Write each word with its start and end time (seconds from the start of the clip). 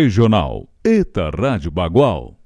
Regional 0.00 0.68
Eta 0.84 1.28
Rádio 1.28 1.72
Bagual. 1.72 2.38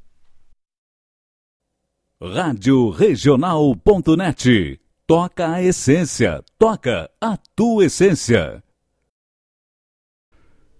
Rádio 2.19 2.89
Regional.net. 2.89 4.80
Toca 5.06 5.53
a 5.53 5.62
essência, 5.62 6.43
toca 6.59 7.11
a 7.21 7.37
tua 7.54 7.85
essência. 7.85 8.65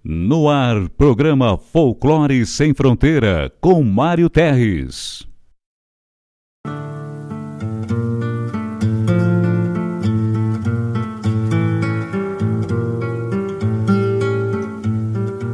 No 0.03 0.48
ar, 0.48 0.88
programa 0.88 1.58
Folclore 1.58 2.46
Sem 2.46 2.73
Fronteira, 2.73 3.52
com 3.61 3.82
Mário 3.82 4.30
Terres. 4.30 5.29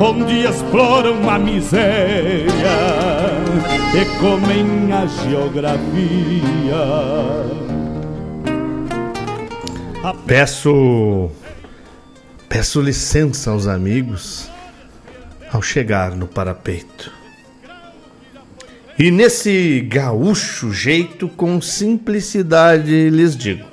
onde 0.00 0.46
exploram 0.46 1.28
a 1.28 1.38
miséria 1.38 2.48
e 3.94 4.18
comem 4.18 4.90
a 4.90 5.06
geografia. 5.06 5.80
Peço 10.26 11.30
peço 12.48 12.80
licença 12.80 13.50
aos 13.50 13.66
amigos 13.66 14.48
ao 15.52 15.60
chegar 15.60 16.16
no 16.16 16.26
parapeito. 16.26 17.12
E 18.98 19.10
nesse 19.10 19.80
gaúcho 19.80 20.72
jeito, 20.72 21.28
com 21.28 21.60
simplicidade, 21.60 23.10
lhes 23.10 23.36
digo: 23.36 23.66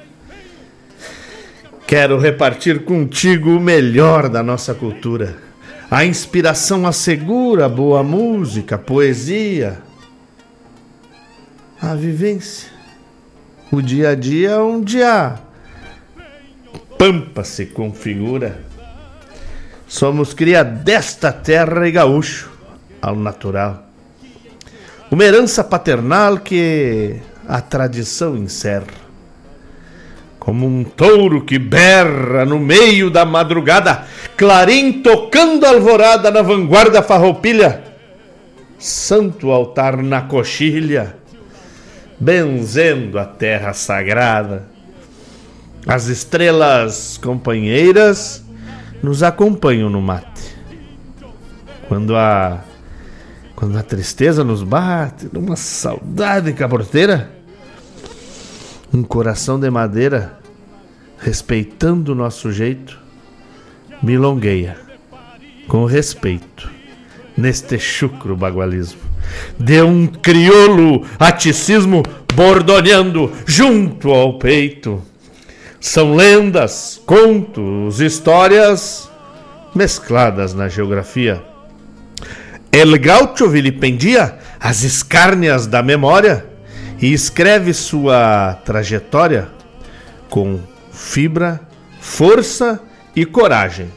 Quero 1.86 2.20
repartir 2.20 2.84
contigo 2.84 3.52
o 3.52 3.62
melhor 3.62 4.28
da 4.28 4.44
nossa 4.44 4.74
cultura 4.74 5.47
a 5.90 6.06
inspiração 6.06 6.86
assegura 6.86 7.70
boa 7.70 8.04
música, 8.04 8.78
poesia, 8.78 9.82
a 11.82 11.96
vivência, 11.96 12.70
o 13.72 13.82
dia 13.82 14.10
a 14.10 14.16
dia 14.16 14.60
onde 14.62 15.02
há 15.02 15.40
pampa 16.98 17.44
se 17.44 17.68
configura. 17.68 18.60
Somos 19.88 20.34
cria 20.34 20.64
desta 20.64 21.32
terra 21.32 21.88
e 21.88 21.92
gaúcho, 21.92 22.52
ao 23.02 23.16
natural. 23.16 23.88
Uma 25.10 25.24
herança 25.24 25.64
paternal 25.64 26.40
que 26.40 27.16
a 27.48 27.62
tradição 27.62 28.36
encerra. 28.36 29.07
Como 30.48 30.66
um 30.66 30.82
touro 30.82 31.44
que 31.44 31.60
berra 31.60 32.46
no 32.46 32.58
meio 32.58 33.12
da 33.12 33.26
madrugada, 33.26 34.06
clarim 34.38 35.02
tocando 35.02 35.66
alvorada 35.66 36.32
na 36.32 36.42
vanguarda 36.42 37.04
farroupilha, 37.04 37.84
santo 38.80 39.52
altar 39.52 40.02
na 40.02 40.22
coxilha, 40.22 41.18
benzendo 42.18 43.20
a 43.20 43.26
terra 43.26 43.74
sagrada. 43.74 44.70
As 45.86 46.08
estrelas 46.08 47.20
companheiras 47.22 48.42
nos 49.04 49.24
acompanham 49.24 49.90
no 49.90 50.02
mate. 50.02 50.56
Quando 51.90 52.16
a 52.16 52.64
quando 53.54 53.78
a 53.78 53.84
tristeza 53.84 54.46
nos 54.46 54.64
bate, 54.64 55.28
numa 55.34 55.58
saudade 55.58 56.54
caborteira, 56.54 57.37
um 58.94 59.04
coração 59.04 59.60
de 59.60 59.70
madeira, 59.70 60.40
respeitando 61.20 62.12
o 62.12 62.16
nosso 62.16 62.52
jeito, 62.52 63.00
milongueia 64.02 64.78
com 65.68 65.86
respeito 65.86 66.70
neste 67.36 67.78
chucro 67.78 68.36
bagualismo. 68.36 69.02
De 69.60 69.82
um 69.82 70.08
crioulo 70.08 71.06
aticismo 71.20 72.02
bordoneando 72.34 73.32
junto 73.46 74.12
ao 74.12 74.40
peito 74.40 75.02
são 75.80 76.16
lendas, 76.16 77.02
contos, 77.06 78.00
histórias 78.00 79.10
mescladas 79.76 80.54
na 80.54 80.70
geografia. 80.70 81.44
El 82.72 82.98
Gaucho 83.00 83.50
vilipendia 83.50 84.38
as 84.60 84.84
escárnias 84.84 85.68
da 85.68 85.84
memória 85.84 86.46
e 87.00 87.14
escreve 87.14 87.74
sua 87.74 88.54
trajetória 88.66 89.50
com 90.30 90.60
fibra, 90.92 91.62
força 92.00 92.82
e 93.16 93.26
coragem. 93.26 93.92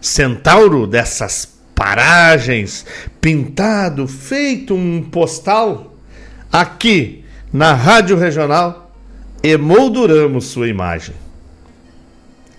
Centauro 0.00 0.86
dessas 0.86 1.58
paragens, 1.74 2.86
pintado, 3.20 4.06
feito 4.06 4.74
um 4.74 5.02
postal, 5.02 5.94
aqui 6.52 7.24
na 7.52 7.74
Rádio 7.74 8.16
Regional 8.16 8.92
emolduramos 9.42 10.46
sua 10.46 10.68
imagem. 10.68 11.14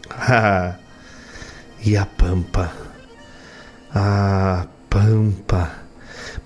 E 1.84 1.98
a 1.98 2.06
pampa? 2.06 2.72
A 3.92 4.68
pampa. 4.88 5.81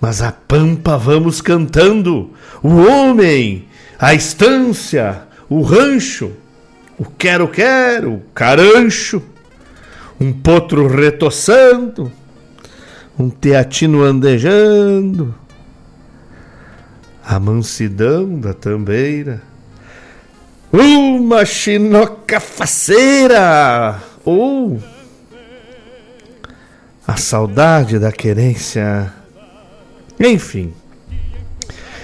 Mas 0.00 0.22
a 0.22 0.32
pampa 0.32 0.96
vamos 0.96 1.40
cantando. 1.40 2.30
O 2.62 2.76
homem, 2.86 3.66
a 3.98 4.14
estância, 4.14 5.22
o 5.48 5.62
rancho, 5.62 6.32
o 6.98 7.04
quero-quero, 7.04 8.14
o 8.14 8.22
carancho, 8.34 9.22
um 10.20 10.32
potro 10.32 10.86
retoçando, 10.86 12.10
um 13.18 13.30
teatino 13.30 14.02
andejando, 14.02 15.34
a 17.24 17.38
mansidão 17.40 18.38
da 18.38 18.54
tambeira 18.54 19.42
uma 20.72 21.44
chinoca 21.44 22.40
faceira! 22.40 24.00
Ou 24.24 24.82
a 27.06 27.16
saudade 27.16 27.98
da 27.98 28.10
querência. 28.10 29.12
Enfim. 30.18 30.72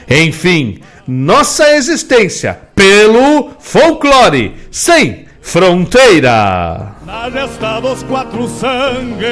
Enfim, 0.09 0.81
nossa 1.07 1.75
existência 1.75 2.59
pelo 2.75 3.51
folclore 3.59 4.55
sem 4.71 5.27
fronteira. 5.41 6.93
Na 7.07 7.31
gesta 7.31 7.81
dos 7.81 8.03
quatro 8.03 8.49
sangues, 8.49 9.27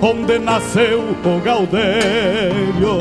onde 0.00 0.38
nasceu 0.38 1.00
o 1.00 1.40
Gaudério, 1.40 2.98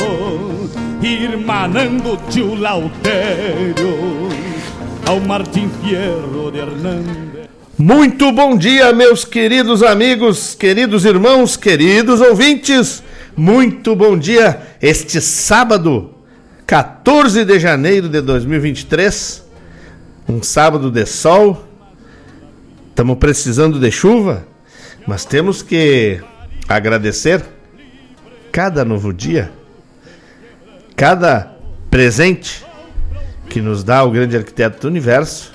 irmanando 1.01 2.17
tio 2.29 2.55
Lautério 2.55 4.29
ao 5.07 5.19
Martim 5.19 5.69
Fierro 5.81 6.51
de 6.51 6.59
Hernandes. 6.59 7.43
Muito 7.77 8.31
bom 8.31 8.55
dia, 8.55 8.93
meus 8.93 9.25
queridos 9.25 9.81
amigos, 9.83 10.55
queridos 10.55 11.05
irmãos, 11.05 11.57
queridos 11.57 12.21
ouvintes. 12.21 13.03
Muito 13.35 13.95
bom 13.95 14.15
dia 14.15 14.61
este 14.79 15.19
sábado, 15.19 16.13
14 16.67 17.43
de 17.43 17.59
janeiro 17.59 18.07
de 18.07 18.21
2023. 18.21 19.43
Um 20.29 20.43
sábado 20.43 20.91
de 20.91 21.03
sol. 21.07 21.67
Estamos 22.89 23.17
precisando 23.17 23.79
de 23.79 23.89
chuva, 23.89 24.45
mas 25.07 25.25
temos 25.25 25.63
que 25.63 26.21
agradecer 26.67 27.43
cada 28.51 28.85
novo 28.85 29.11
dia, 29.11 29.51
cada 30.95 31.57
presente 31.89 32.63
que 33.49 33.59
nos 33.59 33.83
dá 33.83 34.03
o 34.03 34.11
grande 34.11 34.37
arquiteto 34.37 34.81
do 34.81 34.87
universo 34.89 35.53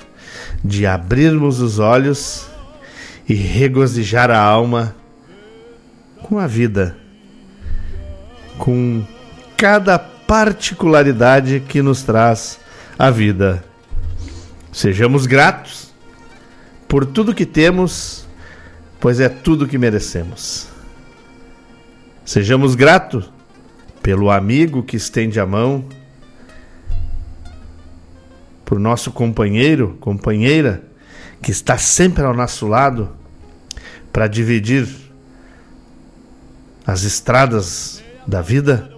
de 0.61 0.85
abrirmos 0.85 1.61
os 1.61 1.79
olhos 1.79 2.45
e 3.27 3.33
regozijar 3.33 4.29
a 4.29 4.37
alma 4.37 4.93
com 6.23 6.37
a 6.37 6.45
vida, 6.45 6.97
com 8.59 9.03
cada 9.57 9.97
particularidade 9.97 11.61
que 11.61 11.81
nos 11.81 12.03
traz 12.03 12.59
a 12.99 13.09
vida. 13.09 13.63
Sejamos 14.71 15.25
gratos 15.25 15.91
por 16.87 17.05
tudo 17.05 17.33
que 17.33 17.45
temos, 17.45 18.27
pois 18.99 19.19
é 19.19 19.29
tudo 19.29 19.67
que 19.67 19.77
merecemos. 19.77 20.67
Sejamos 22.25 22.75
gratos 22.75 23.31
pelo 24.03 24.29
amigo 24.29 24.83
que 24.83 24.97
estende 24.97 25.39
a 25.39 25.45
mão 25.45 25.85
por 28.65 28.79
nosso 28.79 29.11
companheiro, 29.11 29.97
companheira, 29.99 30.83
que 31.41 31.49
está 31.49 31.77
sempre 31.77 32.23
ao 32.23 32.35
nosso 32.35 32.67
lado 32.67 33.09
para 34.11 34.27
dividir 34.27 34.87
as 36.85 37.03
estradas 37.03 38.03
da 38.29 38.41
vida. 38.41 38.91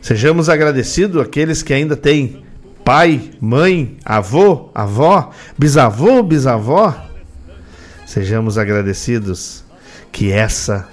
Sejamos 0.00 0.48
agradecidos 0.48 1.20
àqueles 1.20 1.62
que 1.62 1.72
ainda 1.72 1.96
têm 1.96 2.42
pai, 2.82 3.30
mãe, 3.40 3.98
avô, 4.04 4.70
avó, 4.74 5.30
bisavô, 5.56 6.22
bisavó. 6.22 6.94
Sejamos 8.06 8.58
agradecidos 8.58 9.64
que 10.10 10.32
essa 10.32 10.88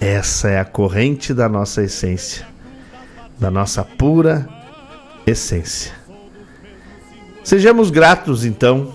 essa 0.00 0.50
é 0.50 0.58
a 0.58 0.64
corrente 0.64 1.32
da 1.32 1.48
nossa 1.48 1.82
essência, 1.82 2.46
da 3.38 3.50
nossa 3.50 3.82
pura 3.84 4.46
essência. 5.26 5.92
Sejamos 7.42 7.90
gratos, 7.90 8.44
então, 8.44 8.92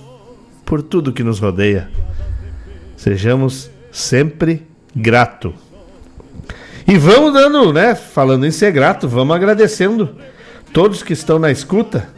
por 0.66 0.84
tudo 0.84 1.14
que 1.14 1.24
nos 1.24 1.40
rodeia. 1.40 1.90
Sejamos 2.96 3.72
sempre 3.92 4.68
grato. 4.96 5.54
E 6.90 6.98
vamos 6.98 7.34
dando, 7.34 7.72
né? 7.72 7.94
Falando 7.94 8.46
em 8.46 8.52
ser 8.52 8.72
grato, 8.72 9.08
vamos 9.08 9.36
agradecendo 9.36 10.10
todos 10.74 11.04
que 11.04 11.14
estão 11.14 11.38
na 11.38 11.52
escuta, 11.52 12.10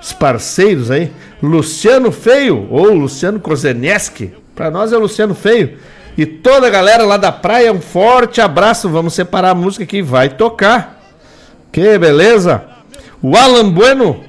os 0.00 0.12
parceiros 0.12 0.90
aí. 0.90 1.12
Luciano 1.42 2.10
Feio, 2.10 2.66
ou 2.70 2.94
Luciano 2.94 3.38
Kozeneski, 3.38 4.32
para 4.54 4.70
nós 4.70 4.92
é 4.92 4.96
Luciano 4.96 5.34
Feio. 5.34 5.76
E 6.16 6.24
toda 6.24 6.66
a 6.66 6.70
galera 6.70 7.04
lá 7.04 7.18
da 7.18 7.30
praia, 7.30 7.72
um 7.72 7.80
forte 7.80 8.40
abraço. 8.40 8.88
Vamos 8.88 9.12
separar 9.12 9.50
a 9.50 9.54
música 9.54 9.84
que 9.84 10.00
vai 10.00 10.30
tocar. 10.30 11.00
Que 11.70 11.98
beleza! 11.98 12.62
O 13.20 13.36
Alan 13.36 13.70
Bueno, 13.70 14.24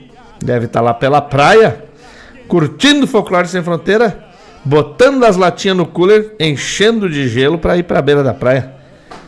Deve 0.46 0.66
estar 0.66 0.80
tá 0.80 0.86
lá 0.86 0.94
pela 0.94 1.22
praia, 1.22 1.84
curtindo 2.48 3.08
Folclore 3.08 3.48
Sem 3.48 3.64
Fronteira, 3.64 4.26
botando 4.64 5.24
as 5.24 5.38
latinhas 5.38 5.78
no 5.78 5.86
cooler, 5.86 6.36
enchendo 6.40 7.10
de 7.10 7.28
gelo 7.28 7.58
para 7.58 7.78
ir 7.78 7.84
para 7.84 8.00
a 8.00 8.02
beira 8.02 8.24
da 8.24 8.34
praia. 8.34 8.74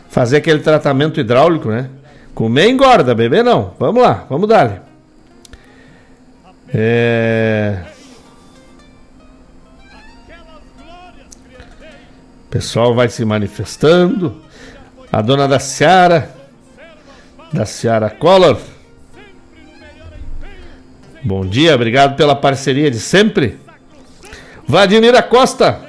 Fazer 0.09 0.37
aquele 0.37 0.59
tratamento 0.59 1.19
hidráulico, 1.19 1.69
né? 1.69 1.89
Comer 2.33 2.69
engorda, 2.69 3.13
beber 3.15 3.43
não. 3.43 3.73
Vamos 3.79 4.01
lá, 4.01 4.25
vamos 4.29 4.47
dar. 4.47 4.83
É... 6.73 7.77
O 12.45 12.49
pessoal 12.49 12.95
vai 12.95 13.09
se 13.09 13.23
manifestando. 13.25 14.41
A 15.11 15.21
dona 15.21 15.47
da 15.47 15.59
Seara, 15.59 16.29
da 17.53 17.65
Seara 17.65 18.09
Collor 18.09 18.57
Bom 21.27 21.45
dia, 21.45 21.75
obrigado 21.75 22.15
pela 22.15 22.35
parceria 22.35 22.89
de 22.89 23.01
sempre. 23.01 23.59
Vladimir 24.65 25.21
Costa. 25.23 25.86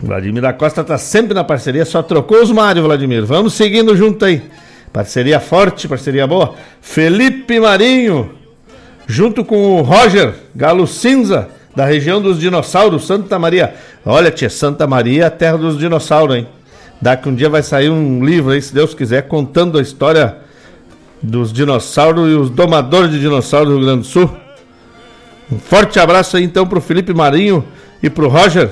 Vladimir 0.00 0.54
Costa 0.54 0.84
tá 0.84 0.96
sempre 0.96 1.34
na 1.34 1.42
parceria, 1.42 1.84
só 1.84 2.02
trocou 2.02 2.40
os 2.40 2.52
Mário, 2.52 2.82
Vladimir. 2.82 3.24
Vamos 3.24 3.54
seguindo 3.54 3.96
junto 3.96 4.24
aí. 4.24 4.42
Parceria 4.92 5.40
forte, 5.40 5.88
parceria 5.88 6.26
boa. 6.26 6.54
Felipe 6.80 7.58
Marinho, 7.58 8.30
junto 9.06 9.44
com 9.44 9.78
o 9.78 9.82
Roger, 9.82 10.34
Galo 10.54 10.86
Cinza, 10.86 11.48
da 11.74 11.84
região 11.84 12.22
dos 12.22 12.38
dinossauros, 12.38 13.06
Santa 13.06 13.38
Maria. 13.38 13.74
Olha, 14.04 14.30
tia, 14.30 14.48
Santa 14.48 14.86
Maria, 14.86 15.26
a 15.26 15.30
terra 15.30 15.58
dos 15.58 15.78
dinossauros, 15.78 16.36
hein? 16.36 16.46
Daqui 17.00 17.28
um 17.28 17.34
dia 17.34 17.48
vai 17.48 17.62
sair 17.62 17.90
um 17.90 18.24
livro 18.24 18.50
aí, 18.50 18.62
se 18.62 18.74
Deus 18.74 18.94
quiser, 18.94 19.22
contando 19.22 19.78
a 19.78 19.82
história 19.82 20.38
dos 21.22 21.52
dinossauros 21.52 22.30
e 22.30 22.34
os 22.34 22.50
domadores 22.50 23.10
de 23.10 23.20
dinossauros 23.20 23.68
do 23.68 23.76
Rio 23.76 23.84
Grande 23.86 24.00
do 24.02 24.06
Sul. 24.06 24.30
Um 25.50 25.58
forte 25.58 25.98
abraço 25.98 26.36
aí 26.36 26.44
então 26.44 26.66
pro 26.66 26.80
Felipe 26.80 27.14
Marinho 27.14 27.64
e 28.02 28.10
pro 28.10 28.28
Roger, 28.28 28.70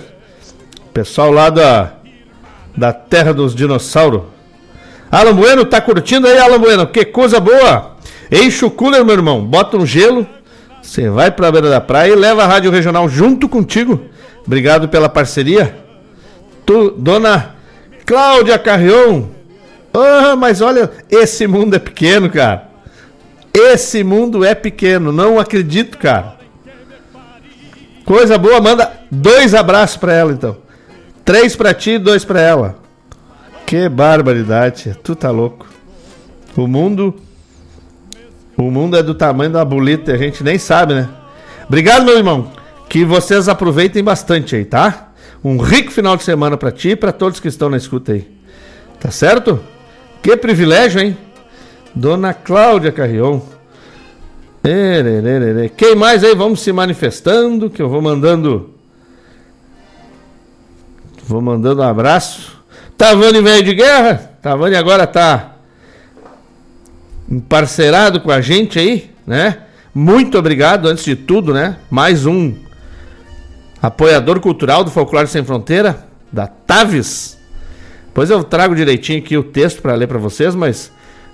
pessoal 0.96 1.30
lá 1.30 1.50
da, 1.50 1.92
da 2.74 2.90
terra 2.90 3.34
dos 3.34 3.54
dinossauros. 3.54 4.22
Alan 5.12 5.34
Bueno, 5.34 5.66
tá 5.66 5.78
curtindo 5.78 6.26
aí, 6.26 6.38
Alan 6.38 6.58
Bueno? 6.58 6.86
Que 6.86 7.04
coisa 7.04 7.38
boa! 7.38 7.96
Enche 8.32 8.64
o 8.64 8.70
cooler, 8.70 9.04
meu 9.04 9.14
irmão, 9.14 9.44
bota 9.44 9.76
um 9.76 9.84
gelo, 9.84 10.26
você 10.80 11.10
vai 11.10 11.30
pra 11.30 11.52
beira 11.52 11.68
da 11.68 11.82
praia 11.82 12.12
e 12.12 12.16
leva 12.16 12.44
a 12.44 12.46
Rádio 12.46 12.70
Regional 12.70 13.10
junto 13.10 13.46
contigo. 13.46 14.00
Obrigado 14.46 14.88
pela 14.88 15.06
parceria. 15.06 15.76
Tu, 16.64 16.92
dona 16.92 17.56
Cláudia 18.06 18.58
Carrion. 18.58 19.24
Ah, 19.92 20.34
mas 20.34 20.62
olha, 20.62 20.90
esse 21.10 21.46
mundo 21.46 21.76
é 21.76 21.78
pequeno, 21.78 22.30
cara. 22.30 22.68
Esse 23.52 24.02
mundo 24.02 24.42
é 24.42 24.54
pequeno, 24.54 25.12
não 25.12 25.38
acredito, 25.38 25.98
cara. 25.98 26.36
Coisa 28.06 28.38
boa, 28.38 28.62
manda 28.62 28.90
dois 29.10 29.54
abraços 29.54 29.98
para 29.98 30.14
ela 30.14 30.32
então. 30.32 30.65
Três 31.26 31.54
para 31.54 31.74
ti 31.74 31.90
e 31.90 31.98
dois 31.98 32.24
para 32.24 32.40
ela. 32.40 32.78
Que 33.66 33.86
barbaridade, 33.86 34.96
tu 35.02 35.14
tá 35.14 35.30
louco. 35.30 35.66
O 36.56 36.66
mundo 36.66 37.14
o 38.56 38.70
mundo 38.70 38.96
é 38.96 39.02
do 39.02 39.14
tamanho 39.14 39.50
da 39.50 39.62
bolita, 39.62 40.12
a 40.14 40.16
gente 40.16 40.42
nem 40.42 40.56
sabe, 40.56 40.94
né? 40.94 41.08
Obrigado, 41.68 42.06
meu 42.06 42.16
irmão. 42.16 42.50
Que 42.88 43.04
vocês 43.04 43.48
aproveitem 43.50 44.02
bastante 44.02 44.56
aí, 44.56 44.64
tá? 44.64 45.12
Um 45.44 45.58
rico 45.58 45.92
final 45.92 46.16
de 46.16 46.22
semana 46.22 46.56
para 46.56 46.72
ti 46.72 46.90
e 46.90 46.96
para 46.96 47.12
todos 47.12 47.38
que 47.38 47.48
estão 47.48 47.68
na 47.68 47.76
escuta 47.76 48.12
aí. 48.12 48.26
Tá 48.98 49.10
certo? 49.10 49.60
Que 50.22 50.36
privilégio, 50.38 51.02
hein? 51.02 51.18
Dona 51.94 52.32
Cláudia 52.32 52.90
Carrion. 52.90 53.40
Quem 55.76 55.94
mais 55.94 56.24
aí? 56.24 56.34
Vamos 56.34 56.60
se 56.60 56.72
manifestando, 56.72 57.68
que 57.68 57.82
eu 57.82 57.90
vou 57.90 58.00
mandando. 58.00 58.70
Vou 61.28 61.42
mandando 61.42 61.82
um 61.82 61.84
abraço. 61.84 62.56
Tavani 62.96 63.42
velho 63.42 63.64
de 63.64 63.74
guerra. 63.74 64.30
Tavani 64.40 64.76
agora 64.76 65.08
tá 65.08 65.56
parceirado 67.48 68.20
com 68.20 68.30
a 68.30 68.40
gente 68.40 68.78
aí, 68.78 69.10
né? 69.26 69.58
Muito 69.92 70.38
obrigado, 70.38 70.86
antes 70.86 71.04
de 71.04 71.16
tudo, 71.16 71.52
né? 71.52 71.78
Mais 71.90 72.26
um 72.26 72.54
apoiador 73.82 74.38
cultural 74.38 74.84
do 74.84 74.90
Folclore 74.92 75.26
Sem 75.26 75.44
Fronteira, 75.44 76.06
da 76.32 76.46
Taves. 76.46 77.36
Pois 78.14 78.30
eu 78.30 78.44
trago 78.44 78.76
direitinho 78.76 79.18
aqui 79.18 79.36
o 79.36 79.42
texto 79.42 79.82
para 79.82 79.96
ler 79.96 80.06
para 80.06 80.18
vocês, 80.18 80.54
mas 80.54 80.92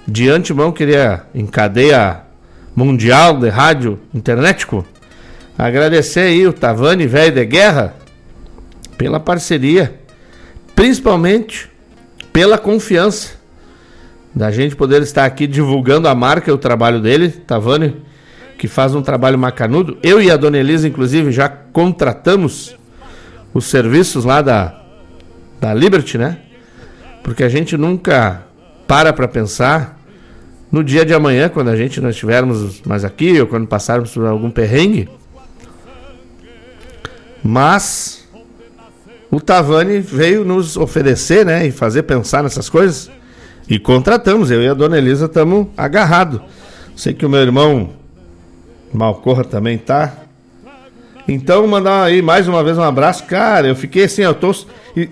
de 0.09 0.31
antemão 0.31 0.73
queria, 0.73 1.27
em 1.35 1.45
cadeia 1.45 2.23
mundial 2.75 3.39
de 3.39 3.51
rádio 3.51 4.01
internetico, 4.15 4.87
agradecer 5.59 6.21
aí 6.21 6.47
o 6.47 6.53
Tavani 6.53 7.07
Velho 7.07 7.35
de 7.35 7.45
Guerra 7.45 8.02
pela 9.03 9.19
parceria, 9.19 9.99
principalmente 10.77 11.69
pela 12.33 12.57
confiança 12.57 13.33
da 14.33 14.53
gente 14.53 14.77
poder 14.77 15.03
estar 15.03 15.25
aqui 15.25 15.45
divulgando 15.45 16.07
a 16.07 16.15
marca 16.15 16.49
e 16.49 16.55
o 16.55 16.57
trabalho 16.57 17.01
dele, 17.01 17.29
Tavani 17.29 17.97
que 18.57 18.69
faz 18.69 18.95
um 18.95 19.03
trabalho 19.03 19.37
macanudo. 19.37 19.99
Eu 20.05 20.23
e 20.23 20.31
a 20.31 20.37
Dona 20.37 20.57
Elisa, 20.57 20.87
inclusive, 20.87 21.33
já 21.33 21.49
contratamos 21.49 22.77
os 23.53 23.65
serviços 23.65 24.25
lá 24.25 24.41
da, 24.41 24.81
da 25.61 25.75
Liberty, 25.75 26.17
né? 26.17 26.39
Porque 27.25 27.43
a 27.43 27.49
gente 27.49 27.77
nunca 27.77 28.45
para 28.87 29.13
para 29.13 29.27
pensar 29.27 30.01
no 30.71 30.85
dia 30.85 31.05
de 31.05 31.13
amanhã, 31.13 31.49
quando 31.49 31.71
a 31.71 31.77
gente 31.77 32.01
não 32.01 32.11
estivermos 32.11 32.81
mais 32.83 33.05
aqui, 33.05 33.41
ou 33.41 33.49
quando 33.49 33.67
passarmos 33.67 34.13
por 34.13 34.27
algum 34.27 34.49
perrengue. 34.49 35.09
Mas 37.43 38.22
o 39.33 39.41
Tavani 39.41 39.99
veio 39.99 40.45
nos 40.45 40.77
oferecer, 40.77 41.47
né, 41.47 41.67
e 41.67 41.73
fazer 41.73 42.03
pensar 42.03 42.43
nessas 42.43 42.69
coisas. 42.69 43.11
E 43.67 43.79
contratamos, 43.79 44.51
eu 44.51 44.63
e 44.63 44.69
a 44.69 44.75
dona 44.75 44.99
Elisa 44.99 45.25
estamos 45.25 45.69
agarrados. 45.75 46.43
Sei 46.95 47.15
que 47.15 47.25
o 47.25 47.31
meu 47.31 47.41
irmão 47.41 47.95
Malcorra 48.93 49.43
também 49.43 49.79
tá. 49.79 50.13
Então, 51.27 51.67
mandar 51.67 52.05
aí 52.05 52.21
mais 52.21 52.47
uma 52.47 52.63
vez 52.63 52.77
um 52.77 52.83
abraço. 52.83 53.25
Cara, 53.25 53.67
eu 53.69 53.75
fiquei 53.75 54.05
assim, 54.05 54.21
eu, 54.21 54.35
tô, 54.35 54.55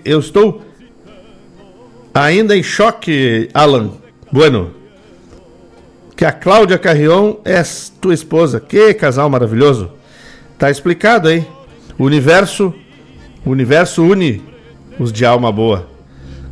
eu 0.05 0.19
estou 0.19 0.61
ainda 2.13 2.55
em 2.55 2.61
choque, 2.61 3.49
Alan. 3.55 3.89
Bueno. 4.31 4.75
Que 6.15 6.25
a 6.25 6.31
Cláudia 6.31 6.77
Carrion 6.77 7.37
é 7.43 7.63
tua 7.99 8.13
esposa. 8.13 8.59
Que 8.59 8.93
casal 8.93 9.27
maravilhoso. 9.31 9.89
Tá 10.59 10.69
explicado 10.69 11.27
aí. 11.27 11.47
O 11.97 12.03
universo, 12.03 12.71
o 13.45 13.49
universo 13.49 14.03
une 14.03 14.43
os 14.99 15.11
de 15.11 15.25
alma 15.25 15.51
boa. 15.51 15.87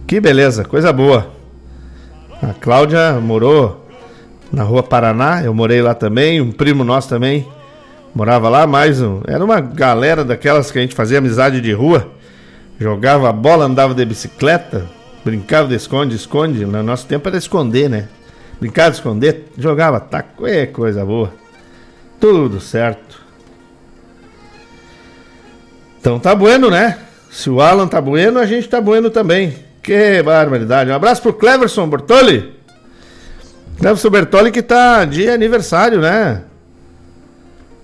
Que 0.08 0.20
beleza, 0.20 0.64
coisa 0.64 0.92
boa. 0.92 1.32
A 2.42 2.54
Cláudia 2.54 3.14
morou 3.22 3.88
na 4.52 4.64
rua 4.64 4.82
Paraná, 4.82 5.44
eu 5.44 5.54
morei 5.54 5.82
lá 5.82 5.94
também, 5.94 6.42
um 6.42 6.52
primo 6.52 6.84
nosso 6.84 7.10
também 7.10 7.46
morava 8.14 8.50
lá, 8.50 8.66
mais 8.66 9.02
um. 9.02 9.22
Era 9.28 9.44
uma 9.44 9.60
galera 9.60 10.24
daquelas 10.24 10.72
que 10.72 10.78
a 10.78 10.82
gente 10.82 10.96
fazia 10.96 11.20
amizade 11.20 11.62
de 11.62 11.72
rua, 11.72 12.10
jogava 12.80 13.32
bola, 13.32 13.66
andava 13.66 13.94
de 13.94 14.06
bicicleta, 14.06 14.86
brincava 15.24 15.68
de 15.68 15.76
esconde, 15.76 16.16
esconde. 16.16 16.66
No 16.66 16.84
nosso 16.84 17.06
tempo 17.06 17.28
era 17.28 17.38
esconder, 17.38 17.90
né? 17.90 18.08
Brincava 18.60 18.92
de 18.92 18.98
esconder, 18.98 19.46
jogava 19.58 20.00
taco, 20.00 20.46
é 20.48 20.66
coisa 20.66 21.06
boa. 21.06 21.32
Tudo 22.20 22.60
certo. 22.60 23.09
Então 26.00 26.20
tá 26.20 26.34
bueno, 26.34 26.70
né? 26.70 26.98
Se 27.30 27.50
o 27.50 27.62
Alan 27.62 27.88
tá 27.88 28.00
bueno, 28.00 28.40
a 28.40 28.46
gente 28.46 28.68
tá 28.68 28.80
bueno 28.80 29.10
também. 29.10 29.54
Que 29.84 30.22
barbaridade. 30.24 30.90
Um 30.90 30.96
abraço 30.96 31.22
pro 31.22 31.34
Cleverson 31.34 31.88
Bortoli. 31.88 32.54
Nelson 33.82 34.10
Bertoli 34.10 34.52
que 34.52 34.62
tá 34.62 35.06
de 35.06 35.30
aniversário, 35.30 36.02
né? 36.02 36.44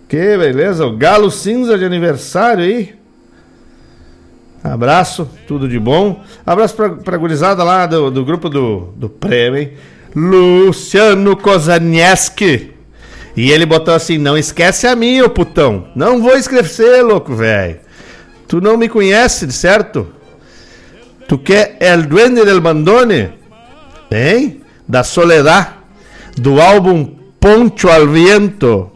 Que 0.08 0.38
beleza, 0.38 0.86
o 0.86 0.96
Galo 0.96 1.32
Cinza 1.32 1.78
de 1.78 1.86
aniversário 1.86 2.64
aí. 2.64 2.96
Abraço, 4.64 5.30
tudo 5.48 5.68
de 5.68 5.80
bom. 5.80 6.24
Abraço 6.46 6.76
pra, 6.76 6.90
pra 6.90 7.18
gurizada 7.18 7.64
lá 7.64 7.86
do, 7.86 8.10
do 8.10 8.26
grupo 8.26 8.50
do, 8.50 8.94
do 8.96 9.10
prêmio, 9.10 9.60
hein? 9.60 9.74
Luciano 10.16 11.36
Kozanieski. 11.36 12.72
E 13.36 13.52
ele 13.52 13.66
botou 13.66 13.94
assim: 13.94 14.18
não 14.18 14.38
esquece 14.38 14.88
a 14.88 14.96
mim, 14.96 15.22
ô 15.22 15.30
putão. 15.30 15.88
Não 15.96 16.22
vou 16.22 16.36
esquecer, 16.36 17.04
louco, 17.04 17.36
velho. 17.36 17.85
Tu 18.48 18.62
não 18.62 18.78
me 18.78 18.88
conhece, 18.88 19.52
certo? 19.52 20.08
Tu 21.28 21.38
quer 21.40 21.78
El 21.80 22.08
Duende 22.08 22.46
del 22.46 22.62
Bandone? 22.62 23.34
Hein? 24.12 24.62
Da 24.88 25.04
Soledad 25.04 25.76
do 26.38 26.62
álbum 26.62 27.16
Poncho 27.40 27.90
al 27.90 28.08
Viento. 28.08 28.92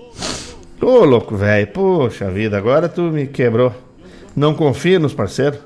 Ô, 0.81 0.85
oh, 0.85 1.05
louco, 1.05 1.35
velho. 1.35 1.67
Poxa 1.67 2.29
vida, 2.29 2.57
agora 2.57 2.87
tu 2.87 3.03
me 3.03 3.27
quebrou. 3.27 3.73
Não 4.35 4.53
confia 4.53 4.99
nos 4.99 5.13
parceiros. 5.13 5.59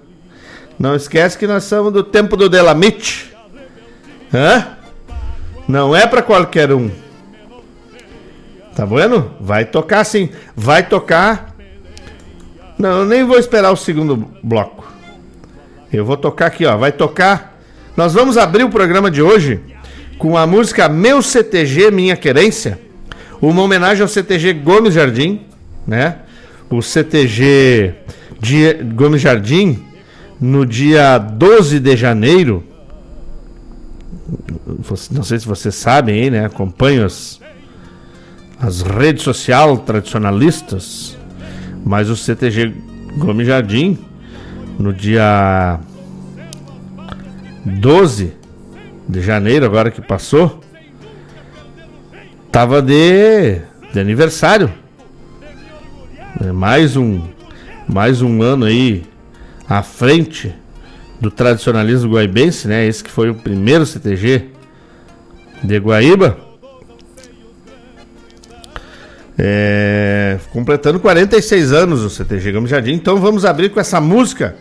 Não 0.79 0.95
esquece 0.95 1.37
que 1.37 1.45
nós 1.45 1.65
somos 1.65 1.93
do 1.93 2.03
tempo 2.03 2.35
do 2.35 2.49
Delamite. 2.49 3.33
Hã? 4.33 4.77
Não 5.67 5.95
é 5.95 6.07
para 6.07 6.21
qualquer 6.21 6.71
um. 6.71 6.89
Tá 8.75 8.85
vendo? 8.85 9.31
Vai 9.39 9.65
tocar 9.65 10.03
sim. 10.03 10.29
Vai 10.55 10.87
tocar. 10.87 11.52
Não, 12.83 12.99
eu 12.99 13.05
nem 13.05 13.23
vou 13.23 13.39
esperar 13.39 13.71
o 13.71 13.77
segundo 13.77 14.27
bloco. 14.43 14.85
Eu 15.89 16.03
vou 16.03 16.17
tocar 16.17 16.47
aqui, 16.47 16.65
ó. 16.65 16.75
Vai 16.75 16.91
tocar. 16.91 17.57
Nós 17.95 18.13
vamos 18.13 18.37
abrir 18.37 18.65
o 18.65 18.69
programa 18.69 19.09
de 19.09 19.21
hoje 19.21 19.61
com 20.17 20.35
a 20.35 20.45
música 20.45 20.89
Meu 20.89 21.21
CTG 21.21 21.91
Minha 21.91 22.17
Querência, 22.17 22.77
uma 23.41 23.61
homenagem 23.61 24.01
ao 24.01 24.09
CTG 24.09 24.51
Gomes 24.55 24.95
Jardim, 24.95 25.43
né? 25.87 26.17
O 26.69 26.81
CTG 26.81 27.93
de 28.41 28.73
Gomes 28.93 29.21
Jardim, 29.21 29.81
no 30.37 30.65
dia 30.65 31.17
12 31.17 31.79
de 31.79 31.95
janeiro, 31.95 32.65
não 35.09 35.23
sei 35.23 35.39
se 35.39 35.47
vocês 35.47 35.73
sabem 35.73 36.29
né? 36.29 36.45
Acompanham 36.45 37.05
as, 37.05 37.39
as 38.59 38.81
redes 38.81 39.23
sociais 39.23 39.79
tradicionalistas, 39.85 41.15
mas 41.83 42.09
o 42.09 42.15
CTG 42.15 42.73
Gomes 43.17 43.47
Jardim, 43.47 43.97
no 44.79 44.93
dia 44.93 45.79
12 47.65 48.33
de 49.07 49.21
janeiro, 49.21 49.65
agora 49.65 49.91
que 49.91 50.01
passou, 50.01 50.61
tava 52.51 52.81
de, 52.81 53.59
de 53.91 53.99
aniversário. 53.99 54.71
É 56.43 56.51
mais 56.51 56.97
um, 56.97 57.21
mais 57.87 58.21
um 58.21 58.41
ano 58.41 58.65
aí 58.65 59.03
à 59.69 59.83
frente 59.83 60.53
do 61.21 61.31
tradicionalismo 61.31 62.11
guaibense, 62.11 62.67
né? 62.67 62.85
Esse 62.85 63.03
que 63.03 63.09
foi 63.09 63.29
o 63.29 63.35
primeiro 63.35 63.85
CTG 63.85 64.49
de 65.63 65.77
Guaíba. 65.77 66.37
É, 69.37 70.37
completando 70.51 70.99
46 70.99 71.71
anos 71.71 72.01
o 72.01 72.09
CTG 72.09 72.51
Gamos 72.51 72.69
Jardim. 72.69 72.93
Então 72.93 73.17
vamos 73.17 73.45
abrir 73.45 73.69
com 73.69 73.79
essa 73.79 73.99
música 73.99 74.55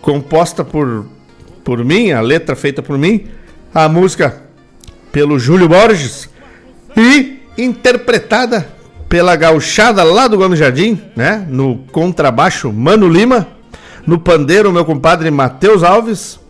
composta 0.00 0.64
por, 0.64 1.06
por 1.64 1.84
mim, 1.84 2.10
a 2.10 2.20
letra 2.20 2.56
feita 2.56 2.82
por 2.82 2.98
mim, 2.98 3.28
a 3.72 3.88
música 3.88 4.42
pelo 5.10 5.38
Júlio 5.38 5.68
Borges 5.68 6.28
e 6.96 7.40
interpretada 7.56 8.68
pela 9.08 9.36
gauchada 9.36 10.02
lá 10.02 10.26
do 10.26 10.36
Gomes 10.36 10.58
Jardim, 10.58 11.00
né? 11.14 11.46
No 11.48 11.78
contrabaixo 11.92 12.72
Mano 12.72 13.08
Lima, 13.08 13.46
no 14.06 14.18
pandeiro 14.18 14.72
meu 14.72 14.84
compadre 14.84 15.30
Matheus 15.30 15.82
Alves, 15.82 16.40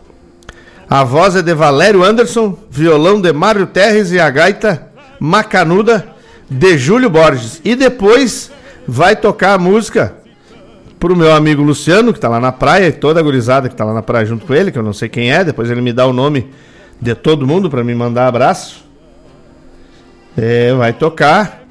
a 0.89 1.03
voz 1.03 1.35
é 1.35 1.41
de 1.41 1.53
Valério 1.53 2.03
Anderson, 2.03 2.57
violão 2.69 3.19
de 3.19 3.31
Mário 3.33 3.67
Terres 3.67 4.11
e 4.11 4.19
a 4.19 4.29
gaita 4.29 4.87
macanuda 5.19 6.12
de 6.49 6.77
Júlio 6.77 7.09
Borges. 7.09 7.61
E 7.63 7.75
depois 7.75 8.51
vai 8.87 9.15
tocar 9.15 9.53
a 9.53 9.57
música 9.57 10.15
pro 10.99 11.15
meu 11.15 11.33
amigo 11.33 11.61
Luciano, 11.61 12.13
que 12.13 12.19
tá 12.19 12.29
lá 12.29 12.39
na 12.39 12.51
praia, 12.51 12.87
e 12.87 12.91
toda 12.91 13.19
a 13.19 13.23
gurizada 13.23 13.67
que 13.67 13.75
tá 13.75 13.83
lá 13.83 13.93
na 13.93 14.01
praia 14.01 14.25
junto 14.25 14.45
com 14.45 14.53
ele, 14.53 14.71
que 14.71 14.77
eu 14.77 14.83
não 14.83 14.93
sei 14.93 15.09
quem 15.09 15.31
é, 15.31 15.43
depois 15.43 15.69
ele 15.69 15.81
me 15.81 15.91
dá 15.91 16.05
o 16.05 16.13
nome 16.13 16.49
de 17.01 17.13
todo 17.13 17.45
mundo 17.45 17.69
para 17.69 17.83
me 17.83 17.93
mandar 17.93 18.27
abraço. 18.27 18.85
É, 20.37 20.73
vai 20.73 20.93
tocar 20.93 21.63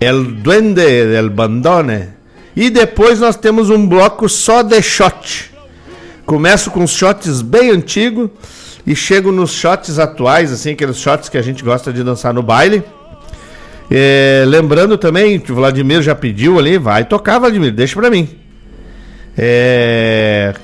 El 0.00 0.24
Duende 0.24 1.06
del 1.06 1.30
Bandone. 1.30 2.08
E 2.56 2.68
depois 2.70 3.20
nós 3.20 3.36
temos 3.36 3.70
um 3.70 3.86
bloco 3.86 4.28
só 4.28 4.62
de 4.62 4.82
shot. 4.82 5.52
Começo 6.26 6.70
com 6.70 6.86
shots 6.86 7.42
bem 7.42 7.70
antigos 7.70 8.30
e 8.86 8.96
chego 8.96 9.30
nos 9.30 9.52
shots 9.52 9.98
atuais, 9.98 10.52
assim, 10.52 10.72
aqueles 10.72 10.96
shots 10.98 11.28
que 11.28 11.38
a 11.38 11.42
gente 11.42 11.62
gosta 11.62 11.92
de 11.92 12.02
dançar 12.02 12.34
no 12.34 12.42
baile. 12.42 12.82
É, 13.90 14.44
lembrando 14.46 14.96
também, 14.96 15.42
o 15.48 15.54
Vladimir 15.54 16.00
já 16.00 16.14
pediu 16.14 16.58
ali, 16.58 16.78
vai 16.78 17.04
tocar, 17.04 17.40
Vladimir, 17.40 17.72
deixa 17.72 17.98
pra 17.98 18.08
mim. 18.08 18.28
É, 19.36 20.54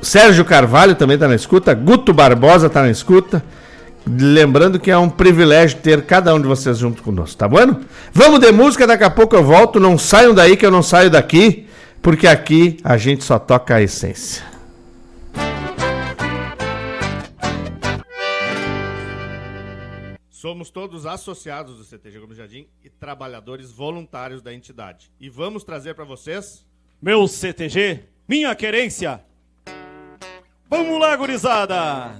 Sérgio 0.00 0.44
Carvalho 0.44 0.94
também 0.94 1.18
tá 1.18 1.26
na 1.26 1.34
escuta, 1.34 1.74
Guto 1.74 2.12
Barbosa 2.12 2.70
tá 2.70 2.82
na 2.82 2.90
escuta. 2.90 3.42
Lembrando 4.06 4.80
que 4.80 4.90
é 4.90 4.96
um 4.96 5.10
privilégio 5.10 5.78
ter 5.78 6.02
cada 6.02 6.34
um 6.34 6.40
de 6.40 6.46
vocês 6.46 6.78
junto 6.78 7.02
conosco, 7.02 7.36
tá 7.36 7.46
bom? 7.46 7.80
Vamos 8.12 8.40
de 8.40 8.50
música, 8.50 8.86
daqui 8.86 9.04
a 9.04 9.10
pouco 9.10 9.36
eu 9.36 9.44
volto. 9.44 9.78
Não 9.78 9.98
saiam 9.98 10.32
daí 10.32 10.56
que 10.56 10.64
eu 10.64 10.70
não 10.70 10.82
saio 10.82 11.10
daqui, 11.10 11.66
porque 12.00 12.26
aqui 12.26 12.78
a 12.82 12.96
gente 12.96 13.22
só 13.24 13.38
toca 13.38 13.74
a 13.74 13.82
essência. 13.82 14.42
Somos 20.40 20.70
todos 20.70 21.04
associados 21.04 21.76
do 21.76 21.84
CTG 21.84 22.18
Gomes 22.18 22.38
Jardim 22.38 22.66
e 22.82 22.88
trabalhadores 22.88 23.70
voluntários 23.70 24.40
da 24.40 24.54
entidade. 24.54 25.12
E 25.20 25.28
vamos 25.28 25.64
trazer 25.64 25.94
para 25.94 26.06
vocês. 26.06 26.66
Meu 26.98 27.28
CTG, 27.28 28.04
minha 28.26 28.54
querência. 28.54 29.22
Vamos 30.66 30.98
lá, 30.98 31.14
gurizada! 31.14 32.16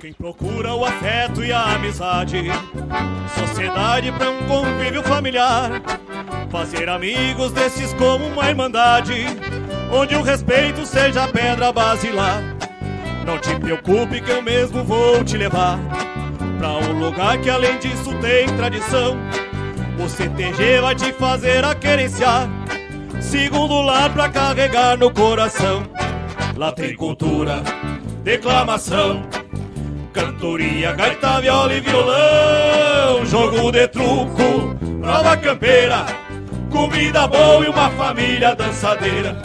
Quem 0.00 0.12
procura 0.12 0.74
o 0.74 0.84
afeto 0.84 1.42
e 1.42 1.52
a 1.52 1.74
amizade, 1.74 2.44
sociedade 3.38 4.12
para 4.12 4.30
um 4.30 4.46
convívio 4.46 5.02
familiar, 5.02 5.70
fazer 6.50 6.88
amigos 6.88 7.50
desses 7.52 7.94
como 7.94 8.26
uma 8.26 8.48
irmandade, 8.48 9.26
onde 9.90 10.14
o 10.14 10.22
respeito 10.22 10.84
seja 10.84 11.24
a 11.24 11.28
pedra 11.28 11.72
basilar. 11.72 12.42
Não 13.24 13.38
te 13.38 13.58
preocupe 13.58 14.20
que 14.20 14.30
eu 14.30 14.42
mesmo 14.42 14.84
vou 14.84 15.24
te 15.24 15.36
levar 15.36 15.78
pra 16.58 16.72
um 16.72 16.98
lugar 16.98 17.38
que 17.40 17.48
além 17.48 17.78
disso 17.78 18.14
tem 18.20 18.46
tradição. 18.56 19.16
O 19.98 20.08
CTG 20.08 20.80
vai 20.82 20.94
te 20.94 21.10
fazer 21.12 21.64
a 21.64 21.74
querenciar, 21.74 22.48
segundo 23.20 23.80
lar 23.80 24.12
pra 24.12 24.28
carregar 24.28 24.98
no 24.98 25.10
coração. 25.10 25.84
Lá 26.54 26.70
tem 26.70 26.94
cultura, 26.94 27.62
declamação, 28.22 29.22
cantoria, 30.16 30.92
gaita, 30.92 31.42
viola 31.42 31.74
e 31.74 31.80
violão, 31.80 33.26
jogo 33.26 33.70
de 33.70 33.86
truco, 33.86 34.74
prova 35.02 35.36
campeira, 35.36 36.06
comida 36.70 37.26
boa 37.26 37.62
e 37.62 37.68
uma 37.68 37.90
família 37.90 38.54
dançadeira. 38.54 39.36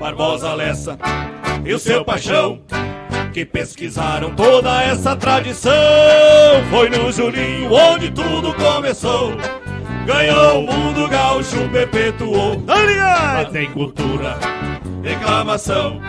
Barbosa 0.00 0.52
Lessa 0.54 0.98
e 1.64 1.72
o 1.72 1.78
seu 1.78 2.04
paixão 2.04 2.60
que 3.32 3.44
pesquisaram 3.44 4.34
toda 4.34 4.82
essa 4.82 5.14
tradição. 5.14 5.72
Foi 6.70 6.88
no 6.88 7.12
Julinho 7.12 7.72
onde 7.72 8.10
tudo 8.10 8.52
começou. 8.54 9.36
Ganhou 10.06 10.64
o 10.64 10.66
mundo 10.66 11.06
gaúcho, 11.06 11.68
perpetuou. 11.68 12.60
Aliás, 12.66 13.48
tem 13.50 13.70
cultura, 13.70 14.36
reclamação, 15.04 16.00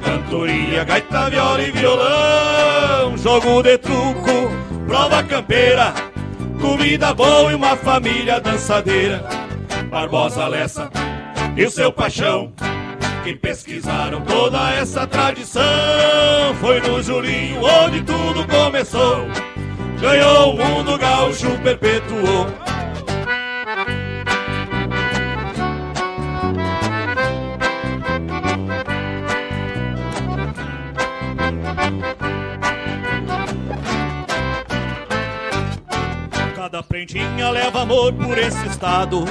cantoria, 0.00 0.84
gaita, 0.84 1.30
viola 1.30 1.62
e 1.62 1.70
violão. 1.70 3.16
Jogo 3.16 3.62
de 3.62 3.78
truco, 3.78 4.50
prova 4.86 5.22
campeira, 5.22 5.94
comida 6.60 7.14
boa 7.14 7.52
e 7.52 7.54
uma 7.54 7.76
família 7.76 8.40
dançadeira. 8.40 9.24
Barbosa 9.90 10.46
Lessa 10.46 10.90
e 11.56 11.64
o 11.64 11.70
seu 11.70 11.92
paixão 11.92 12.52
que 13.22 13.34
pesquisaram 13.34 14.22
toda 14.22 14.70
essa 14.72 15.06
tradição. 15.06 15.62
Foi 16.60 16.80
no 16.80 17.02
Julinho 17.02 17.62
onde 17.62 18.02
tudo 18.02 18.46
começou. 18.46 19.26
Ganhou 20.00 20.54
o 20.54 20.56
mundo 20.56 20.96
gaúcho, 20.96 21.50
perpetuou. 21.62 22.69
Cada 36.70 36.84
prendinha 36.84 37.50
leva 37.50 37.82
amor 37.82 38.12
por 38.12 38.38
esse 38.38 38.64
estado. 38.68 39.24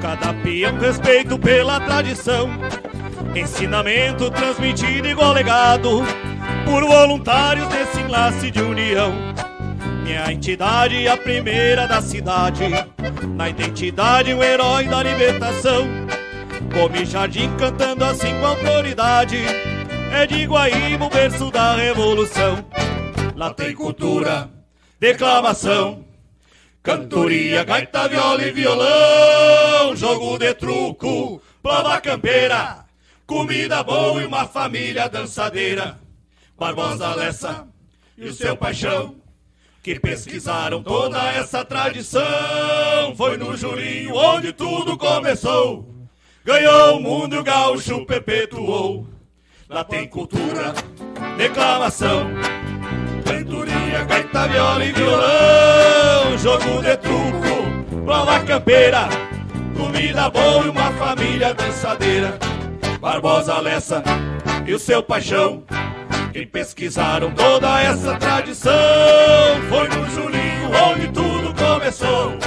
Cada 0.00 0.32
peão 0.32 0.78
respeito 0.78 1.38
pela 1.38 1.78
tradição. 1.78 2.48
Ensinamento 3.36 4.30
transmitido 4.30 5.06
igual 5.06 5.34
legado 5.34 6.00
por 6.64 6.82
voluntários 6.86 7.68
desse 7.68 8.00
enlace 8.00 8.50
de 8.50 8.62
união. 8.62 9.12
Minha 10.02 10.32
entidade, 10.32 11.06
a 11.06 11.18
primeira 11.18 11.86
da 11.86 12.00
cidade, 12.00 12.64
na 13.36 13.50
identidade, 13.50 14.32
um 14.32 14.42
herói 14.42 14.88
da 14.88 15.02
libertação. 15.02 15.86
Come 16.72 17.04
jardim 17.04 17.54
cantando 17.58 18.06
assim 18.06 18.40
com 18.40 18.46
autoridade, 18.46 19.36
é 20.14 20.26
de 20.26 20.46
Guaíba 20.46 21.04
o 21.04 21.10
berço 21.10 21.50
da 21.50 21.74
revolução. 21.74 22.64
Lá 23.36 23.52
tem 23.52 23.74
cultura, 23.74 24.48
declamação, 24.98 26.08
cantoria, 26.82 27.64
gaita, 27.64 28.08
viola 28.08 28.42
e 28.42 28.52
violão, 28.52 29.96
jogo 29.96 30.38
de 30.38 30.54
truco, 30.54 31.42
prova 31.62 32.00
campeira 32.00 32.80
comida 33.30 33.80
boa 33.84 34.20
e 34.20 34.26
uma 34.26 34.44
família 34.44 35.08
dançadeira. 35.08 36.00
Barbosa 36.58 37.14
Lessa 37.14 37.64
e 38.18 38.24
o 38.24 38.34
seu 38.34 38.56
paixão, 38.56 39.14
que 39.84 40.00
pesquisaram 40.00 40.82
toda 40.82 41.16
essa 41.30 41.64
tradição. 41.64 43.14
Foi 43.16 43.36
no 43.36 43.56
Julinho 43.56 44.16
onde 44.16 44.52
tudo 44.52 44.98
começou. 44.98 45.88
Ganhou 46.44 46.96
o 46.96 47.00
mundo 47.00 47.36
e 47.36 47.38
o 47.38 47.44
gaúcho 47.44 48.04
perpetuou. 48.04 49.06
Lá 49.68 49.84
tem 49.84 50.08
cultura, 50.08 50.74
declamação, 51.36 52.30
cantoria, 53.24 53.69
Música, 54.00 54.04
gaita, 54.04 54.48
viola 54.48 54.84
e 54.84 54.92
violão 54.92 56.38
Jogo 56.38 56.82
de 56.82 56.96
truco, 56.96 58.04
prova 58.04 58.40
campeira 58.40 59.08
Comida 59.76 60.30
boa 60.30 60.64
e 60.64 60.68
uma 60.68 60.90
família 60.92 61.54
dançadeira. 61.54 62.38
Barbosa 63.00 63.58
Lessa 63.60 64.02
e 64.66 64.74
o 64.74 64.78
seu 64.78 65.02
paixão 65.02 65.62
quem 66.32 66.46
pesquisaram 66.46 67.32
toda 67.32 67.80
essa 67.80 68.14
tradição 68.14 68.70
Foi 69.68 69.88
no 69.88 70.08
Julinho 70.10 70.70
onde 70.88 71.08
tudo 71.08 71.52
começou. 71.54 72.38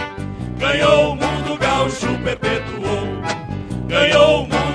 Ganhou 0.58 1.12
o 1.12 1.16
mundo 1.16 1.58
gaúcho, 1.60 2.18
perpetuou 2.24 3.22
Ganhou 3.90 4.44
o 4.44 4.48
mundo 4.48 4.73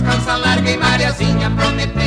calça 0.00 0.36
larga 0.36 0.70
e 0.70 0.76
mariazinha 0.76 1.50
prometeu. 1.50 2.01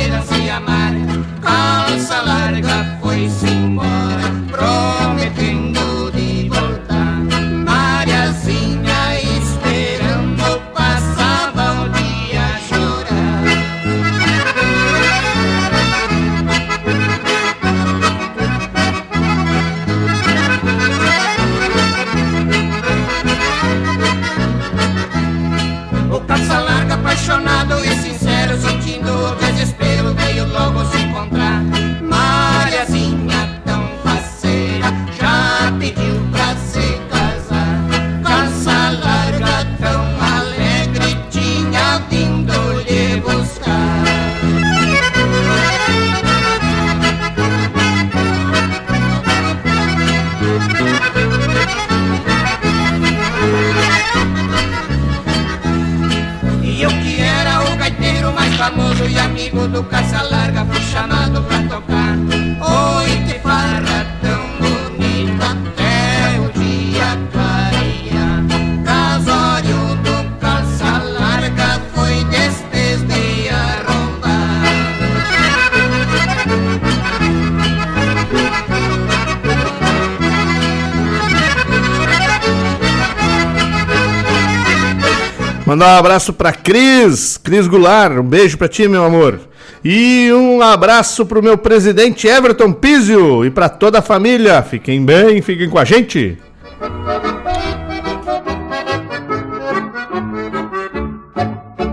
Mandar 85.76 85.96
um 85.96 85.98
abraço 85.98 86.32
pra 86.32 86.54
Cris, 86.54 87.36
Cris 87.36 87.66
Goulart, 87.66 88.16
um 88.16 88.22
beijo 88.22 88.56
pra 88.56 88.66
ti, 88.66 88.88
meu 88.88 89.04
amor. 89.04 89.38
E 89.84 90.32
um 90.32 90.62
abraço 90.62 91.26
pro 91.26 91.42
meu 91.42 91.58
presidente 91.58 92.26
Everton 92.26 92.72
Pizio 92.72 93.44
e 93.44 93.50
pra 93.50 93.68
toda 93.68 93.98
a 93.98 94.02
família. 94.02 94.62
Fiquem 94.62 95.04
bem, 95.04 95.42
fiquem 95.42 95.68
com 95.68 95.78
a 95.78 95.84
gente. 95.84 96.38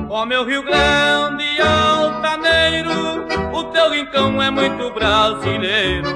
Ó 0.10 0.26
meu 0.26 0.46
Rio 0.46 0.64
Grande 0.64 1.44
altaneiro, 1.62 3.26
o 3.52 3.64
teu 3.66 3.92
rincão 3.92 4.42
é 4.42 4.50
muito 4.50 4.94
brasileiro. 4.94 6.08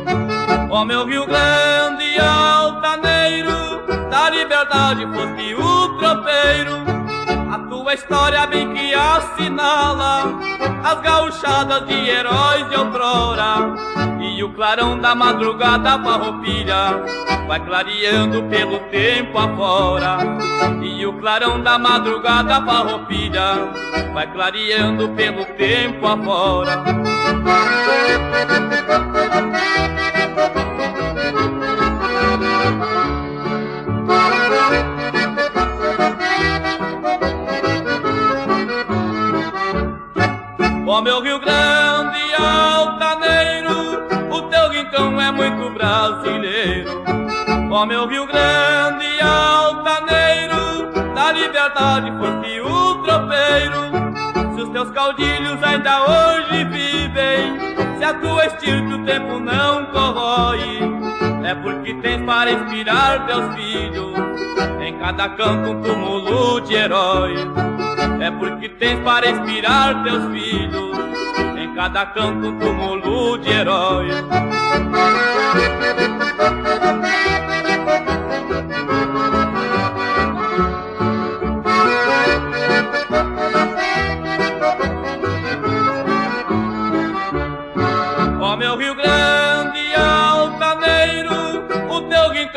Ó 0.69 0.85
meu 0.85 1.05
Rio 1.05 1.25
Grande 1.25 2.17
altaneiro, 2.17 3.51
da 4.09 4.29
liberdade 4.29 5.05
foste 5.07 5.53
o 5.53 5.97
tropeiro. 5.99 6.96
A 7.87 7.89
tua 7.89 7.95
história 7.95 8.45
bem 8.47 8.73
que 8.73 8.93
assinala 8.93 10.37
as 10.83 10.99
gauchadas 10.99 11.87
de 11.87 12.09
heróis 12.09 12.67
de 12.67 12.75
outrora. 12.75 13.77
E 14.19 14.43
o 14.43 14.51
clarão 14.51 14.99
da 14.99 15.15
madrugada 15.15 15.97
farroupilha 15.97 17.01
vai 17.47 17.65
clareando 17.65 18.43
pelo 18.49 18.79
tempo 18.89 19.37
afora. 19.37 20.17
E 20.83 21.05
o 21.05 21.13
clarão 21.13 21.63
da 21.63 21.79
madrugada 21.79 22.61
farroupilha 22.61 23.71
vai 24.13 24.33
clareando 24.33 25.07
pelo 25.11 25.45
tempo 25.45 26.05
afora. 26.07 26.83
Ó 40.89 41.01
meu 41.01 41.21
Rio 41.21 41.37
Grande 41.37 42.33
altaneiro, 42.33 44.07
o 44.31 44.41
teu 44.43 44.69
rincão 44.69 45.19
é 45.19 45.29
muito 45.29 45.69
brasileiro. 45.71 47.03
Ó 47.69 47.85
meu 47.85 48.07
Rio 48.07 48.25
Grande 48.25 49.19
altaneiro, 49.21 50.89
da 51.13 51.33
liberdade 51.33 52.09
foste 52.17 52.61
o 52.61 53.03
tropeiro. 53.03 54.55
Se 54.55 54.61
os 54.61 54.69
teus 54.69 54.89
caudilhos 54.91 55.61
ainda 55.61 56.03
hoje 56.03 56.63
vivem, 56.63 57.76
se 57.97 58.03
a 58.03 58.13
tua 58.13 58.45
estirpe 58.45 58.93
o 58.93 59.03
tempo 59.05 59.39
não 59.39 59.85
corrói, 59.87 60.79
é 61.43 61.55
porque 61.55 61.93
tens 61.95 62.23
para 62.25 62.51
inspirar 62.51 63.25
teus 63.25 63.55
filhos, 63.55 64.13
em 64.85 64.97
cada 64.99 65.29
canto 65.29 65.71
um 65.71 65.81
túmulo 65.81 66.61
de 66.61 66.75
herói. 66.75 67.33
É 68.19 68.31
porque 68.31 68.69
tens 68.69 68.99
para 68.99 69.29
inspirar 69.29 70.03
teus 70.03 70.25
filhos, 70.31 70.97
em 71.57 71.73
cada 71.73 72.05
canto 72.07 72.47
um 72.47 72.59
túmulo 72.59 73.37
de 73.39 73.51
herói. 73.51 74.07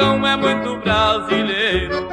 É 0.00 0.36
muito 0.36 0.76
brasileiro. 0.76 2.08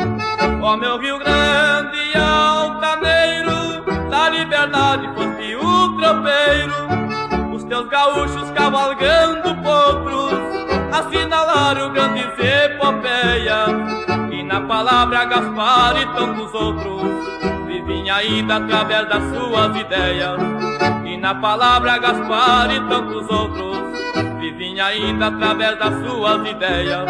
Ó 0.61 0.75
meu 0.75 0.97
Rio 0.97 1.17
Grande 1.19 2.17
altaneiro, 2.17 3.83
da 4.09 4.29
liberdade 4.29 5.07
foste 5.15 5.55
o 5.55 5.97
tropeiro. 5.97 7.53
Os 7.55 7.63
teus 7.63 7.87
gaúchos 7.87 8.49
cavalgando 8.51 9.55
potros, 9.63 10.33
assinalaram 10.91 11.93
grandes 11.93 12.27
epopeias. 12.39 13.69
E 14.31 14.43
na 14.43 14.61
palavra 14.61 15.25
Gaspar 15.25 16.01
e 16.01 16.05
tantos 16.17 16.53
outros, 16.53 17.03
vivem 17.65 18.09
ainda 18.09 18.57
através 18.57 19.07
das 19.07 19.23
suas 19.33 19.75
ideias. 19.77 20.96
Na 21.19 21.35
palavra 21.35 21.97
Gaspar 21.97 22.73
e 22.73 22.79
tantos 22.87 23.29
outros, 23.29 23.77
vivem 24.39 24.79
ainda 24.79 25.27
através 25.27 25.77
das 25.77 25.93
suas 26.05 26.47
ideias. 26.47 27.05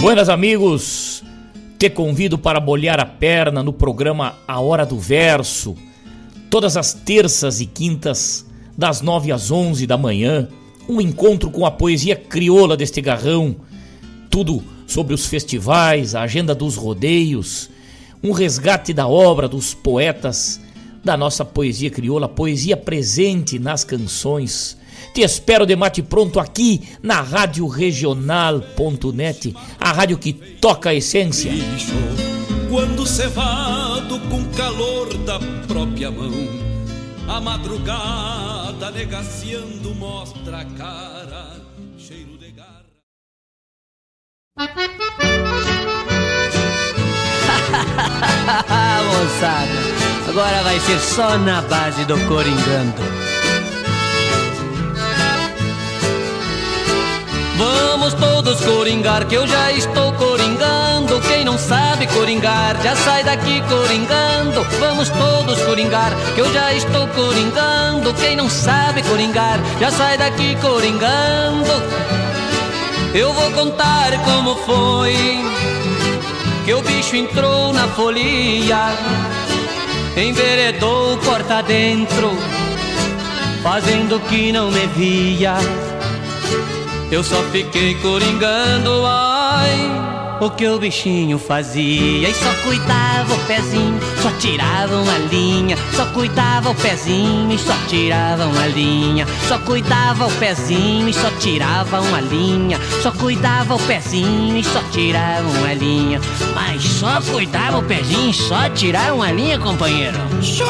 Buenas 0.00 0.28
amigos, 0.28 1.22
te 1.78 1.90
convido 1.90 2.38
para 2.38 2.58
bolhar 2.58 2.98
a 2.98 3.06
perna 3.06 3.62
no 3.62 3.72
programa 3.72 4.34
A 4.48 4.58
Hora 4.60 4.86
do 4.86 4.98
Verso, 4.98 5.76
todas 6.50 6.76
as 6.76 6.92
terças 6.92 7.60
e 7.60 7.66
quintas, 7.66 8.44
das 8.76 9.00
nove 9.00 9.30
às 9.30 9.50
onze 9.50 9.86
da 9.86 9.96
manhã, 9.96 10.48
um 10.88 11.00
encontro 11.00 11.50
com 11.50 11.64
a 11.64 11.70
poesia 11.70 12.16
crioula 12.16 12.76
deste 12.76 13.00
garrão, 13.00 13.56
tudo 14.28 14.62
sobre 14.86 15.14
os 15.14 15.26
festivais, 15.26 16.14
a 16.16 16.22
agenda 16.22 16.54
dos 16.54 16.74
rodeios, 16.74 17.70
um 18.22 18.32
resgate 18.32 18.92
da 18.92 19.06
obra 19.06 19.48
dos 19.48 19.72
poetas 19.72 20.60
da 21.02 21.16
nossa 21.16 21.44
poesia 21.44 21.88
crioula, 21.88 22.28
poesia 22.28 22.76
presente 22.76 23.58
nas 23.58 23.84
canções. 23.84 24.76
Te 25.14 25.22
espero 25.22 25.64
de 25.64 25.74
mate 25.74 26.02
pronto 26.02 26.38
aqui 26.38 26.82
na 27.02 27.22
Rádio 27.22 27.66
Regional.net, 27.66 29.54
a 29.78 29.92
rádio 29.92 30.18
que 30.18 30.32
toca 30.32 30.90
a 30.90 30.94
essência. 30.94 31.50
Quando 32.70 33.04
cevado 33.04 34.20
com 34.30 34.44
calor 34.52 35.12
da 35.24 35.40
própria 35.66 36.08
mão, 36.08 36.30
a 37.28 37.40
madrugada 37.40 38.92
negaciando 38.92 39.92
mostra 39.92 40.60
a 40.60 40.64
cara, 40.64 41.60
cheiro 41.98 42.38
de 42.38 42.52
garra. 42.52 42.84
Moçada, 49.10 49.72
agora 50.28 50.62
vai 50.62 50.78
ser 50.78 51.00
só 51.00 51.36
na 51.38 51.62
base 51.62 52.04
do 52.04 52.16
coringando. 52.28 53.02
Vamos 57.58 58.14
todos 58.14 58.60
coringar, 58.60 59.26
que 59.26 59.34
eu 59.34 59.44
já 59.44 59.72
estou 59.72 60.12
coringando. 60.12 60.89
Quem 61.28 61.44
não 61.44 61.58
sabe 61.58 62.06
coringar, 62.08 62.80
já 62.82 62.94
sai 62.96 63.24
daqui 63.24 63.62
coringando. 63.62 64.64
Vamos 64.78 65.08
todos 65.10 65.60
coringar, 65.62 66.12
que 66.34 66.40
eu 66.40 66.52
já 66.52 66.72
estou 66.72 67.06
coringando. 67.08 68.12
Quem 68.14 68.36
não 68.36 68.48
sabe 68.48 69.02
coringar, 69.02 69.58
já 69.80 69.90
sai 69.90 70.18
daqui 70.18 70.56
coringando. 70.56 71.70
Eu 73.14 73.32
vou 73.32 73.50
contar 73.52 74.12
como 74.24 74.54
foi 74.56 75.40
que 76.64 76.74
o 76.74 76.82
bicho 76.82 77.16
entrou 77.16 77.72
na 77.72 77.88
folia. 77.88 78.94
enveredou 80.16 81.16
porta 81.18 81.62
dentro, 81.62 82.36
fazendo 83.62 84.20
que 84.28 84.52
não 84.52 84.70
me 84.70 84.86
via. 84.88 85.54
Eu 87.10 87.24
só 87.24 87.42
fiquei 87.50 87.94
coringando, 87.96 89.04
ai 89.04 90.09
o 90.40 90.50
que 90.50 90.66
o 90.66 90.78
bichinho 90.78 91.38
fazia 91.38 92.28
e 92.28 92.34
só 92.34 92.52
cuidava 92.64 93.34
o 93.34 93.38
pezinho, 93.46 94.00
só 94.22 94.30
tirava 94.38 94.96
uma 94.96 95.18
linha, 95.30 95.76
só 95.94 96.06
cuidava 96.06 96.70
o 96.70 96.74
pezinho 96.74 97.52
e 97.52 97.58
só 97.58 97.74
tirava 97.86 98.46
uma 98.46 98.66
linha, 98.66 99.26
só 99.46 99.58
cuidava 99.58 100.26
o 100.26 100.32
pezinho 100.32 101.08
e 101.08 101.12
só 101.12 101.30
tirava 101.38 102.00
uma 102.00 102.20
linha, 102.20 102.78
só 103.02 103.12
cuidava 103.12 103.74
o 103.74 103.78
pezinho 103.80 104.56
e 104.56 104.64
só 104.64 104.82
tirava 104.90 105.46
uma 105.46 105.74
linha, 105.74 106.20
mas 106.54 106.82
só 106.82 107.20
cuidava 107.20 107.78
o 107.78 107.82
pezinho 107.82 108.30
e 108.30 108.34
só 108.34 108.68
tirava 108.70 109.14
uma 109.14 109.30
linha, 109.30 109.58
companheiro. 109.58 110.18
Só 110.40 110.64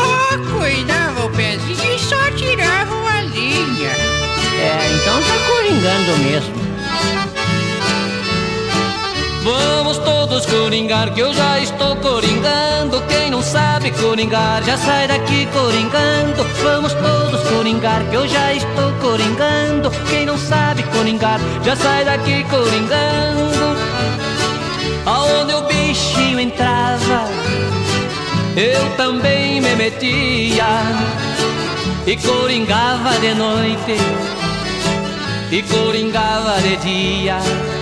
cuidava 0.53 1.27
o 1.27 1.31
pezinho 1.31 1.95
e 1.95 1.99
só 1.99 2.31
tirava 2.37 2.93
uma 2.93 3.21
linha. 3.23 3.91
É, 4.61 4.93
então 4.95 5.23
tá 5.23 5.39
coringando 5.47 6.19
mesmo. 6.25 6.70
Vamos 9.43 9.97
todos 9.99 10.45
coringar, 10.45 11.15
que 11.15 11.21
eu 11.21 11.33
já 11.33 11.59
estou 11.61 11.97
coringando. 11.97 13.01
Quem 13.09 13.31
não 13.31 13.43
sabe 13.43 13.91
coringar, 13.93 14.63
já 14.63 14.77
sai 14.77 15.09
daqui 15.09 15.47
coringando. 15.47 16.45
Vamos 16.63 16.93
todos 16.93 17.41
coringar, 17.49 18.05
que 18.11 18.17
eu 18.17 18.29
já 18.29 18.53
estou 18.53 18.93
coringando. 19.01 19.91
Quem 20.11 20.27
não 20.27 20.37
sabe 20.37 20.83
coringar, 20.83 21.41
já 21.65 21.75
sai 21.75 22.05
daqui 22.05 22.45
coringando. 22.45 23.81
Aonde 25.07 25.55
o 25.55 25.63
bichinho 25.63 26.39
entrava, 26.39 27.25
eu 28.57 28.97
também 28.97 29.61
me 29.63 29.75
metia. 29.75 30.67
E 32.07 32.17
coringava 32.17 33.19
de 33.21 33.35
noite, 33.35 33.97
e 35.51 35.63
coringava 35.63 36.61
de 36.61 36.77
dia 36.77 37.80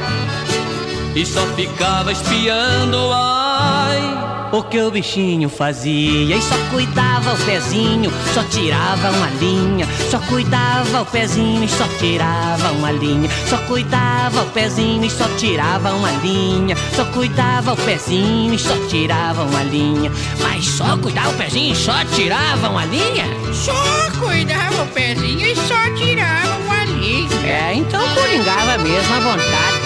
e 1.18 1.26
só 1.26 1.44
ficava 1.57 2.12
espiando, 2.12 2.96
ai. 3.12 4.48
O 4.52 4.62
que 4.62 4.81
o 4.81 4.88
bichinho 4.88 5.48
fazia 5.48 6.37
e 6.37 6.40
só 6.40 6.54
cuidava 6.70 7.35
o 7.35 7.37
pezinho, 7.44 8.11
só 8.33 8.44
tirava 8.44 9.11
uma 9.11 9.28
linha, 9.40 9.87
só 10.09 10.20
cuidava 10.20 11.02
o 11.02 11.07
pezinho 11.07 11.64
e 11.64 11.68
só 11.68 11.88
tirava 11.98 12.70
uma 12.70 12.92
linha, 12.92 13.28
só 13.48 13.59
cuidava 13.66 14.42
o 14.42 14.46
pezinho 14.50 15.04
e 15.04 15.11
só 15.11 15.28
tirava 15.37 15.92
uma 15.92 16.12
linha, 16.12 16.76
só 16.94 17.04
cuidava 17.07 17.72
o 17.72 17.76
pezinho 17.76 18.54
e 18.54 18.59
só 18.59 18.76
tirava 18.87 19.42
uma 19.42 19.64
linha, 19.64 20.12
mas 20.40 20.64
só 20.66 20.96
cuidava 20.96 21.31
o 21.31 21.35
pezinho 21.35 21.72
e 21.72 21.76
só 21.76 22.04
tirava 22.14 22.68
uma 22.68 22.85
linha? 22.85 23.24
Só 23.52 23.74
cuidava 24.20 24.85
o 24.85 24.87
pezinho 24.87 25.44
e 25.44 25.57
só 25.57 25.94
tirava 25.96 26.59
uma 26.64 26.85
linha. 26.85 27.28
É, 27.44 27.74
então 27.74 28.00
coringava 28.14 28.78
mesmo 28.78 29.14
à 29.14 29.20
vontade. 29.20 29.78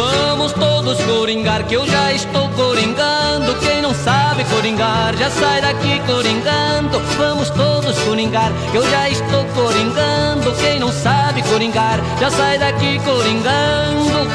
Vamos 0.00 0.54
todos 0.54 0.98
coringar, 1.02 1.66
que 1.66 1.74
eu 1.74 1.86
já 1.86 2.10
estou 2.10 2.48
coringando. 2.50 3.54
Quem 3.56 3.82
não 3.82 3.92
sabe 3.92 4.44
coringar, 4.44 5.14
já 5.14 5.28
sai 5.28 5.60
daqui 5.60 6.00
coringando. 6.06 6.98
Vamos 7.18 7.50
todos 7.50 7.98
coringar, 7.98 8.50
que 8.70 8.78
eu 8.78 8.90
já 8.90 9.10
estou 9.10 9.44
coringando. 9.54 10.52
Quem 10.54 10.80
não 10.80 10.90
sabe 10.90 11.42
coringar, 11.42 12.00
já 12.18 12.30
sai 12.30 12.58
daqui 12.58 12.98
coringando. 13.00 14.26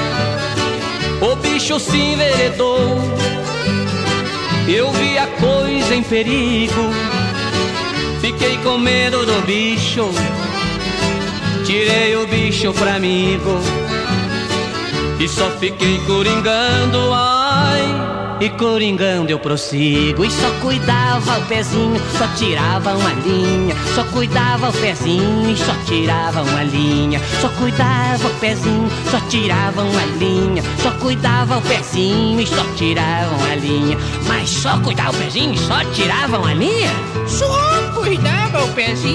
O 1.21 1.35
bicho 1.37 1.79
se 1.79 1.97
enveredou, 1.97 2.99
eu 4.67 4.91
vi 4.91 5.17
a 5.17 5.25
coisa 5.25 5.95
em 5.95 6.03
perigo. 6.03 6.93
Fiquei 8.21 8.57
com 8.57 8.77
medo 8.77 9.25
do 9.25 9.41
bicho, 9.47 10.11
tirei 11.65 12.15
o 12.15 12.27
bicho 12.27 12.71
pra 12.73 12.97
amigo. 12.97 13.84
E 15.17 15.27
só 15.29 15.49
fiquei 15.51 15.97
coringando, 15.99 17.13
ai. 17.13 18.15
E 18.41 18.49
coringando 18.49 19.31
eu 19.31 19.39
prossigo. 19.39 20.25
E 20.25 20.29
só 20.29 20.49
cuidava 20.61 21.39
o 21.39 21.45
pezinho, 21.45 22.01
só 22.17 22.27
tirava 22.35 22.93
uma 22.93 23.13
linha. 23.13 23.73
Só 23.95 24.03
cuidava 24.03 24.69
o 24.69 24.73
pezinho 24.73 25.49
e 25.49 25.57
só 25.57 25.73
tirava 25.85 26.41
uma 26.41 26.63
linha. 26.63 27.21
Só 27.39 27.47
cuidava 27.47 28.27
o 28.27 28.39
pezinho, 28.41 28.89
só 29.09 29.19
tirava 29.29 29.83
uma 29.83 30.05
linha. 30.19 30.61
Só 30.83 30.91
cuidava 30.91 31.57
o 31.57 31.61
pezinho 31.61 32.41
e 32.41 32.45
só 32.45 32.63
tirava 32.75 33.35
uma 33.35 33.55
linha. 33.55 33.97
Mas 34.27 34.49
só 34.49 34.77
cuidava 34.79 35.11
o 35.11 35.19
pezinho 35.21 35.53
e 35.53 35.57
só 35.57 35.79
tirava 35.93 36.37
uma 36.37 36.53
linha? 36.53 36.91
Só 37.25 37.47
cuidava 37.95 38.65
o 38.65 38.73
pezinho 38.73 39.14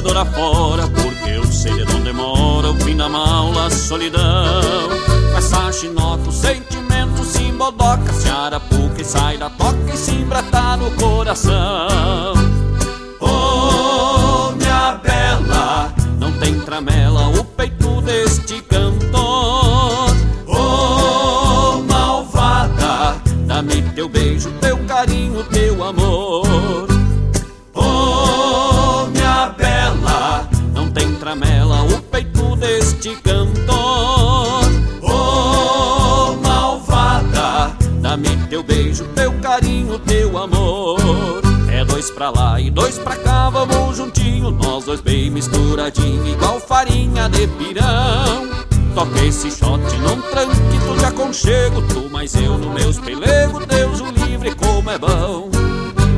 Corredor 0.00 0.16
afora 0.16 0.88
Porque 0.88 1.30
eu 1.30 1.44
sei 1.44 1.84
de 1.84 1.94
onde 1.94 2.12
mora 2.12 2.70
o 2.70 2.74
fim 2.76 2.96
da 2.96 3.08
maula, 3.08 3.66
a 3.66 3.70
solidão. 3.70 4.90
Essa 5.36 5.70
chinoca 5.72 6.28
o 6.28 6.32
sentimento 6.32 7.22
se 7.24 7.42
embodoca 7.42 8.12
Se 8.12 8.28
arapuca 8.28 9.00
e 9.00 9.04
sai 9.04 9.36
da 9.36 9.50
toca 9.50 9.92
e 9.92 9.96
se 9.96 10.12
embrata 10.12 10.76
no 10.76 10.90
coração. 10.92 12.34
Oh, 13.20 14.52
minha 14.52 14.94
bela, 15.02 15.92
não 16.18 16.32
tem 16.32 16.58
tramela 16.60 17.28
o 17.28 17.44
peito 17.44 18.00
deste 18.02 18.62
carinho, 39.40 39.98
teu 40.00 40.38
amor. 40.38 40.98
É 41.68 41.84
dois 41.84 42.10
pra 42.10 42.30
lá 42.30 42.60
e 42.60 42.70
dois 42.70 42.98
pra 42.98 43.16
cá, 43.16 43.48
vamos 43.48 43.96
juntinho, 43.96 44.50
nós 44.50 44.84
dois 44.84 45.00
bem 45.00 45.30
misturadinho, 45.30 46.26
igual 46.26 46.60
farinha 46.60 47.28
de 47.28 47.46
pirão. 47.46 48.48
Toca 48.94 49.24
esse 49.24 49.50
shot 49.50 49.80
num 49.98 50.20
tranquito 50.30 50.98
de 50.98 51.04
aconchego, 51.04 51.82
tu 51.82 52.10
mais 52.10 52.34
eu 52.34 52.58
no 52.58 52.70
meus 52.70 52.98
pelego, 52.98 53.64
Deus 53.66 54.00
o 54.00 54.10
livre 54.10 54.54
como 54.56 54.90
é 54.90 54.98
bom. 54.98 55.48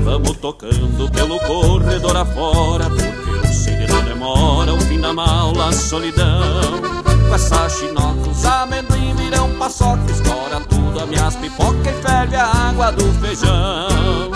Vamos 0.05 0.37
tocando 0.39 1.11
pelo 1.12 1.39
corredor 1.41 2.16
afora, 2.16 2.87
porque 2.91 3.87
de 3.87 3.93
não 3.93 4.03
demora 4.05 4.75
o 4.75 4.81
fim 4.81 5.01
da 5.01 5.12
maula, 5.12 5.68
a 5.68 5.73
solidão. 5.73 7.02
Essa 7.35 7.66
chinoca, 7.70 8.28
os 8.28 8.45
amendoim 8.45 9.14
virão 9.14 9.49
paçoca, 9.59 10.05
escora 10.12 10.61
tudo, 10.68 11.01
a 11.01 11.07
minhas 11.07 11.35
pipoca 11.37 11.91
e 11.91 12.03
ferve 12.03 12.37
a 12.37 12.47
água 12.47 12.93
do 12.93 13.11
feijão. 13.20 14.30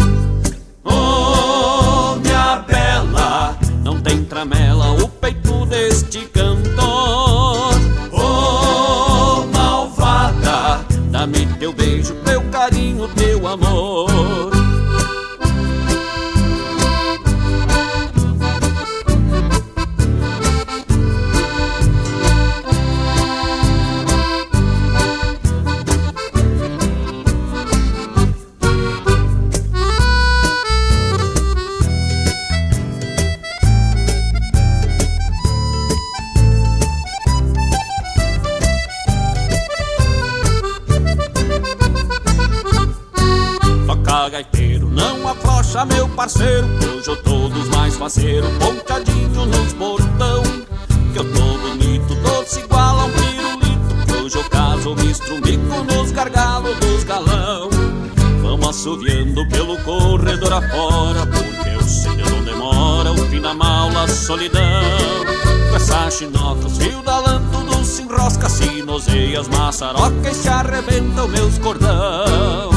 Oh, 0.82 2.16
minha 2.16 2.64
bela, 2.66 3.55
não 3.84 4.01
tem 4.01 4.24
tramela 4.24 4.76
parceiro 46.27 46.66
Hoje 46.97 47.09
eu 47.09 47.16
tô 47.22 47.49
dos 47.49 47.68
mais 47.68 47.97
faceiros, 47.97 48.51
ponteadinho 48.59 49.47
nos 49.47 49.72
portão 49.74 50.43
Que 51.12 51.20
eu 51.20 51.33
tô 51.33 51.59
bonito, 51.59 52.14
doce 52.16 52.61
igual 52.61 53.01
a 53.01 53.05
um 53.05 53.11
pirulito 53.12 54.07
Que 54.07 54.12
hoje 54.24 54.37
eu 54.37 54.45
caso, 54.51 54.95
mistro 54.97 55.37
mico 55.37 55.85
nos 55.85 56.11
gargalos 56.11 56.77
dos 56.79 57.05
galão. 57.05 57.70
Vamos 58.43 58.68
assoviando 58.68 59.49
pelo 59.49 59.79
corredor 59.79 60.53
afora 60.53 61.27
Porque 61.27 61.68
eu 61.68 61.83
sei 61.83 62.16
de 62.16 62.33
onde 62.33 62.53
mora 62.55 63.12
o 63.12 63.18
fim 63.29 63.41
da 63.41 63.53
a 63.53 64.09
solidão. 64.09 64.62
Com 65.70 65.77
essa 65.77 66.11
chinoca, 66.11 66.66
os 66.66 66.77
fios 66.77 67.05
da 67.05 67.20
lã 67.20 67.43
tudo 67.53 67.85
se 67.85 68.03
enrosca 68.03 68.49
Se 68.49 68.83
noseia 68.83 69.41
as 69.41 69.49
maçarocas 69.49 70.37
e 70.37 70.43
se 70.43 70.49
arrebentam 70.49 71.29
meus 71.29 71.57
cordão 71.59 72.76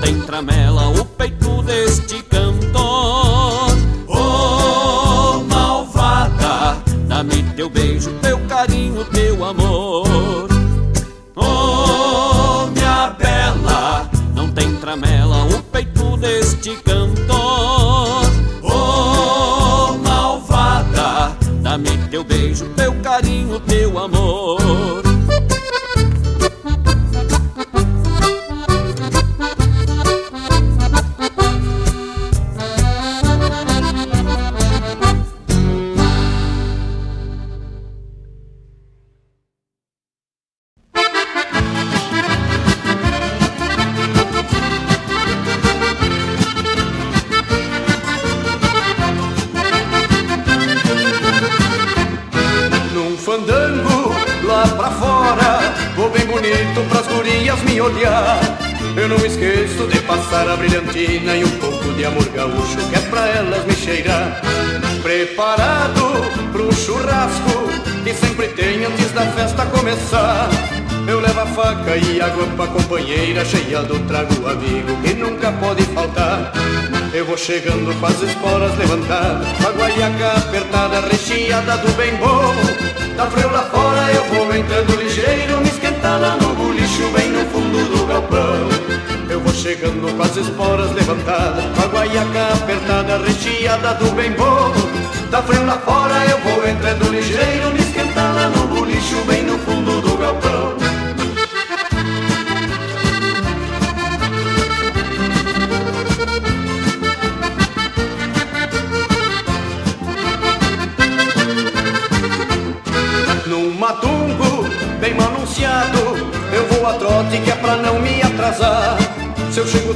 tem 0.00 0.20
tramela 0.22 0.88
o 0.88 1.04
peito 1.04 1.62
deste 1.62 2.22
cantor. 2.24 3.76
Oh, 4.08 5.44
malvada, 5.44 6.82
dá-me 7.06 7.42
teu 7.54 7.68
beijo, 7.68 8.10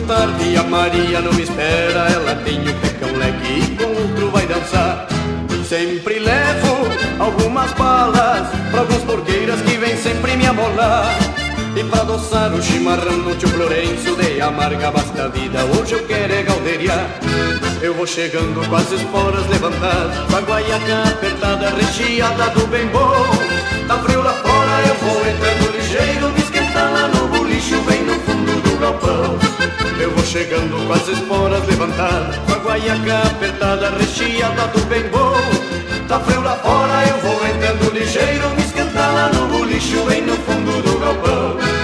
tarde, 0.06 0.56
a 0.56 0.62
Maria 0.62 1.20
não 1.20 1.32
espera, 1.38 2.08
ela 2.12 2.34
tem 2.36 2.60
o 2.60 2.74
pecão 2.74 3.12
leque 3.16 3.60
e 3.60 3.76
com 3.76 4.02
outro 4.02 4.30
vai 4.30 4.46
dançar. 4.46 5.06
Sempre 5.68 6.18
levo 6.18 6.88
algumas 7.18 7.72
balas 7.72 8.48
pra 8.70 8.80
alguns 8.80 9.02
porqueiras 9.02 9.60
que 9.62 9.76
vêm 9.76 9.96
sempre 9.96 10.36
me 10.36 10.46
amolar. 10.46 11.08
E 11.76 11.82
pra 11.84 12.02
adoçar 12.02 12.54
o 12.54 12.62
chimarrão 12.62 13.16
no 13.16 13.34
tio 13.34 13.48
Florencio 13.48 14.14
De 14.14 14.40
amarga 14.40 14.92
basta 14.92 15.28
vida, 15.28 15.64
hoje 15.64 15.94
eu 15.94 16.06
quero 16.06 16.32
é 16.32 16.42
galderiar 16.44 17.04
Eu 17.82 17.94
vou 17.94 18.06
chegando 18.06 18.64
com 18.68 18.76
as 18.76 18.92
esporas 18.92 19.44
levantadas 19.48 20.16
Com 20.30 20.36
a 20.36 20.40
guaiaca 20.40 21.02
apertada, 21.08 21.70
recheada 21.70 22.50
do 22.50 22.64
bem 22.68 22.86
bom 22.86 23.26
Tá 23.88 23.98
frio 23.98 24.22
lá 24.22 24.34
fora, 24.34 24.86
eu 24.86 24.94
vou 24.94 25.20
entrando 25.28 25.76
ligeiro 25.76 26.28
Me 26.30 26.38
esquentar 26.38 26.92
lá 26.92 27.08
no 27.08 27.26
bolicho, 27.26 27.80
bem 27.80 28.03
galpão. 28.76 29.38
Eu 30.00 30.10
vou 30.10 30.24
chegando 30.24 30.86
com 30.86 30.92
as 30.92 31.06
esporas 31.06 31.64
levantadas 31.66 32.36
Com 32.38 32.52
a 32.52 32.56
guaiaca 32.58 33.28
apertada, 33.28 33.90
recheada 33.90 34.66
do 34.68 34.84
bem 34.86 35.04
bom. 35.08 35.34
Tá 36.08 36.20
frio 36.20 36.42
lá 36.42 36.56
fora, 36.56 37.06
eu 37.08 37.18
vou 37.18 37.46
entrando 37.46 37.94
ligeiro 37.94 38.50
Me 38.50 38.62
esquentar 38.62 39.14
lá 39.14 39.30
no 39.32 39.48
bolicho, 39.48 40.04
bem 40.04 40.22
no 40.22 40.36
fundo 40.36 40.82
do 40.82 40.98
galpão. 40.98 41.74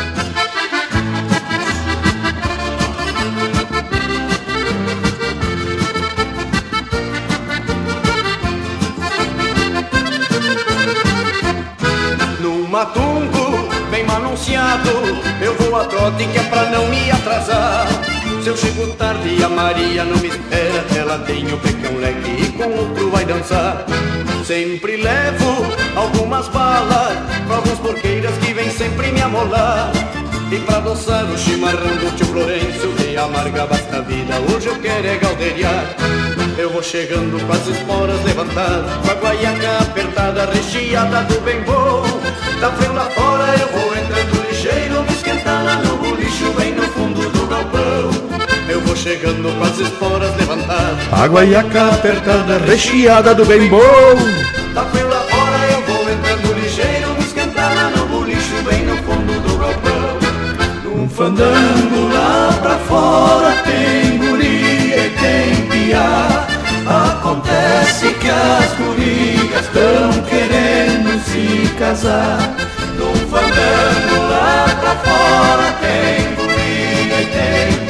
Matungo, 12.71 13.40
bem 14.01 14.05
manunciado. 14.05 14.91
Eu 15.41 15.55
vou 15.57 15.79
a 15.79 15.85
trote 15.85 16.25
que 16.27 16.39
é 16.39 16.43
pra 16.45 16.71
não 16.71 16.87
me 16.89 17.11
atrasar. 17.11 17.87
Se 18.43 18.49
eu 18.49 18.57
chego 18.57 18.87
tarde 18.95 19.43
a 19.43 19.49
Maria 19.49 20.05
não 20.05 20.17
me 20.17 20.29
espera. 20.29 20.85
Ela 20.97 21.19
tem 21.21 21.47
o 21.53 21.59
pecão 21.59 21.97
leque 21.99 22.43
e 22.43 22.53
com 22.53 22.71
outro 22.71 23.11
vai 23.11 23.25
dançar. 23.25 23.85
Sempre 24.45 24.97
levo 24.97 25.65
algumas 25.95 26.49
balas 26.49 27.17
Pra 27.47 27.57
alguns 27.57 27.79
porqueiras 27.79 28.37
que 28.39 28.53
vêm 28.53 28.71
sempre 28.71 29.13
me 29.13 29.21
amolar. 29.21 29.93
E 30.51 30.59
pra 30.61 30.79
adoçar 30.79 31.25
o 31.31 31.39
chimarrão 31.39 31.97
do 31.97 32.17
tio 32.17 32.27
Florencio 32.27 32.93
De 32.95 33.17
amarga 33.17 33.67
basta 33.67 34.03
vida, 34.03 34.35
hoje 34.53 34.67
eu 34.67 34.77
quero 34.81 35.07
é 35.07 35.17
galderiar. 35.17 35.85
Eu 36.59 36.71
vou 36.71 36.83
chegando 36.83 37.41
com 37.47 37.53
as 37.53 37.67
esporas 37.69 38.23
levantadas 38.25 38.97
Com 38.97 39.11
a 39.11 39.15
guaiaca 39.15 39.79
apertada, 39.83 40.47
recheada 40.47 41.23
do 41.25 41.41
bem 41.43 41.63
bom. 41.63 42.21
Frio 42.77 42.93
lá 42.93 43.09
fora, 43.11 43.55
eu 43.59 43.69
vou 43.69 43.90
ligeiro 44.71 45.03
Me 45.03 45.13
esquentar 45.13 45.65
lá 45.65 45.77
no 45.77 45.97
bolicho, 45.97 46.53
bem 46.53 46.75
no 46.75 46.83
fundo 46.83 47.29
do 47.31 47.47
galpão. 47.47 48.11
Eu 48.69 48.81
vou 48.83 48.97
chegando 48.97 49.53
com 49.59 49.65
as 49.65 49.79
esporas 49.79 50.37
levantadas. 50.37 51.13
A 51.13 51.27
guaiaca 51.27 51.89
apertada, 51.89 52.59
recheada 52.59 53.35
do 53.35 53.45
bem 53.45 53.69
bom. 53.69 53.81
Tá 54.75 54.85
frio 54.85 55.09
lá 55.09 55.21
fora, 55.29 55.73
eu 55.73 55.83
vou 55.83 56.11
entrando 56.11 56.61
ligeiro 56.61 57.15
Me 57.15 57.25
esquentar 57.25 57.75
lá 57.75 57.91
no 57.91 58.07
bolicho, 58.07 58.63
bem 58.69 58.85
no 58.85 58.97
fundo 58.99 59.41
do 59.41 59.59
galpão. 59.59 60.19
Num 60.85 61.09
fandango 61.09 62.13
lá 62.13 62.59
pra 62.63 62.79
fora 62.79 63.53
Tem 63.65 64.19
guria 64.19 65.07
e 65.07 65.11
tem 65.11 65.67
piá. 65.69 66.47
Acontece 66.87 68.13
que 68.15 68.29
as 68.29 68.73
gurias 68.75 69.67
Tão 69.73 70.23
querendo 70.25 71.21
se 71.25 71.69
casar 71.75 72.70
Lá 73.31 74.67
pra 74.81 74.95
fora 74.97 75.75
Tem 75.81 76.35
guria 76.35 77.21
e 77.21 77.27
tem 77.27 77.81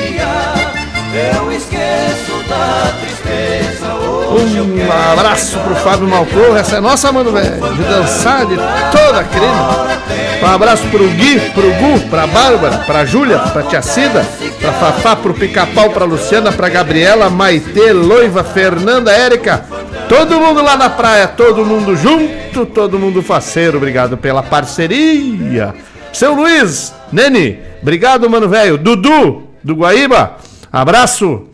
Eu 1.35 1.53
esqueço 1.53 2.49
da 2.49 2.93
tristeza 3.01 3.95
Hoje 4.31 4.57
eu 4.59 4.65
Um 4.65 4.77
quero 4.77 4.93
abraço 4.93 5.59
pro 5.59 5.75
Fábio 5.77 6.07
Malcorro, 6.07 6.57
essa 6.57 6.77
é 6.77 6.81
nossa, 6.81 7.11
mano, 7.11 7.33
velho. 7.33 7.75
De 7.75 7.83
dançar 7.83 8.47
de 8.47 8.55
toda 8.57 9.21
a 9.21 9.25
crina. 9.25 10.01
Um 10.43 10.47
abraço 10.47 10.87
pro 10.89 11.07
Gui, 11.09 11.41
pro 11.51 11.71
Gu, 11.73 12.01
pra 12.09 12.27
Bárbara, 12.27 12.79
pra 12.79 13.05
Júlia, 13.05 13.39
pra 13.39 13.63
Tia 13.65 13.83
Cida, 13.83 14.27
pra 14.61 14.73
Fafá, 14.73 15.17
pro 15.17 15.35
Pica-Pau, 15.35 15.91
pra 15.91 16.05
Luciana, 16.05 16.53
pra 16.53 16.69
Gabriela, 16.69 17.29
Maitê, 17.29 17.93
Loiva, 17.93 18.43
Fernanda, 18.45 19.13
Érica. 19.13 19.65
Todo 20.11 20.41
mundo 20.41 20.61
lá 20.61 20.77
na 20.77 20.91
praia, 20.91 21.29
todo 21.29 21.65
mundo 21.65 21.95
junto, 21.95 22.67
todo 22.67 22.99
mundo 22.99 23.23
faceiro. 23.23 23.77
Obrigado 23.77 24.17
pela 24.17 24.43
parceria. 24.43 25.73
Seu 26.13 26.35
Luiz, 26.35 26.93
Nene, 27.13 27.61
obrigado, 27.81 28.29
mano, 28.29 28.49
velho. 28.49 28.77
Dudu, 28.77 29.45
do 29.63 29.77
Guaíba, 29.77 30.37
abraço. 30.73 31.45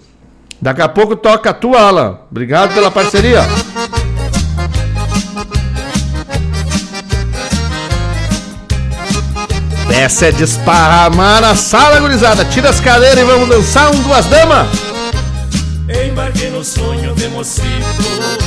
Daqui 0.58 0.80
a 0.80 0.88
pouco 0.88 1.14
toca 1.14 1.50
a 1.50 1.52
tua, 1.52 1.82
Alan. 1.82 2.20
Obrigado 2.30 2.72
pela 2.72 2.90
parceria. 2.90 3.42
Essa 9.90 10.28
é 10.28 10.32
de 10.32 10.44
esparramar 10.44 11.42
na 11.42 11.54
sala, 11.54 12.00
gurizada. 12.00 12.42
Tira 12.46 12.70
as 12.70 12.80
cadeiras 12.80 13.18
e 13.18 13.24
vamos 13.24 13.50
dançar 13.50 13.94
um 13.94 14.00
duas 14.00 14.24
damas. 14.24 14.66
Embarquei 16.08 16.48
no 16.48 16.64
sonho 16.64 17.14
de 17.14 17.28
mocito 17.28 18.45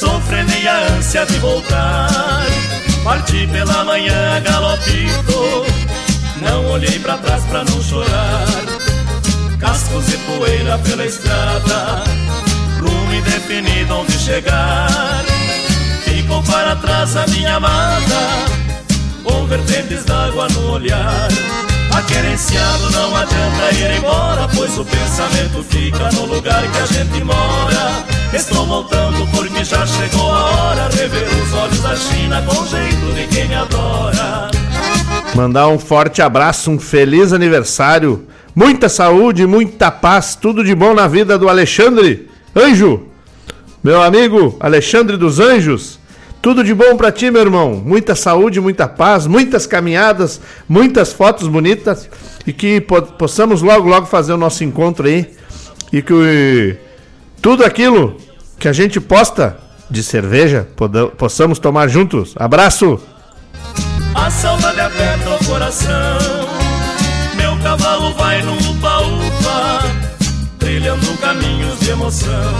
Sofrendo 0.00 0.50
a 0.66 0.96
ânsia 0.96 1.26
de 1.26 1.38
voltar. 1.40 2.08
Parti 3.04 3.46
pela 3.48 3.84
manhã 3.84 4.40
galopito 4.42 5.66
Não 6.40 6.70
olhei 6.70 6.98
pra 7.00 7.18
trás 7.18 7.44
pra 7.44 7.64
não 7.64 7.82
chorar. 7.82 8.46
Cascos 9.58 10.08
e 10.08 10.16
poeira 10.16 10.78
pela 10.78 11.04
estrada 11.04 12.02
Rumo 12.80 13.12
indefinido 13.12 13.94
onde 13.94 14.18
chegar. 14.18 15.22
Ficou 16.04 16.42
para 16.44 16.76
trás 16.76 17.14
a 17.14 17.26
minha 17.26 17.56
amada 17.56 18.20
Com 19.22 19.44
vertentes 19.48 20.02
d'água 20.06 20.48
no 20.48 20.72
olhar. 20.72 21.28
Aquerenciado 21.92 22.90
não 22.92 23.14
adianta 23.14 23.74
ir 23.74 23.98
embora 23.98 24.48
Pois 24.54 24.78
o 24.78 24.84
pensamento 24.84 25.62
fica 25.62 26.10
no 26.12 26.24
lugar 26.24 26.62
que 26.70 26.78
a 26.78 26.86
gente 26.86 27.22
mora 27.22 28.19
Estou 28.32 28.64
voltando 28.64 29.26
porque 29.32 29.64
já 29.64 29.84
chegou 29.84 30.30
a 30.30 30.50
hora. 30.50 30.88
Rever 30.88 31.26
os 31.42 31.52
olhos 31.52 31.80
da 31.80 31.96
China 31.96 32.42
com 32.42 32.64
jeito 32.64 33.12
de 33.12 33.26
quem 33.26 33.48
me 33.48 33.54
adora. 33.56 34.50
Mandar 35.34 35.66
um 35.66 35.78
forte 35.78 36.22
abraço, 36.22 36.70
um 36.70 36.78
feliz 36.78 37.32
aniversário, 37.32 38.26
muita 38.54 38.88
saúde, 38.88 39.46
muita 39.46 39.90
paz, 39.90 40.34
tudo 40.34 40.62
de 40.62 40.74
bom 40.74 40.94
na 40.94 41.08
vida 41.08 41.36
do 41.36 41.48
Alexandre. 41.48 42.28
Anjo, 42.54 43.02
meu 43.82 44.00
amigo 44.00 44.56
Alexandre 44.60 45.16
dos 45.16 45.40
Anjos. 45.40 45.98
Tudo 46.40 46.64
de 46.64 46.72
bom 46.72 46.96
pra 46.96 47.12
ti, 47.12 47.30
meu 47.30 47.42
irmão. 47.42 47.82
Muita 47.84 48.14
saúde, 48.14 48.60
muita 48.60 48.88
paz, 48.88 49.26
muitas 49.26 49.66
caminhadas, 49.66 50.40
muitas 50.68 51.12
fotos 51.12 51.48
bonitas. 51.48 52.08
E 52.46 52.52
que 52.52 52.80
po 52.80 53.02
possamos 53.02 53.60
logo, 53.60 53.88
logo 53.88 54.06
fazer 54.06 54.32
o 54.32 54.38
nosso 54.38 54.62
encontro 54.64 55.06
aí. 55.06 55.30
E 55.92 56.00
que 56.00 56.78
tudo 57.40 57.64
aquilo 57.64 58.16
que 58.58 58.68
a 58.68 58.72
gente 58.72 59.00
posta 59.00 59.58
de 59.90 60.02
cerveja 60.02 60.68
possamos 61.16 61.58
tomar 61.58 61.88
juntos. 61.88 62.34
Abraço. 62.36 63.00
A 64.14 64.30
saudade 64.30 64.80
aperta 64.80 65.30
o 65.30 65.44
coração 65.46 66.50
cavalo 67.62 68.12
vai 68.14 68.42
no 68.42 68.54
upa-upa, 68.54 69.82
trilhando 70.58 71.18
caminhos 71.18 71.78
de 71.80 71.90
emoção. 71.90 72.54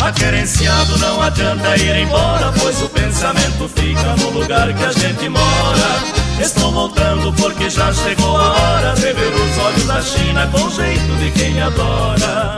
Aquerenciado 0.00 0.98
não 0.98 1.20
adianta 1.20 1.76
ir 1.76 2.02
embora, 2.02 2.52
pois 2.60 2.80
o 2.82 2.88
pensamento 2.88 3.68
fica 3.74 4.14
no 4.18 4.30
lugar 4.30 4.72
que 4.72 4.84
a 4.84 4.92
gente 4.92 5.28
mora. 5.28 6.40
Estou 6.40 6.70
voltando 6.70 7.32
porque 7.32 7.70
já 7.70 7.92
chegou 7.92 8.36
a 8.36 8.52
hora 8.52 8.92
de 8.92 9.12
ver 9.12 9.32
os 9.34 9.58
olhos 9.58 9.86
da 9.86 10.02
China 10.02 10.46
com 10.48 10.70
jeito 10.70 11.16
de 11.18 11.30
quem 11.32 11.60
adora. 11.60 12.56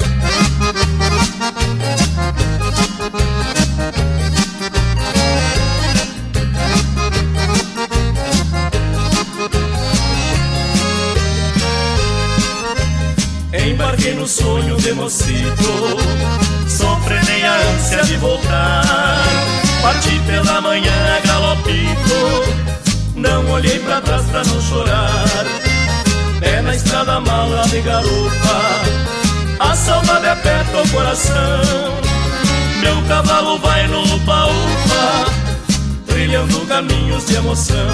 Embarquei 13.52 14.14
no 14.14 14.26
sonho 14.26 14.76
de 14.78 14.92
mocito. 14.94 15.96
Sofrenei 16.66 17.44
a 17.44 17.54
ânsia 17.54 18.02
de 18.02 18.16
voltar. 18.16 19.22
Parti 19.80 20.20
pela 20.26 20.60
manhã 20.60 20.92
a 21.16 21.20
galopito. 21.24 23.14
Não 23.14 23.48
olhei 23.52 23.78
pra 23.78 24.00
trás 24.00 24.26
pra 24.26 24.42
não 24.42 24.60
chorar. 24.60 25.46
Pé 26.40 26.62
na 26.62 26.74
estrada 26.74 27.20
mala 27.20 27.62
de 27.68 27.80
garupa 27.80 29.17
A 29.58 29.74
saudade 29.74 30.26
aperta 30.26 30.82
o 30.82 30.88
coração. 30.90 31.62
Meu 32.80 33.02
cavalo 33.08 33.58
vai 33.58 33.88
no 33.88 34.02
upa-upa 34.02 35.32
Trilhando 36.06 36.60
caminhos 36.66 37.26
de 37.26 37.34
emoção. 37.34 37.90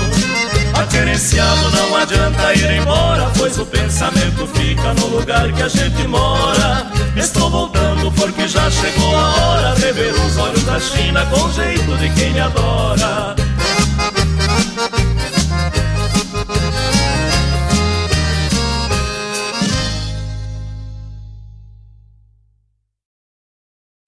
Aquerenciado 0.74 1.70
não 1.70 1.96
adianta 1.96 2.52
ir 2.54 2.78
embora 2.78 3.30
Pois 3.38 3.58
o 3.58 3.64
pensamento 3.64 4.46
fica 4.48 4.92
no 4.94 5.06
lugar 5.06 5.50
que 5.52 5.62
a 5.62 5.68
gente 5.68 6.06
mora. 6.06 6.86
Estou 7.16 7.48
voltando 7.48 8.10
porque 8.12 8.46
já 8.46 8.70
chegou 8.70 9.16
a 9.16 9.34
hora 9.34 9.74
De 9.74 9.92
ver 9.92 10.12
os 10.12 10.36
olhos 10.36 10.64
da 10.64 10.78
China 10.78 11.24
com 11.26 11.50
jeito 11.52 11.96
de 11.96 12.10
quem 12.10 12.32
me 12.32 12.40
adora 12.40 13.43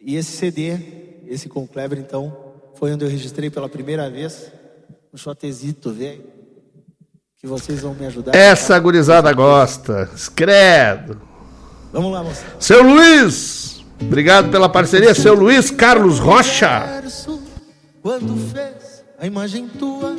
E 0.07 0.15
esse 0.15 0.37
CD, 0.37 0.79
esse 1.27 1.49
Kleber, 1.49 1.99
então, 1.99 2.33
foi 2.77 2.93
onde 2.93 3.05
eu 3.05 3.09
registrei 3.09 3.51
pela 3.51 3.69
primeira 3.69 4.09
vez 4.09 4.53
um 5.13 5.17
shotezito, 5.17 5.93
velho. 5.93 6.23
Que 7.41 7.47
vocês 7.49 7.81
vão 7.81 7.93
me 7.93 8.07
ajudar. 8.07 8.33
Essa 8.33 8.79
gurizada 8.79 9.33
gosta. 9.33 10.09
Credo. 10.37 11.21
Vamos 11.93 12.13
lá, 12.13 12.23
moça. 12.23 12.45
Seu 12.61 12.85
Luiz, 12.85 13.85
obrigado 14.01 14.49
pela 14.49 14.69
parceria. 14.69 15.13
Seu 15.13 15.35
Luiz 15.35 15.73
Carlos 15.73 16.21
Rocha. 16.21 17.03
Quando 18.01 18.37
fez 18.53 19.03
a 19.19 19.27
imagem 19.27 19.67
tua, 19.67 20.15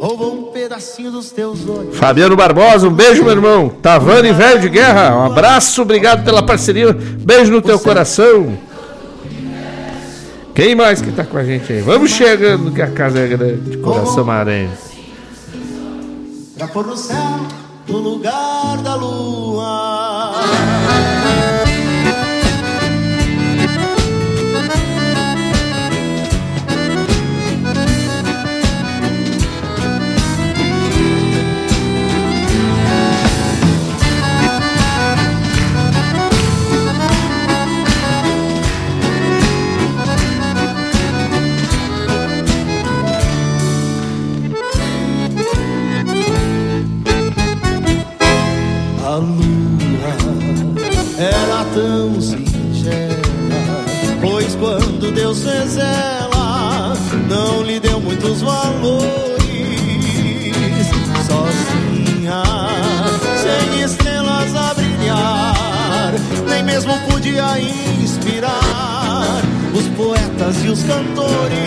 roubou 0.00 0.34
um 0.34 0.52
pedacinho 0.52 1.12
dos 1.12 1.30
teus 1.30 1.68
olhos. 1.68 1.96
Fabiano 1.96 2.34
Barbosa, 2.34 2.88
um 2.88 2.92
beijo, 2.92 3.22
meu 3.22 3.32
irmão. 3.32 3.68
Tavani 3.68 4.32
Velho 4.32 4.60
de 4.60 4.68
Guerra, 4.68 5.16
um 5.16 5.26
abraço, 5.26 5.80
obrigado 5.80 6.24
pela 6.24 6.44
parceria. 6.44 6.92
Beijo 6.92 7.52
no 7.52 7.62
teu 7.62 7.78
coração. 7.78 8.58
Quem 10.60 10.74
mais 10.74 11.00
que 11.00 11.10
tá 11.10 11.24
com 11.24 11.38
a 11.38 11.42
gente 11.42 11.72
aí? 11.72 11.80
Vamos 11.80 12.10
chegando 12.10 12.70
que 12.70 12.82
a 12.82 12.90
casa 12.90 13.20
é 13.20 13.28
grande, 13.28 13.78
coração 13.78 14.26
marense. 14.26 14.90
Pra 16.54 16.68
pôr 16.68 16.86
no 16.86 16.94
céu, 16.98 17.16
no 17.88 17.96
lugar 17.96 18.76
da 18.82 18.94
lua. 18.94 20.32
Podia 67.30 67.60
inspirar 68.02 69.40
os 69.72 69.86
poetas 69.96 70.64
e 70.64 70.68
os 70.68 70.82
cantores. 70.82 71.60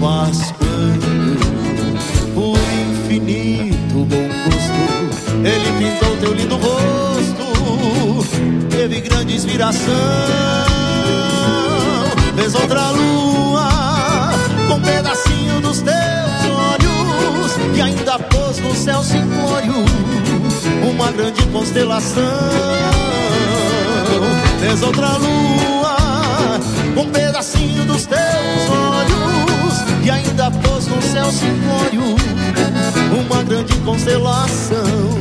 Mas 0.00 0.52
quando, 0.52 1.38
por 2.34 2.58
infinito 2.58 4.04
bom 4.06 4.28
gosto, 4.44 4.82
ele 5.44 5.70
pintou 5.78 6.16
teu 6.16 6.32
lindo 6.32 6.56
rosto, 6.56 8.26
teve 8.70 9.00
grande 9.02 9.36
inspiração. 9.36 9.92
Fez 12.34 12.54
outra 12.54 12.90
lua 12.90 13.68
com 14.68 14.74
um 14.74 14.80
pedacinho 14.80 15.60
dos 15.60 15.82
teus 15.82 16.46
olhos 16.50 17.76
e 17.76 17.80
ainda 17.82 18.18
pôs 18.18 18.58
no 18.58 18.74
céu 18.74 19.02
simplório 19.02 19.84
uma 20.82 21.12
grande 21.12 21.46
constelação. 21.48 22.22
Fez 24.62 24.80
outra 24.80 25.08
lua 25.18 25.96
um 26.96 27.10
pedacinho 27.10 27.84
dos 27.84 28.06
teus 28.06 28.20
olhos 28.70 30.04
e 30.04 30.10
ainda 30.10 30.52
pôs 30.52 30.86
no 30.86 31.02
céu 31.02 31.32
simplório 31.32 32.14
uma 33.12 33.42
grande 33.42 33.74
constelação. 33.78 35.20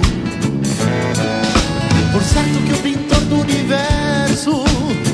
Por 2.11 2.21
certo 2.21 2.59
que 2.67 2.73
o 2.73 2.77
pintor 2.83 3.21
do 3.21 3.41
universo, 3.41 4.63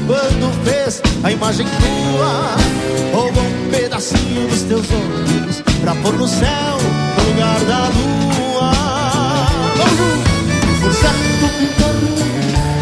quando 0.06 0.52
fez 0.66 1.02
a 1.24 1.32
imagem 1.32 1.66
tua, 1.66 2.56
roubou 3.18 3.44
um 3.44 3.72
pedacinho 3.72 4.46
dos 4.50 4.62
teus 4.64 4.88
olhos 4.92 5.62
pra 5.80 5.96
pôr 5.96 6.14
no 6.16 6.28
céu, 6.28 6.78
no 7.18 7.30
lugar 7.32 7.60
da 7.62 7.88
lua. 7.88 8.72
Por 10.82 10.94
certo 10.94 11.16
que 11.40 11.46
o 11.46 11.50
pintor 11.50 11.94
do 11.94 12.08
universo, 12.08 12.77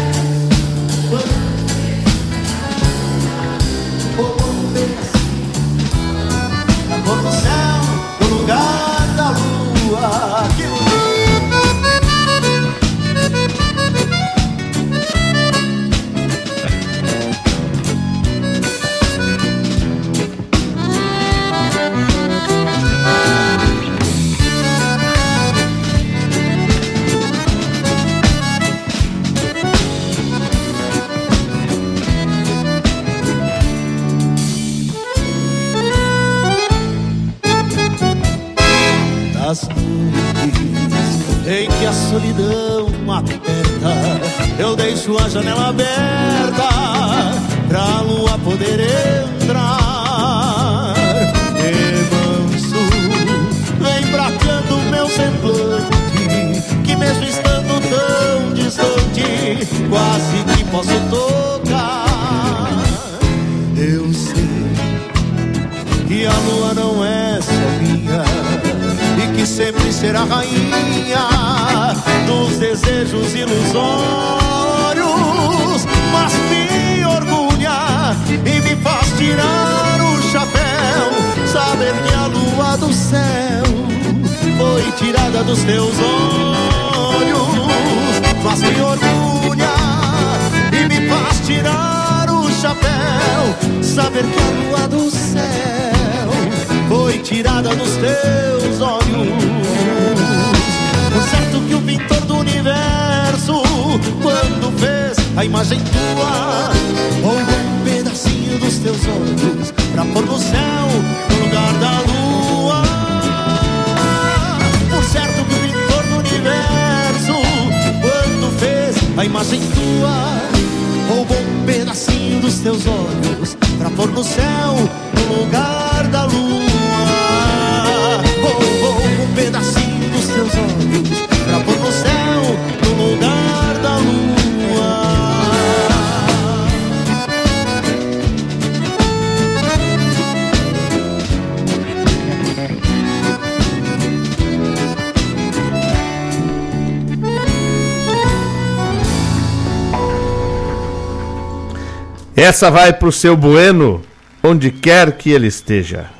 Essa 152.46 152.70
vai 152.70 152.92
pro 152.92 153.10
seu 153.10 153.36
Bueno, 153.36 154.02
onde 154.40 154.70
quer 154.70 155.10
que 155.10 155.32
ele 155.32 155.48
esteja. 155.48 156.15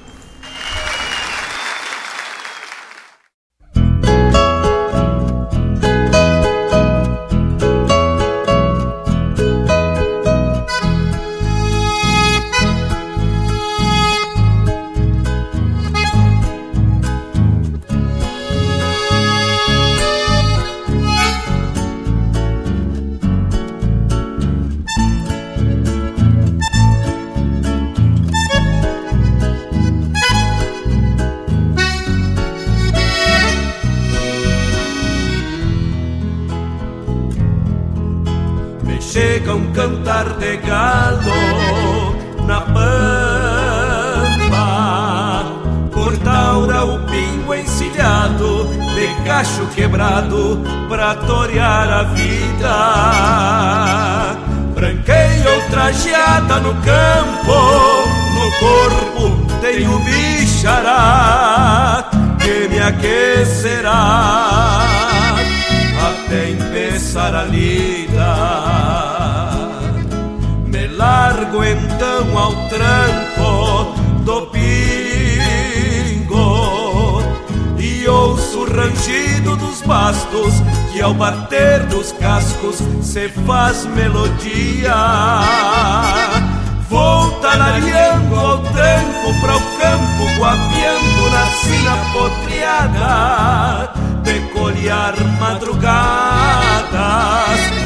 pra 89.40 89.56
o 89.56 89.60
campo, 89.60 90.24
guapiando 90.38 91.30
na 91.30 91.46
sina 91.46 91.96
potreada, 92.12 93.92
de 94.22 94.40
colhear 94.52 95.14
madrugadas, 95.40 96.90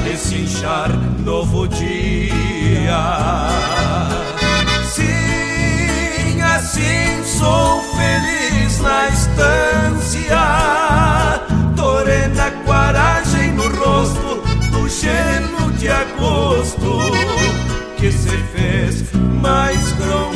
de 0.05 0.17
cinchar 0.17 0.91
novo 1.25 1.67
dia. 1.69 3.01
Sim, 4.93 6.43
assim 6.43 7.25
sou 7.25 7.81
feliz 7.97 8.81
na 8.81 9.09
estância, 9.09 10.39
torendo 11.77 12.41
a 12.41 12.51
coragem 12.67 13.53
no 13.53 13.69
rosto 13.69 14.43
do 14.71 14.89
gelo 14.89 15.73
de 15.73 15.89
agosto 15.89 17.01
que 17.97 18.11
se 18.11 18.37
fez 18.55 19.05
mais 19.43 19.93
grosso. 19.93 20.30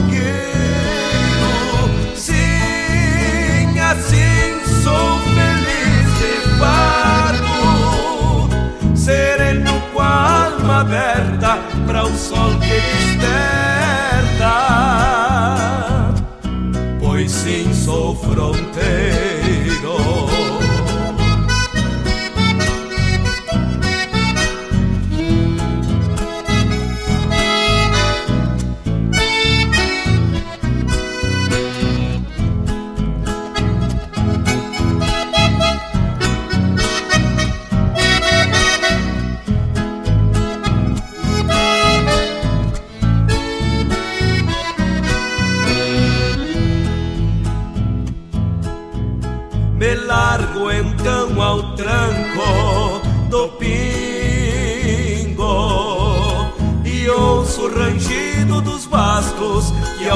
sol 12.24 12.58
que 12.58 12.80
desperta, 12.80 13.34
pois 16.98 17.30
sim 17.30 17.72
sou 17.74 18.16
fronteira. 18.16 19.33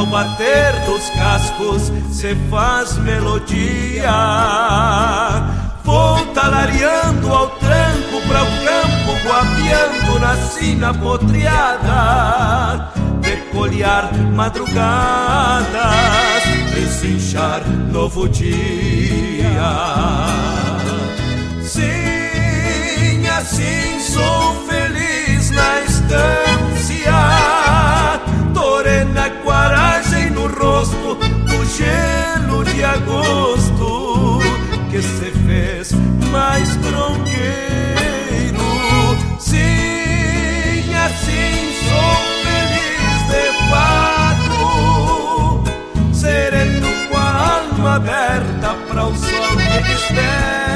bater 0.08 0.72
dos 0.86 1.08
cascos 1.10 1.92
se 2.10 2.34
faz 2.50 2.96
melodia. 2.98 4.12
Vou 5.84 6.18
lariando 6.50 7.32
ao 7.32 7.48
tranco 7.50 8.20
para 8.26 8.42
o 8.42 8.46
campo, 8.64 9.12
guapiando 9.24 10.18
na 10.20 10.36
sina 10.36 10.94
potreada. 10.94 12.90
Decolhar 13.20 14.12
madrugadas, 14.34 15.72
desinchar 16.74 17.66
novo 17.92 18.28
dia. 18.28 19.52
Sim, 21.62 23.26
assim 23.28 24.00
sou 24.00 24.54
feliz 24.66 25.50
na 25.50 25.80
estância 25.80 26.68
morena 28.88 29.28
coragem 29.44 30.30
no 30.30 30.46
rosto 30.46 31.14
do 31.16 31.64
gelo 31.76 32.64
de 32.64 32.82
agosto 32.82 34.38
que 34.90 35.02
se 35.02 35.30
fez 35.46 35.92
mais 36.30 36.74
tronqueiro. 36.76 38.58
Sim, 39.38 40.94
assim 41.04 41.74
sou 41.86 42.16
feliz 42.44 43.20
de 43.30 43.46
fato, 43.70 45.62
sereno 46.14 46.88
com 47.10 47.16
a 47.18 47.60
alma 47.60 47.96
aberta 47.96 48.74
para 48.88 49.04
o 49.04 49.14
sol 49.14 49.56
que 49.84 49.92
espera. 49.92 50.67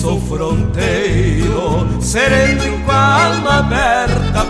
sou 0.00 0.18
fronteiro, 0.18 1.86
sereno 2.00 2.84
com 2.86 2.90
a 2.90 3.24
alma 3.26 3.58
aberta 3.58 4.49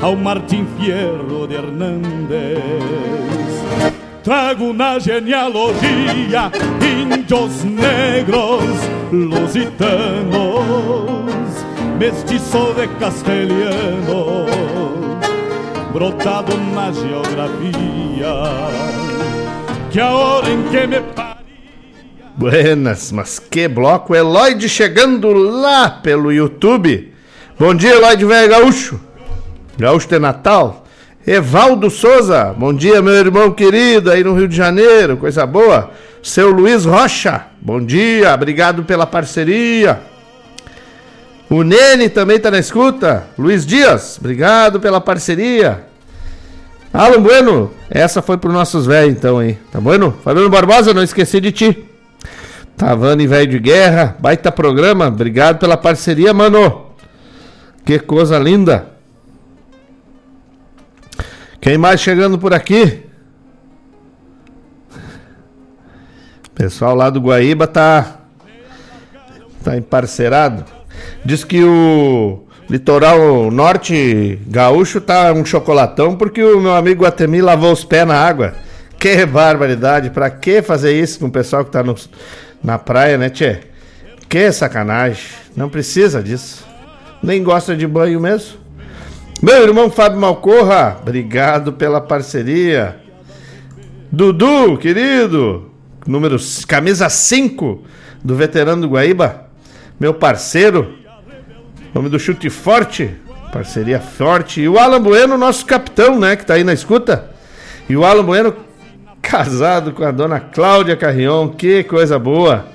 ao 0.00 0.16
Martim 0.16 0.66
Fierro 0.78 1.46
de 1.46 1.54
Hernández. 1.54 2.58
Trago 4.22 4.72
na 4.72 4.98
genealogia 4.98 6.50
índios 6.82 7.64
negros 7.64 8.62
lusitanos, 9.10 10.38
mestiço 11.98 12.74
de 12.74 12.86
castelhano, 12.98 14.46
brotado 15.92 16.56
na 16.74 16.92
geografia, 16.92 18.34
que 19.90 20.00
a 20.00 20.10
hora 20.10 20.50
em 20.50 20.62
que 20.64 20.86
me 20.86 21.02
Buenas, 22.36 23.10
mas 23.10 23.40
que 23.40 23.66
bloco! 23.66 24.14
Eloide 24.14 24.68
chegando 24.68 25.32
lá 25.32 25.90
pelo 25.90 26.32
YouTube. 26.32 27.12
Bom 27.58 27.74
dia, 27.74 27.94
Eloide 27.94 28.24
Velho 28.24 28.48
Gaúcho. 28.48 29.07
Gaúcho 29.78 30.08
de 30.08 30.18
Natal. 30.18 30.84
Evaldo 31.24 31.88
Souza, 31.88 32.52
bom 32.58 32.74
dia, 32.74 33.00
meu 33.00 33.14
irmão 33.14 33.52
querido, 33.52 34.10
aí 34.10 34.24
no 34.24 34.34
Rio 34.34 34.48
de 34.48 34.56
Janeiro, 34.56 35.16
coisa 35.16 35.46
boa. 35.46 35.90
Seu 36.20 36.50
Luiz 36.50 36.84
Rocha, 36.84 37.46
bom 37.60 37.80
dia, 37.80 38.34
obrigado 38.34 38.82
pela 38.82 39.06
parceria. 39.06 40.00
O 41.48 41.62
Nene 41.62 42.08
também 42.08 42.40
tá 42.40 42.50
na 42.50 42.58
escuta. 42.58 43.24
Luiz 43.38 43.64
Dias, 43.64 44.18
obrigado 44.18 44.80
pela 44.80 45.00
parceria. 45.00 45.84
Alan 46.92 47.20
Bueno, 47.20 47.72
essa 47.88 48.20
foi 48.20 48.36
para 48.36 48.50
nossos 48.50 48.84
velhos 48.84 49.16
então 49.16 49.38
aí, 49.38 49.58
tá 49.70 49.80
bueno? 49.80 50.12
Fabiano 50.24 50.50
Barbosa, 50.50 50.92
não 50.92 51.04
esqueci 51.04 51.40
de 51.40 51.52
ti. 51.52 51.84
Tavani 52.76 53.28
Velho 53.28 53.52
de 53.52 53.58
Guerra, 53.60 54.16
baita 54.18 54.50
programa, 54.50 55.06
obrigado 55.06 55.58
pela 55.58 55.76
parceria, 55.76 56.34
mano. 56.34 56.86
Que 57.84 58.00
coisa 58.00 58.38
linda. 58.38 58.97
Quem 61.60 61.76
mais 61.76 62.00
chegando 62.00 62.38
por 62.38 62.54
aqui? 62.54 63.02
Pessoal 66.54 66.94
lá 66.94 67.10
do 67.10 67.20
Guaíba 67.20 67.66
tá 67.66 68.18
tá 69.62 69.76
emparcerado. 69.76 70.64
Diz 71.24 71.44
que 71.44 71.62
o 71.64 72.44
litoral 72.70 73.50
norte 73.50 74.38
gaúcho 74.46 75.00
tá 75.00 75.32
um 75.32 75.44
chocolatão 75.44 76.16
porque 76.16 76.42
o 76.42 76.60
meu 76.60 76.74
amigo 76.74 77.04
Atemi 77.04 77.40
lavou 77.40 77.72
os 77.72 77.84
pés 77.84 78.06
na 78.06 78.16
água. 78.16 78.54
Que 78.98 79.24
barbaridade, 79.26 80.10
pra 80.10 80.30
que 80.30 80.62
fazer 80.62 80.92
isso 81.00 81.20
com 81.20 81.26
o 81.26 81.30
pessoal 81.30 81.64
que 81.64 81.70
tá 81.70 81.82
no, 81.82 81.94
na 82.62 82.78
praia, 82.78 83.16
né, 83.16 83.30
tchê? 83.30 83.60
Que 84.28 84.50
sacanagem, 84.52 85.24
não 85.56 85.68
precisa 85.68 86.22
disso. 86.22 86.66
Nem 87.22 87.42
gosta 87.42 87.76
de 87.76 87.86
banho 87.86 88.20
mesmo. 88.20 88.58
Meu 89.40 89.62
irmão 89.62 89.88
Fábio 89.88 90.18
Malcorra, 90.18 90.98
obrigado 91.00 91.72
pela 91.72 92.00
parceria. 92.00 92.96
Dudu, 94.10 94.76
querido, 94.76 95.70
número 96.04 96.36
camisa 96.66 97.08
5 97.08 97.84
do 98.24 98.34
veterano 98.34 98.82
do 98.82 98.88
Guaíba, 98.88 99.46
meu 99.98 100.12
parceiro, 100.12 100.92
nome 101.94 102.08
do 102.08 102.18
chute 102.18 102.50
forte, 102.50 103.14
parceria 103.52 104.00
forte. 104.00 104.60
E 104.60 104.68
o 104.68 104.76
Alan 104.76 105.00
Bueno, 105.00 105.38
nosso 105.38 105.64
capitão, 105.64 106.18
né, 106.18 106.34
que 106.34 106.44
tá 106.44 106.54
aí 106.54 106.64
na 106.64 106.72
escuta. 106.72 107.30
E 107.88 107.96
o 107.96 108.04
Alan 108.04 108.24
Bueno 108.24 108.56
casado 109.22 109.92
com 109.92 110.02
a 110.02 110.10
dona 110.10 110.40
Cláudia 110.40 110.96
Carrion, 110.96 111.50
que 111.50 111.84
coisa 111.84 112.18
boa. 112.18 112.66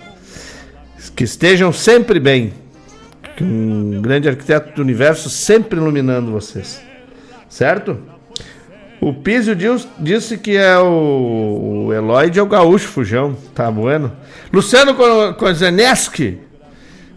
Que 1.14 1.26
estejam 1.26 1.74
sempre 1.74 2.22
bem. 2.22 2.62
Que 3.36 3.43
um 3.43 3.99
grande 4.01 4.29
arquiteto 4.29 4.75
do 4.75 4.81
universo 4.81 5.29
sempre 5.29 5.79
iluminando 5.79 6.31
vocês. 6.31 6.81
Certo? 7.49 7.97
O 9.01 9.13
Pizio 9.13 9.55
disse 9.99 10.38
que 10.38 10.55
é 10.55 10.77
o, 10.79 11.86
o 11.88 11.93
Eloide 11.93 12.39
é 12.39 12.41
o 12.43 12.47
gaúcho 12.47 12.88
fujão. 12.88 13.36
Tá 13.53 13.69
bueno. 13.69 14.11
Luciano 14.51 14.93
Ko- 14.95 15.34
Kozeneski, 15.34 16.39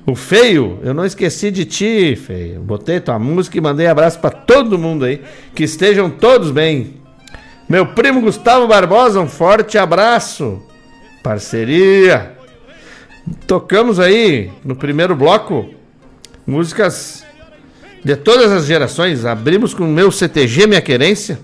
o 0.07 0.17
feio, 0.17 0.81
eu 0.83 0.93
não 0.93 1.05
esqueci 1.05 1.51
de 1.51 1.65
ti, 1.65 2.17
feio. 2.17 2.61
Botei 2.61 2.99
tua 2.99 3.19
música 3.19 3.57
e 3.59 3.61
mandei 3.61 3.87
abraço 3.87 4.19
pra 4.19 4.31
todo 4.31 4.79
mundo 4.79 5.05
aí. 5.05 5.23
Que 5.55 5.65
estejam 5.65 6.11
todos 6.11 6.51
bem. 6.51 6.95
Meu 7.69 7.87
primo 7.87 8.21
Gustavo 8.21 8.67
Barbosa, 8.67 9.21
um 9.21 9.29
forte 9.29 9.77
abraço. 9.79 10.63
Parceria. 11.23 12.33
Tocamos 13.47 14.01
aí 14.01 14.51
no 14.65 14.75
primeiro 14.75 15.15
bloco 15.15 15.71
músicas 16.47 17.25
de 18.05 18.15
todas 18.17 18.53
as 18.53 18.67
gerações. 18.67 19.25
Abrimos 19.25 19.75
com 19.75 19.85
o 19.85 19.89
meu 19.93 20.13
CTG 20.13 20.67
Minha 20.67 20.81
Querência. 20.81 21.41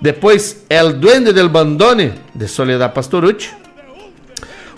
Depois 0.00 0.64
El 0.70 0.92
Duende 0.92 1.32
del 1.32 1.48
Bandone, 1.48 2.14
de 2.34 2.46
Soledad 2.46 2.92
Pastorucci. 2.92 3.50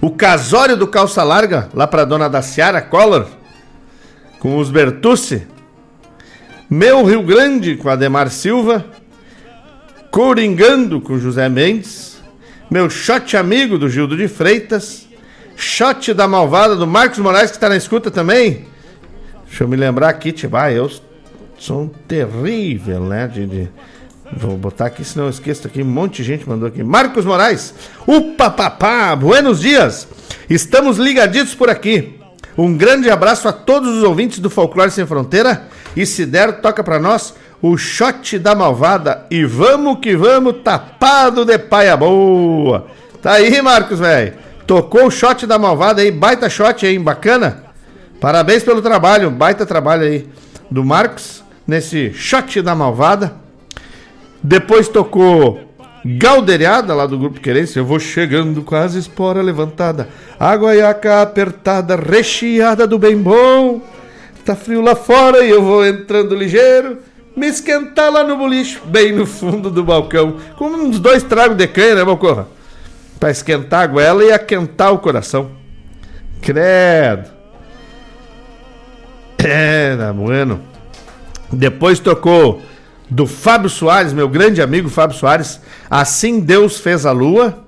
O 0.01 0.11
Casório 0.11 0.79
do 0.79 0.87
Calça 0.87 1.23
Larga, 1.23 1.69
lá 1.75 1.87
pra 1.87 2.07
dona 2.07 2.27
da 2.27 2.41
Ciara 2.41 2.81
Collor, 2.81 3.27
com 4.39 4.57
os 4.57 4.71
Bertucci. 4.71 5.47
Meu 6.71 7.05
Rio 7.05 7.23
Grande, 7.23 7.77
com 7.77 7.91
Ademar 7.91 8.31
Silva. 8.31 8.87
Coringando, 10.11 11.03
com 11.03 11.19
José 11.19 11.49
Mendes. 11.51 12.19
Meu 12.71 12.89
shot 12.89 13.37
amigo, 13.37 13.77
do 13.77 13.91
Gildo 13.91 14.17
de 14.17 14.27
Freitas. 14.27 15.07
Shot 15.55 16.15
da 16.15 16.27
Malvada, 16.27 16.75
do 16.75 16.87
Marcos 16.87 17.19
Moraes, 17.19 17.51
que 17.51 17.59
tá 17.59 17.69
na 17.69 17.77
escuta 17.77 18.11
também. 18.11 18.67
Deixa 19.51 19.65
eu 19.65 19.69
me 19.69 19.77
lembrar 19.77 20.09
aqui, 20.09 20.31
Tiba, 20.33 20.71
eu 20.73 20.89
sou 21.59 21.83
um 21.83 21.89
terrível, 21.89 23.01
né? 23.01 23.27
De, 23.27 23.47
de- 23.47 23.69
Vou 24.33 24.57
botar 24.57 24.87
aqui, 24.87 25.05
senão 25.05 25.25
eu 25.27 25.31
esqueço 25.31 25.67
aqui. 25.67 25.83
Um 25.83 25.87
monte 25.87 26.19
de 26.19 26.23
gente 26.23 26.49
mandou 26.49 26.69
aqui. 26.69 26.85
Marcos 26.85 27.25
Moraes, 27.25 27.75
upa 28.07 28.49
papá, 28.49 29.17
buenos 29.17 29.59
dias. 29.61 30.07
Estamos 30.49 30.99
ligaditos 30.99 31.53
por 31.53 31.69
aqui. 31.69 32.17
Um 32.57 32.77
grande 32.77 33.11
abraço 33.11 33.49
a 33.49 33.53
todos 33.53 33.89
os 33.97 34.05
ouvintes 34.05 34.39
do 34.39 34.49
Folclore 34.49 34.93
Sem 34.93 35.05
Fronteira. 35.05 35.65
E 35.97 36.07
se 36.07 36.25
der, 36.25 36.61
toca 36.61 36.85
pra 36.85 37.01
nós 37.01 37.35
o 37.61 37.77
shot 37.77 38.39
da 38.39 38.55
malvada. 38.55 39.27
E 39.33 39.45
vamos 39.45 39.99
que 39.99 40.15
vamos, 40.17 40.63
tapado 40.63 41.45
de 41.45 41.59
paia 41.59 41.97
boa. 41.97 42.87
Tá 43.21 43.33
aí, 43.33 43.61
Marcos, 43.61 43.99
velho. 43.99 44.35
Tocou 44.65 45.07
o 45.07 45.11
shot 45.11 45.45
da 45.45 45.59
malvada 45.59 46.03
aí, 46.03 46.13
baita 46.13 46.49
shot 46.49 46.87
aí, 46.87 46.97
bacana. 47.01 47.65
Parabéns 48.21 48.63
pelo 48.63 48.83
trabalho, 48.83 49.31
baita 49.31 49.65
trabalho 49.65 50.03
aí 50.03 50.29
do 50.71 50.85
Marcos, 50.85 51.43
nesse 51.67 52.13
shot 52.13 52.61
da 52.61 52.75
malvada. 52.75 53.35
Depois 54.43 54.89
tocou 54.89 55.71
Galderiada, 56.05 56.95
lá 56.95 57.07
do 57.07 57.19
Grupo 57.19 57.41
Querência. 57.41 57.81
Eu 57.81 57.85
vou 57.85 57.99
chegando 57.99 58.63
com 58.63 58.75
as 58.75 58.95
esporas 58.95 59.45
levantada. 59.45 60.09
A 60.39 60.55
guaiaca 60.55 61.23
apertada, 61.23 61.97
recheada 61.97 62.87
do 62.87 62.99
bem 62.99 63.17
bom. 63.17 63.81
Tá 64.45 64.55
frio 64.55 64.83
lá 64.83 64.95
fora 64.95 65.45
e 65.45 65.51
eu 65.51 65.63
vou 65.63 65.87
entrando 65.87 66.35
ligeiro. 66.35 66.99
Me 67.35 67.47
esquentar 67.47 68.13
lá 68.13 68.25
no 68.25 68.37
boliche, 68.37 68.79
bem 68.85 69.13
no 69.13 69.25
fundo 69.25 69.71
do 69.71 69.85
balcão. 69.85 70.37
Com 70.57 70.67
uns 70.67 70.99
dois 70.99 71.23
tragos 71.23 71.57
de 71.57 71.67
canha, 71.67 71.95
né, 71.95 72.05
Balcorra? 72.05 72.49
Pra 73.19 73.31
esquentar 73.31 73.83
a 73.83 73.87
goela 73.87 74.25
e 74.25 74.33
aquentar 74.33 74.93
o 74.93 74.99
coração. 74.99 75.51
Credo. 76.43 77.40
É, 79.45 79.97
tá 79.97 80.13
bueno. 80.13 80.61
Depois 81.53 81.99
tocou 81.99 82.63
do 83.09 83.27
Fábio 83.27 83.69
Soares, 83.69 84.13
meu 84.13 84.29
grande 84.29 84.63
amigo 84.63 84.89
Fábio 84.89 85.17
Soares. 85.17 85.61
Assim 85.89 86.41
Deus 86.41 86.79
fez 86.79 87.05
a 87.05 87.13
lua. 87.13 87.67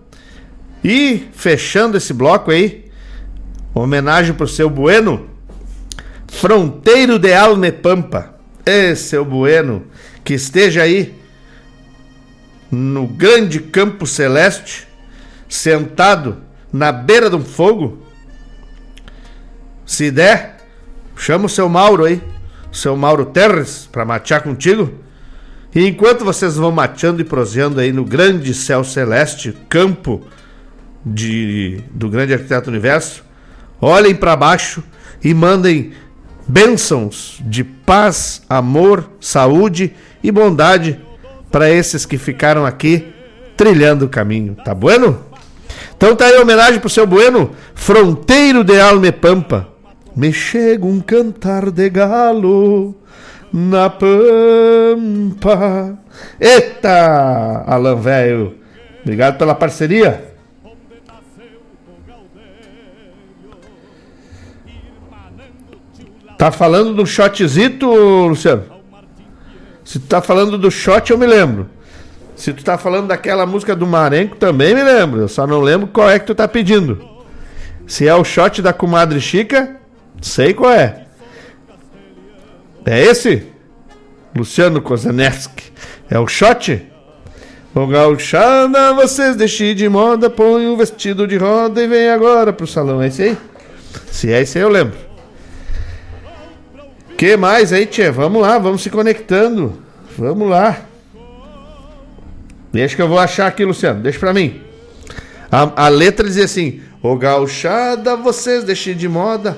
E 0.85 1.29
fechando 1.33 1.97
esse 1.97 2.13
bloco 2.13 2.51
aí, 2.51 2.91
homenagem 3.73 4.35
pro 4.35 4.49
seu 4.49 4.69
Bueno, 4.69 5.29
Fronteiro 6.29 7.19
de 7.19 7.33
Alme 7.33 7.71
Pampa. 7.71 8.35
Ê, 8.67 8.95
seu 8.97 9.25
Bueno, 9.25 9.85
que 10.25 10.35
esteja 10.35 10.83
aí 10.83 11.15
no 12.71 13.07
grande 13.07 13.61
campo 13.61 14.07
celeste, 14.07 14.89
sentado 15.49 16.39
na 16.73 16.91
beira 16.91 17.29
de 17.29 17.37
um 17.37 17.45
fogo. 17.45 18.07
Se 19.85 20.11
der, 20.11 20.52
chama 21.17 21.47
o 21.47 21.49
seu 21.49 21.69
Mauro 21.69 22.05
aí, 22.05 22.23
seu 22.71 22.97
Mauro 22.97 23.27
Terres, 23.27 23.89
para 23.91 24.05
matear 24.05 24.43
contigo. 24.43 24.93
E 25.75 25.87
enquanto 25.87 26.25
vocês 26.25 26.57
vão 26.57 26.71
mateando 26.71 27.21
e 27.21 27.25
proseando 27.25 27.81
aí 27.81 27.93
no 27.93 28.05
grande 28.05 28.53
céu 28.53 28.85
celeste, 28.85 29.57
campo 29.69 30.23
de, 31.05 31.81
do 31.91 32.09
grande 32.09 32.35
arquiteto 32.35 32.69
universo, 32.69 33.25
olhem 33.81 34.15
para 34.15 34.37
baixo 34.37 34.83
e 35.25 35.33
mandem 35.33 35.93
bênçãos 36.47 37.41
de 37.41 37.65
paz, 37.65 38.43
amor, 38.49 39.09
saúde 39.21 39.95
e 40.23 40.31
bondade 40.31 41.01
para 41.51 41.71
esses 41.71 42.05
que 42.05 42.19
ficaram 42.19 42.67
aqui 42.67 43.13
trilhando 43.57 44.07
o 44.07 44.09
caminho. 44.09 44.57
Tá 44.65 44.75
bueno? 44.75 45.21
Então 45.97 46.15
tá 46.17 46.27
aí 46.27 46.37
a 46.37 46.43
homenagem 46.43 46.81
pro 46.81 46.91
seu 46.91 47.07
Bueno, 47.07 47.53
fronteiro 47.75 48.65
de 48.65 48.79
Alme 48.81 49.13
Pampa. 49.13 49.72
Me 50.15 50.33
chega 50.33 50.85
um 50.85 51.01
cantar 51.01 51.71
de 51.71 51.89
galo 51.89 52.95
na 53.53 53.91
pampa. 53.91 54.09
Eita, 56.41 57.65
Alan 57.67 57.97
velho. 57.97 58.59
Obrigado 59.03 59.39
pela 59.39 59.55
parceria. 59.55 60.33
Tá 66.37 66.51
falando 66.51 66.95
do 66.95 67.07
shotzito, 67.07 67.87
Luciano? 67.87 68.65
Se 69.85 69.99
tu 69.99 70.07
tá 70.07 70.21
falando 70.21 70.59
do 70.59 70.71
shot, 70.71 71.11
eu 71.11 71.19
me 71.19 71.27
lembro. 71.27 71.69
Se 72.35 72.53
tu 72.53 72.65
tá 72.65 72.77
falando 72.79 73.09
daquela 73.09 73.47
música 73.47 73.77
do 73.77 73.87
Marenco, 73.87 74.37
também 74.37 74.75
me 74.75 74.83
lembro. 74.83 75.21
Eu 75.21 75.29
só 75.29 75.47
não 75.47 75.61
lembro 75.61 75.87
qual 75.87 76.11
é 76.11 76.19
que 76.19 76.27
tu 76.27 76.35
tá 76.35 76.49
pedindo. 76.49 76.99
Se 77.87 78.09
é 78.09 78.15
o 78.15 78.25
shot 78.25 78.61
da 78.63 78.73
comadre 78.73 79.21
Chica, 79.21 79.77
sei 80.21 80.55
qual 80.55 80.73
é. 80.73 81.07
É 82.85 83.01
esse? 83.01 83.47
Luciano 84.37 84.83
Kozaneski. 84.83 85.73
É 86.11 86.19
o 86.19 86.27
shot? 86.27 86.91
Ô 87.75 87.87
gauchada, 87.87 88.93
vocês 88.93 89.37
deixem 89.37 89.75
de 89.75 89.89
moda, 89.89 90.29
põe 90.29 90.67
um 90.67 90.77
vestido 90.77 91.27
de 91.27 91.37
roda 91.37 91.83
e 91.83 91.87
vem 91.87 92.11
agora 92.11 92.53
pro 92.53 92.67
salão. 92.67 93.01
É 93.01 93.07
esse 93.07 93.23
aí? 93.23 93.39
Se 94.11 94.31
é 94.31 94.43
esse 94.43 94.59
aí, 94.59 94.65
eu 94.65 94.69
lembro 94.69 95.13
que 97.23 97.37
mais 97.37 97.73
aí, 97.73 97.87
Tchê? 97.87 98.11
Vamos 98.11 98.43
lá, 98.43 98.59
vamos 98.59 98.83
se 98.83 98.91
conectando. 98.91 99.81
Vamos 100.19 100.51
lá. 100.51 100.81
Deixa 102.73 102.97
que 102.97 103.03
eu 103.03 103.07
vou 103.07 103.21
achar 103.21 103.47
aqui, 103.47 103.65
Luciano. 103.65 104.03
Deixa 104.03 104.19
pra 104.19 104.35
mim. 104.35 104.61
A, 105.49 105.85
a 105.85 105.89
letra 105.89 106.27
dizia 106.27 106.47
assim: 106.47 106.81
Ô 107.01 107.15
gauchada, 107.15 108.17
vocês 108.17 108.65
deixem 108.65 108.97
de 108.97 109.09
moda. 109.09 109.57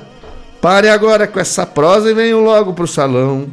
Pare 0.64 0.88
agora 0.88 1.26
com 1.26 1.38
essa 1.38 1.66
prosa 1.66 2.10
e 2.10 2.14
venham 2.14 2.40
logo 2.40 2.72
pro 2.72 2.86
salão. 2.86 3.48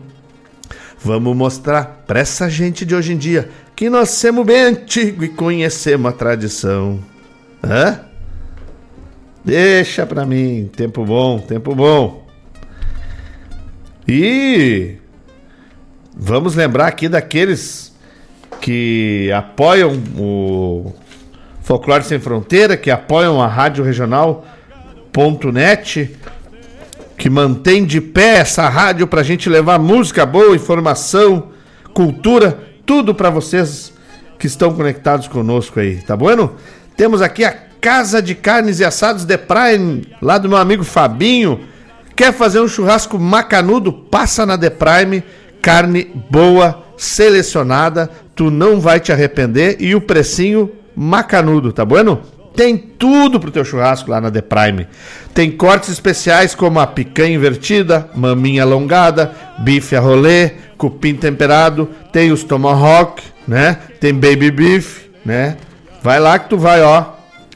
Vamos 1.04 1.36
mostrar 1.36 2.04
pra 2.08 2.22
essa 2.22 2.50
gente 2.50 2.86
de 2.86 2.96
hoje 2.96 3.12
em 3.12 3.18
dia 3.18 3.50
que 3.76 3.90
nós 3.90 4.12
somos 4.12 4.46
bem 4.46 4.62
antigo 4.62 5.26
e 5.26 5.28
conhecemos 5.28 6.10
a 6.10 6.14
tradição. 6.16 7.02
Hã? 7.62 8.00
Deixa 9.44 10.06
pra 10.06 10.26
mim. 10.26 10.72
Tempo 10.74 11.04
bom, 11.04 11.38
tempo 11.40 11.76
bom. 11.76 12.26
E 14.08 14.96
vamos 16.16 16.56
lembrar 16.56 16.88
aqui 16.88 17.10
daqueles 17.10 17.94
que 18.62 19.30
apoiam 19.36 20.02
o 20.18 20.94
Folclore 21.62 22.06
Sem 22.06 22.20
Fronteira, 22.20 22.78
que 22.78 22.90
apoiam 22.90 23.42
a 23.42 23.48
Rádio 23.48 23.84
Regional.net, 23.84 24.46
que 27.22 27.30
mantém 27.30 27.86
de 27.86 28.02
pé 28.02 28.40
essa 28.40 28.68
rádio 28.68 29.06
para 29.06 29.22
a 29.22 29.24
gente 29.24 29.48
levar 29.48 29.78
música 29.78 30.26
boa, 30.26 30.56
informação, 30.56 31.50
cultura, 31.94 32.60
tudo 32.84 33.14
para 33.14 33.30
vocês 33.30 33.94
que 34.40 34.48
estão 34.48 34.74
conectados 34.74 35.28
conosco 35.28 35.80
aí, 35.80 35.98
tá 35.98 36.18
bueno? 36.18 36.56
Temos 36.98 37.22
aqui 37.22 37.46
a 37.46 37.52
Casa 37.80 38.24
de 38.24 38.34
Carnes 38.34 38.80
e 38.80 38.84
Assados 38.84 39.24
de 39.24 39.38
Prime, 39.38 40.02
lá 40.20 40.40
do 40.40 40.50
meu 40.50 40.58
amigo 40.58 40.84
Fabinho, 40.84 41.60
Quer 42.16 42.34
fazer 42.34 42.60
um 42.60 42.68
churrasco 42.68 43.18
macanudo? 43.18 43.94
Passa 43.94 44.44
na 44.44 44.58
The 44.58 44.72
Prime, 44.72 45.24
carne 45.62 46.12
boa, 46.30 46.84
selecionada, 46.98 48.10
tu 48.36 48.52
não 48.52 48.80
vai 48.80 49.00
te 49.00 49.12
arrepender 49.12 49.78
e 49.80 49.96
o 49.96 50.02
precinho 50.02 50.72
macanudo, 50.96 51.72
tá 51.72 51.86
bueno? 51.86 52.22
Tem 52.56 52.78
tudo 52.78 53.40
pro 53.40 53.52
teu 53.52 53.64
churrasco 53.64 54.12
lá 54.12 54.20
na 54.20 54.30
The 54.30 54.42
Prime. 54.42 54.88
Tem 55.34 55.50
cortes 55.52 55.90
especiais 55.90 56.54
como 56.54 56.80
a 56.80 56.88
picanha 56.88 57.36
invertida, 57.36 58.10
maminha 58.14 58.64
alongada, 58.64 59.34
bife 59.60 59.96
a 59.96 60.00
rolê, 60.00 60.52
cupim 60.78 61.16
temperado, 61.16 61.90
tem 62.12 62.32
os 62.32 62.44
tomahawk, 62.44 63.24
né? 63.48 63.78
Tem 64.00 64.14
baby 64.14 64.52
beef, 64.52 65.06
né? 65.26 65.58
Vai 66.04 66.20
lá 66.20 66.38
que 66.38 66.50
tu 66.50 66.58
vai, 66.58 66.82
ó, 66.82 67.06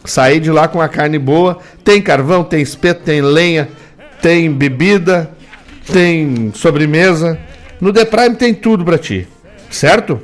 sair 0.05 0.39
de 0.39 0.51
lá 0.51 0.67
com 0.67 0.81
a 0.81 0.87
carne 0.87 1.19
boa. 1.19 1.59
Tem 1.83 2.01
carvão, 2.01 2.43
tem 2.43 2.61
espeto, 2.61 3.03
tem 3.03 3.21
lenha, 3.21 3.67
tem 4.21 4.51
bebida, 4.51 5.29
tem 5.91 6.51
sobremesa. 6.55 7.37
No 7.81 7.91
The 7.91 8.05
Prime 8.05 8.35
tem 8.35 8.53
tudo 8.53 8.85
para 8.85 8.97
ti, 8.97 9.27
certo? 9.69 10.21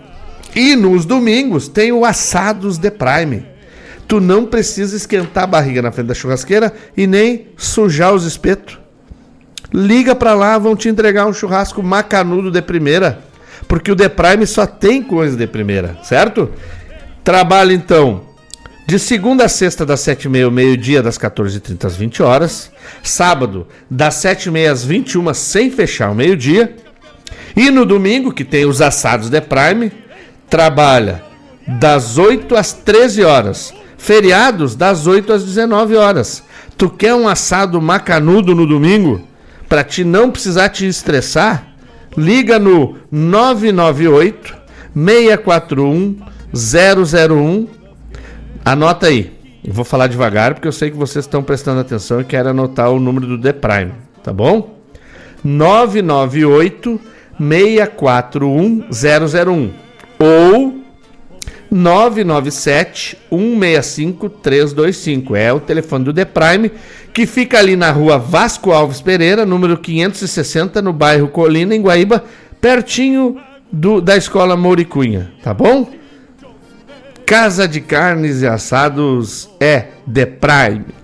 E 0.55 0.75
nos 0.75 1.05
domingos 1.05 1.67
tem 1.67 1.91
o 1.91 2.05
Assados 2.05 2.77
The 2.77 2.91
Prime. 2.91 3.50
Tu 4.11 4.19
não 4.19 4.45
precisa 4.45 4.97
esquentar 4.97 5.45
a 5.45 5.47
barriga 5.47 5.81
na 5.81 5.89
frente 5.89 6.07
da 6.07 6.13
churrasqueira 6.13 6.73
e 6.97 7.07
nem 7.07 7.47
sujar 7.55 8.13
os 8.13 8.25
espetos. 8.25 8.77
Liga 9.73 10.13
para 10.13 10.33
lá, 10.33 10.57
vão 10.57 10.75
te 10.75 10.89
entregar 10.89 11.25
um 11.27 11.31
churrasco 11.31 11.81
macanudo 11.81 12.51
de 12.51 12.61
primeira, 12.61 13.21
porque 13.69 13.89
o 13.89 13.95
The 13.95 14.09
Prime 14.09 14.45
só 14.45 14.65
tem 14.65 15.01
coisa 15.01 15.37
de 15.37 15.47
primeira, 15.47 15.97
certo? 16.03 16.51
Trabalha 17.23 17.71
então 17.71 18.23
de 18.85 18.99
segunda 18.99 19.45
a 19.45 19.47
sexta, 19.47 19.85
das 19.85 20.01
7h30 20.01 20.43
ao 20.43 20.51
meio-dia, 20.51 21.01
das 21.01 21.17
14h30 21.17 21.85
às 21.85 21.95
20 21.95 22.21
horas. 22.21 22.69
Sábado, 23.01 23.65
das 23.89 24.15
7h30 24.15 24.69
às 24.69 24.83
21 24.83 25.33
sem 25.33 25.71
fechar 25.71 26.09
ao 26.09 26.15
meio-dia. 26.15 26.75
E 27.55 27.71
no 27.71 27.85
domingo, 27.85 28.33
que 28.33 28.43
tem 28.43 28.65
os 28.65 28.81
assados 28.81 29.29
de 29.29 29.39
Prime, 29.39 29.89
trabalha 30.49 31.23
das 31.65 32.17
8 32.17 32.57
às 32.57 32.73
13 32.73 33.23
horas. 33.23 33.73
Feriados, 34.01 34.75
das 34.75 35.05
8 35.05 35.31
às 35.31 35.43
19 35.43 35.95
horas. 35.95 36.43
Tu 36.75 36.89
quer 36.89 37.13
um 37.13 37.27
assado 37.27 37.79
macanudo 37.79 38.55
no 38.55 38.65
domingo? 38.65 39.21
Para 39.69 39.83
te 39.83 40.03
não 40.03 40.31
precisar 40.31 40.69
te 40.69 40.87
estressar? 40.87 41.67
Liga 42.17 42.57
no 42.57 42.95
998 43.11 44.55
641 44.95 46.17
001 46.51 47.67
Anota 48.65 49.05
aí. 49.05 49.39
Eu 49.63 49.71
vou 49.71 49.85
falar 49.85 50.07
devagar 50.07 50.55
porque 50.55 50.67
eu 50.67 50.71
sei 50.71 50.89
que 50.89 50.97
vocês 50.97 51.23
estão 51.23 51.43
prestando 51.43 51.81
atenção 51.81 52.19
e 52.19 52.25
querem 52.25 52.49
anotar 52.49 52.89
o 52.89 52.99
número 52.99 53.27
do 53.27 53.39
The 53.39 53.53
Prime, 53.53 53.91
tá 54.23 54.33
bom? 54.33 54.79
998 55.43 56.99
641 57.37 58.83
001 58.89 59.73
ou 60.19 60.80
997 61.71 63.17
165 63.29 64.29
325. 64.29 65.35
É 65.35 65.53
o 65.53 65.59
telefone 65.59 66.05
do 66.05 66.13
The 66.13 66.25
Prime, 66.25 66.71
que 67.13 67.25
fica 67.25 67.57
ali 67.57 67.75
na 67.75 67.89
rua 67.89 68.19
Vasco 68.19 68.71
Alves 68.71 69.01
Pereira, 69.01 69.45
número 69.45 69.77
560, 69.77 70.81
no 70.81 70.91
bairro 70.91 71.29
Colina, 71.29 71.73
em 71.73 71.81
Guaíba, 71.81 72.23
pertinho 72.59 73.37
do, 73.71 74.01
da 74.01 74.17
escola 74.17 74.57
Mouricunha, 74.57 75.31
tá 75.41 75.53
bom? 75.53 75.89
Casa 77.25 77.67
de 77.67 77.79
Carnes 77.79 78.41
e 78.41 78.47
Assados 78.47 79.49
é 79.59 79.87
The 80.11 80.25
Prime. 80.25 81.01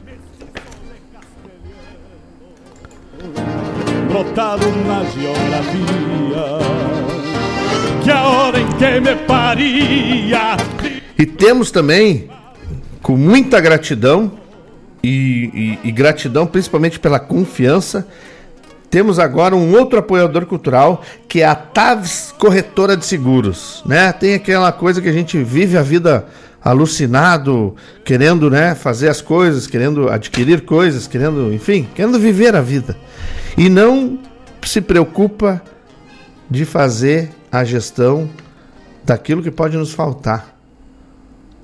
brotado 4.17 4.65
na 4.87 5.03
geografia 5.03 6.96
que 8.07 8.11
a 8.11 8.23
hora 8.25 8.57
em 8.57 8.67
que 8.67 8.99
me 9.01 9.15
paria 9.27 10.55
E 11.19 11.25
temos 11.25 11.71
também, 11.71 12.29
com 13.01 13.17
muita 13.17 13.59
gratidão, 13.59 14.31
e, 15.03 15.77
e- 15.83 15.89
e 15.89 15.91
gratidão 15.91 16.47
principalmente 16.47 17.01
pela 17.01 17.19
confiança, 17.19 18.07
temos 18.89 19.19
agora 19.19 19.57
um 19.57 19.73
outro 19.77 19.99
apoiador 19.99 20.45
cultural, 20.45 21.01
que 21.27 21.41
é 21.41 21.45
a 21.45 21.53
Taves 21.53 22.33
Corretora 22.39 22.95
de 22.95 23.05
Seguros. 23.05 23.83
Né? 23.85 24.13
Tem 24.13 24.35
aquela 24.35 24.71
coisa 24.71 25.01
que 25.01 25.09
a 25.09 25.13
gente 25.13 25.43
vive 25.43 25.77
a 25.77 25.81
vida 25.81 26.27
alucinado, 26.63 27.75
querendo 28.05 28.49
né, 28.49 28.73
fazer 28.73 29.09
as 29.09 29.21
coisas, 29.21 29.67
querendo 29.67 30.07
adquirir 30.07 30.61
coisas, 30.61 31.07
querendo, 31.07 31.53
enfim, 31.53 31.85
querendo 31.93 32.17
viver 32.17 32.55
a 32.55 32.61
vida. 32.61 32.95
E 33.57 33.67
não 33.67 34.17
se 34.63 34.79
preocupa 34.79 35.61
de 36.49 36.63
fazer 36.63 37.31
a 37.51 37.63
gestão 37.63 38.29
daquilo 39.03 39.41
que 39.41 39.51
pode 39.51 39.77
nos 39.77 39.93
faltar. 39.93 40.57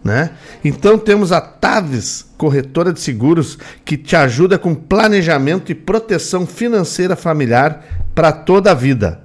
Né? 0.03 0.31
Então 0.63 0.97
temos 0.97 1.31
a 1.31 1.39
Taves, 1.39 2.25
corretora 2.37 2.91
de 2.91 2.99
seguros, 2.99 3.57
que 3.85 3.95
te 3.95 4.15
ajuda 4.15 4.57
com 4.57 4.75
planejamento 4.75 5.71
e 5.71 5.75
proteção 5.75 6.45
financeira 6.45 7.15
familiar 7.15 7.85
para 8.13 8.31
toda 8.31 8.71
a 8.71 8.75
vida. 8.75 9.21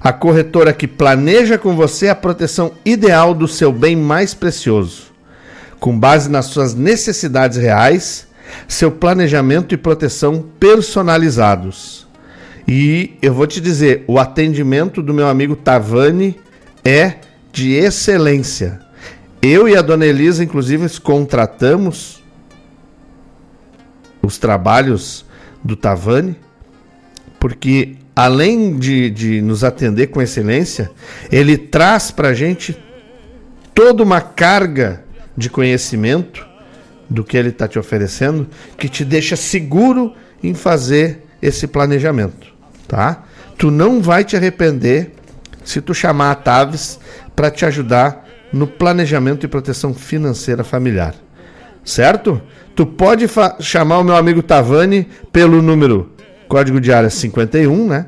A 0.00 0.12
corretora 0.12 0.72
que 0.72 0.86
planeja 0.86 1.58
com 1.58 1.76
você 1.76 2.08
a 2.08 2.14
proteção 2.14 2.72
ideal 2.84 3.34
do 3.34 3.46
seu 3.46 3.72
bem 3.72 3.94
mais 3.94 4.32
precioso. 4.32 5.10
Com 5.78 5.98
base 5.98 6.30
nas 6.30 6.46
suas 6.46 6.74
necessidades 6.74 7.58
reais, 7.58 8.26
seu 8.66 8.90
planejamento 8.90 9.74
e 9.74 9.78
proteção 9.78 10.44
personalizados. 10.58 12.06
E 12.66 13.16
eu 13.20 13.32
vou 13.34 13.46
te 13.46 13.60
dizer, 13.60 14.04
o 14.06 14.18
atendimento 14.18 15.02
do 15.02 15.14
meu 15.14 15.28
amigo 15.28 15.56
Tavani 15.56 16.38
é 16.84 17.16
de 17.52 17.72
excelência. 17.72 18.80
Eu 19.42 19.68
e 19.68 19.76
a 19.76 19.82
dona 19.82 20.06
Elisa, 20.06 20.44
inclusive, 20.44 20.88
contratamos 21.00 22.22
os 24.22 24.38
trabalhos 24.38 25.24
do 25.64 25.74
Tavani, 25.76 26.36
porque 27.38 27.96
além 28.14 28.78
de, 28.78 29.10
de 29.10 29.40
nos 29.40 29.64
atender 29.64 30.08
com 30.08 30.20
excelência, 30.20 30.90
ele 31.32 31.56
traz 31.56 32.10
para 32.10 32.28
a 32.28 32.34
gente 32.34 32.76
toda 33.74 34.02
uma 34.02 34.20
carga 34.20 35.02
de 35.36 35.48
conhecimento 35.48 36.46
do 37.08 37.24
que 37.24 37.36
ele 37.36 37.48
está 37.48 37.66
te 37.66 37.78
oferecendo, 37.78 38.46
que 38.76 38.88
te 38.88 39.04
deixa 39.04 39.36
seguro 39.36 40.14
em 40.42 40.54
fazer 40.54 41.26
esse 41.42 41.66
planejamento, 41.66 42.48
tá? 42.86 43.24
Tu 43.56 43.70
não 43.70 44.00
vai 44.00 44.24
te 44.24 44.36
arrepender 44.36 45.12
se 45.64 45.80
tu 45.80 45.94
chamar 45.94 46.30
a 46.30 46.34
Taves 46.34 46.98
para 47.36 47.50
te 47.50 47.64
ajudar 47.64 48.26
no 48.52 48.66
planejamento 48.66 49.44
e 49.44 49.48
proteção 49.48 49.94
financeira 49.94 50.64
familiar. 50.64 51.14
Certo? 51.84 52.40
Tu 52.74 52.84
pode 52.86 53.26
chamar 53.60 53.98
o 53.98 54.04
meu 54.04 54.16
amigo 54.16 54.42
Tavani 54.42 55.06
pelo 55.32 55.62
número 55.62 56.10
código 56.48 56.80
de 56.80 56.92
área 56.92 57.10
51, 57.10 57.86
né? 57.86 58.06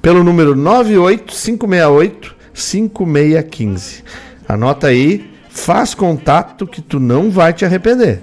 Pelo 0.00 0.24
número 0.24 0.56
98568 0.56 2.34
5615. 2.54 4.04
Anota 4.48 4.86
aí, 4.88 5.30
faz 5.50 5.94
contato 5.94 6.66
que 6.66 6.80
tu 6.80 6.98
não 6.98 7.30
vai 7.30 7.52
te 7.52 7.64
arrepender. 7.64 8.22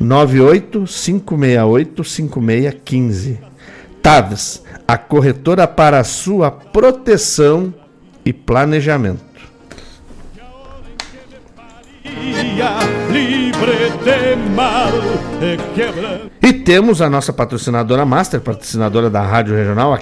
98568 0.00 2.02
5615. 2.02 3.51
Taves, 4.02 4.64
a 4.86 4.98
corretora 4.98 5.68
para 5.68 6.02
sua 6.02 6.50
proteção 6.50 7.72
e 8.24 8.32
planejamento. 8.32 9.32
e 16.42 16.52
temos 16.52 17.00
a 17.00 17.08
nossa 17.08 17.32
patrocinadora 17.32 18.04
master, 18.04 18.40
patrocinadora 18.40 19.08
da 19.08 19.22
Rádio 19.22 19.54
Regional, 19.54 19.98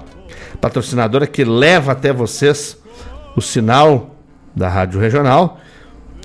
patrocinadora 0.60 1.26
que 1.26 1.44
leva 1.44 1.92
até 1.92 2.10
vocês 2.10 2.78
o 3.36 3.40
sinal 3.42 4.16
da 4.56 4.68
Rádio 4.68 4.98
Regional, 4.98 5.60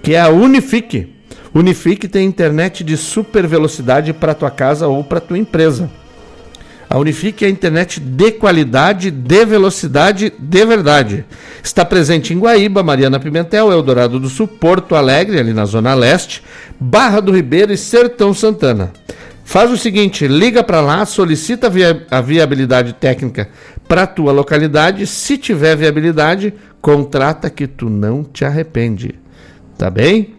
que 0.01 0.15
é 0.15 0.21
a 0.21 0.29
Unifique. 0.29 1.13
Unifique 1.53 2.07
tem 2.07 2.25
internet 2.25 2.83
de 2.83 2.95
super 2.95 3.45
velocidade 3.45 4.13
para 4.13 4.33
tua 4.33 4.51
casa 4.51 4.87
ou 4.87 5.03
para 5.03 5.19
tua 5.19 5.37
empresa. 5.37 5.89
A 6.89 6.97
Unifique 6.97 7.43
é 7.43 7.47
a 7.47 7.51
internet 7.51 7.99
de 7.99 8.31
qualidade, 8.31 9.09
de 9.11 9.45
velocidade, 9.45 10.31
de 10.37 10.65
verdade. 10.65 11.25
Está 11.63 11.83
presente 11.83 12.33
em 12.33 12.39
Guaíba, 12.39 12.83
Mariana 12.83 13.19
Pimentel, 13.19 13.71
Eldorado 13.71 14.19
do 14.19 14.29
Sul, 14.29 14.47
Porto 14.47 14.95
Alegre, 14.95 15.39
ali 15.39 15.53
na 15.53 15.65
Zona 15.65 15.93
Leste, 15.93 16.43
Barra 16.79 17.19
do 17.19 17.31
Ribeiro 17.31 17.73
e 17.73 17.77
Sertão 17.77 18.33
Santana. 18.33 18.91
Faz 19.43 19.71
o 19.71 19.77
seguinte, 19.77 20.27
liga 20.27 20.63
para 20.63 20.81
lá, 20.81 21.05
solicita 21.05 21.67
a 21.67 21.69
via- 21.69 22.05
a 22.09 22.21
viabilidade 22.21 22.93
técnica 22.93 23.49
para 23.87 24.03
a 24.03 24.07
tua 24.07 24.31
localidade. 24.31 25.05
Se 25.05 25.37
tiver 25.37 25.75
viabilidade, 25.75 26.53
contrata 26.81 27.49
que 27.49 27.67
tu 27.67 27.89
não 27.89 28.23
te 28.23 28.43
arrepende. 28.45 29.15
Tá 29.77 29.89
bem? 29.89 30.35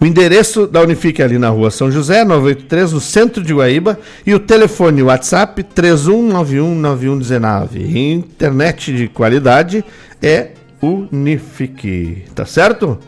O 0.00 0.06
endereço 0.06 0.66
da 0.66 0.80
Unifique 0.80 1.22
é 1.22 1.24
ali 1.24 1.38
na 1.38 1.48
rua 1.48 1.70
São 1.70 1.90
José, 1.90 2.24
983, 2.24 2.92
no 2.92 3.00
centro 3.00 3.42
de 3.42 3.54
Guaíba. 3.54 3.98
E 4.26 4.34
o 4.34 4.40
telefone 4.40 5.02
WhatsApp 5.02 5.62
31919119. 5.62 7.94
Internet 7.94 8.94
de 8.94 9.08
qualidade 9.08 9.84
é 10.22 10.48
Unifique. 10.82 12.24
Tá 12.34 12.46
certo? 12.46 12.98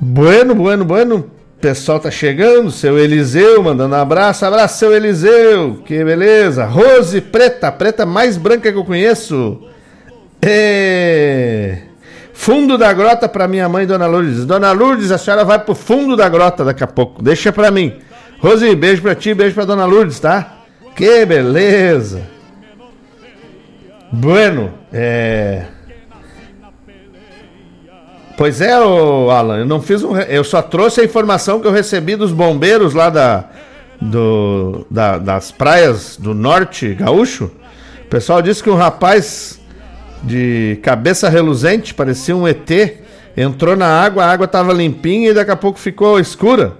Bueno, 0.00 0.54
bueno, 0.54 0.84
bueno. 0.84 1.30
Pessoal 1.60 1.98
tá 1.98 2.08
chegando, 2.08 2.70
seu 2.70 2.96
Eliseu 2.96 3.60
mandando 3.62 3.96
um 3.96 3.98
abraço. 3.98 4.46
Abraço, 4.46 4.78
seu 4.78 4.94
Eliseu. 4.94 5.82
Que 5.84 6.04
beleza. 6.04 6.64
Rose 6.64 7.20
preta, 7.20 7.72
preta 7.72 8.06
mais 8.06 8.36
branca 8.36 8.70
que 8.70 8.78
eu 8.78 8.84
conheço. 8.84 9.60
É... 10.40 11.87
Fundo 12.40 12.78
da 12.78 12.92
grota 12.92 13.28
para 13.28 13.48
minha 13.48 13.68
mãe, 13.68 13.84
Dona 13.84 14.06
Lourdes. 14.06 14.44
Dona 14.46 14.70
Lourdes, 14.70 15.10
a 15.10 15.18
senhora 15.18 15.44
vai 15.44 15.58
pro 15.58 15.74
fundo 15.74 16.16
da 16.16 16.28
grota 16.28 16.64
daqui 16.64 16.84
a 16.84 16.86
pouco. 16.86 17.20
Deixa 17.20 17.52
para 17.52 17.68
mim. 17.68 17.94
Rose, 18.38 18.76
beijo 18.76 19.02
para 19.02 19.16
ti, 19.16 19.34
beijo 19.34 19.56
para 19.56 19.64
Dona 19.64 19.84
Lourdes, 19.84 20.20
tá? 20.20 20.58
Que 20.94 21.26
beleza. 21.26 22.22
Bueno, 24.12 24.72
é... 24.92 25.64
Pois 28.36 28.60
é, 28.60 28.72
Alan, 28.72 29.58
eu 29.58 29.66
não 29.66 29.82
fiz 29.82 30.04
um. 30.04 30.16
Eu 30.16 30.44
só 30.44 30.62
trouxe 30.62 31.00
a 31.00 31.04
informação 31.04 31.58
que 31.60 31.66
eu 31.66 31.72
recebi 31.72 32.14
dos 32.14 32.30
bombeiros 32.30 32.94
lá 32.94 33.10
da, 33.10 33.46
do, 34.00 34.86
da- 34.88 35.18
das 35.18 35.50
praias 35.50 36.16
do 36.16 36.32
norte 36.34 36.94
gaúcho. 36.94 37.50
O 38.04 38.08
pessoal 38.08 38.40
disse 38.40 38.62
que 38.62 38.70
um 38.70 38.76
rapaz 38.76 39.57
de 40.22 40.78
cabeça 40.82 41.28
reluzente, 41.28 41.94
parecia 41.94 42.36
um 42.36 42.46
ET, 42.46 42.70
entrou 43.36 43.76
na 43.76 43.86
água, 43.86 44.24
a 44.24 44.30
água 44.30 44.44
estava 44.46 44.72
limpinha 44.72 45.30
e 45.30 45.34
daqui 45.34 45.50
a 45.50 45.56
pouco 45.56 45.78
ficou 45.78 46.18
escura. 46.18 46.76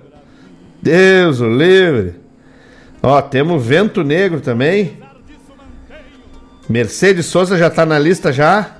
Deus 0.82 1.40
o 1.40 1.48
livre. 1.48 2.14
Ó, 3.02 3.20
temos 3.22 3.64
vento 3.64 4.02
negro 4.02 4.40
também. 4.40 4.98
Mercedes 6.68 7.26
Souza 7.26 7.56
já 7.56 7.68
está 7.68 7.86
na 7.86 7.98
lista 7.98 8.32
já. 8.32 8.76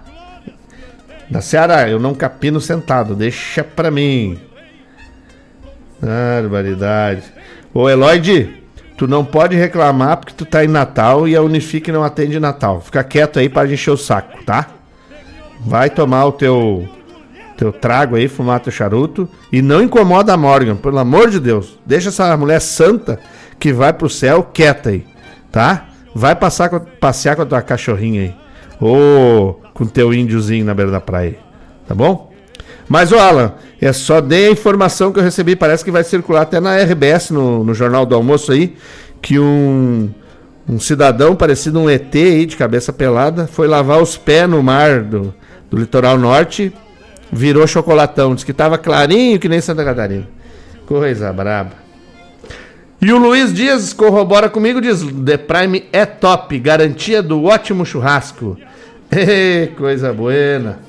Da 1.30 1.40
Ceará, 1.40 1.88
eu 1.88 1.98
não 1.98 2.14
capino 2.14 2.60
sentado, 2.60 3.14
deixa 3.14 3.62
pra 3.62 3.90
mim. 3.90 4.38
Barbaridade. 6.00 7.22
Ô 7.72 7.88
Eloide, 7.88 8.62
tu 8.98 9.06
não 9.06 9.24
pode 9.24 9.56
reclamar 9.56 10.16
porque 10.16 10.34
tu 10.34 10.44
tá 10.44 10.64
em 10.64 10.68
Natal 10.68 11.26
e 11.28 11.36
a 11.36 11.40
Unifique 11.40 11.92
não 11.92 12.02
atende 12.02 12.40
Natal. 12.40 12.80
Fica 12.80 13.02
quieto 13.04 13.38
aí 13.38 13.48
para 13.48 13.72
encher 13.72 13.92
o 13.92 13.96
saco, 13.96 14.42
tá? 14.44 14.66
Vai 15.60 15.88
tomar 15.88 16.26
o 16.26 16.32
teu 16.32 16.86
teu 17.56 17.72
trago 17.72 18.14
aí, 18.14 18.28
fumar 18.28 18.60
teu 18.60 18.72
charuto 18.72 19.28
e 19.52 19.60
não 19.60 19.82
incomoda 19.82 20.32
a 20.32 20.36
Morgan, 20.36 20.76
pelo 20.76 20.98
amor 20.98 21.30
de 21.30 21.40
Deus. 21.40 21.78
Deixa 21.86 22.08
essa 22.08 22.36
mulher 22.36 22.60
santa 22.60 23.18
que 23.58 23.72
vai 23.72 23.92
pro 23.92 24.08
céu 24.08 24.42
quieta 24.42 24.90
aí, 24.90 25.04
tá? 25.50 25.86
Vai 26.14 26.34
passar 26.34 26.68
passear 27.00 27.36
com 27.36 27.42
a 27.42 27.46
tua 27.46 27.62
cachorrinha 27.62 28.22
aí. 28.22 28.34
Ou 28.80 29.60
com 29.74 29.86
teu 29.86 30.12
índiozinho 30.12 30.64
na 30.64 30.74
beira 30.74 30.90
da 30.90 31.00
praia, 31.00 31.36
tá 31.86 31.94
bom? 31.94 32.27
Mas, 32.88 33.12
ô 33.12 33.18
Alan, 33.18 33.52
é 33.80 33.92
só 33.92 34.20
dei 34.20 34.48
a 34.48 34.50
informação 34.50 35.12
que 35.12 35.18
eu 35.18 35.22
recebi, 35.22 35.54
parece 35.54 35.84
que 35.84 35.90
vai 35.90 36.02
circular 36.02 36.42
até 36.42 36.58
na 36.58 36.76
RBS, 36.76 37.30
no, 37.30 37.62
no 37.62 37.74
Jornal 37.74 38.06
do 38.06 38.14
Almoço 38.14 38.50
aí, 38.50 38.76
que 39.20 39.38
um, 39.38 40.08
um 40.68 40.80
cidadão 40.80 41.36
parecido 41.36 41.78
um 41.78 41.90
ET 41.90 42.14
aí, 42.14 42.46
de 42.46 42.56
cabeça 42.56 42.92
pelada, 42.92 43.46
foi 43.46 43.68
lavar 43.68 44.00
os 44.00 44.16
pés 44.16 44.48
no 44.48 44.62
mar 44.62 45.02
do, 45.02 45.34
do 45.70 45.76
litoral 45.76 46.16
norte, 46.16 46.72
virou 47.30 47.66
chocolatão. 47.66 48.34
Diz 48.34 48.42
que 48.42 48.54
tava 48.54 48.78
clarinho 48.78 49.38
que 49.38 49.48
nem 49.48 49.60
Santa 49.60 49.84
Catarina. 49.84 50.26
Coisa 50.86 51.30
braba. 51.32 51.72
E 53.00 53.12
o 53.12 53.18
Luiz 53.18 53.52
Dias 53.52 53.92
corrobora 53.92 54.48
comigo, 54.48 54.80
diz: 54.80 55.02
The 55.24 55.36
Prime 55.36 55.84
é 55.92 56.04
top, 56.04 56.58
garantia 56.58 57.22
do 57.22 57.44
ótimo 57.44 57.84
churrasco. 57.84 58.56
Ei, 59.12 59.68
coisa 59.68 60.12
buena. 60.12 60.87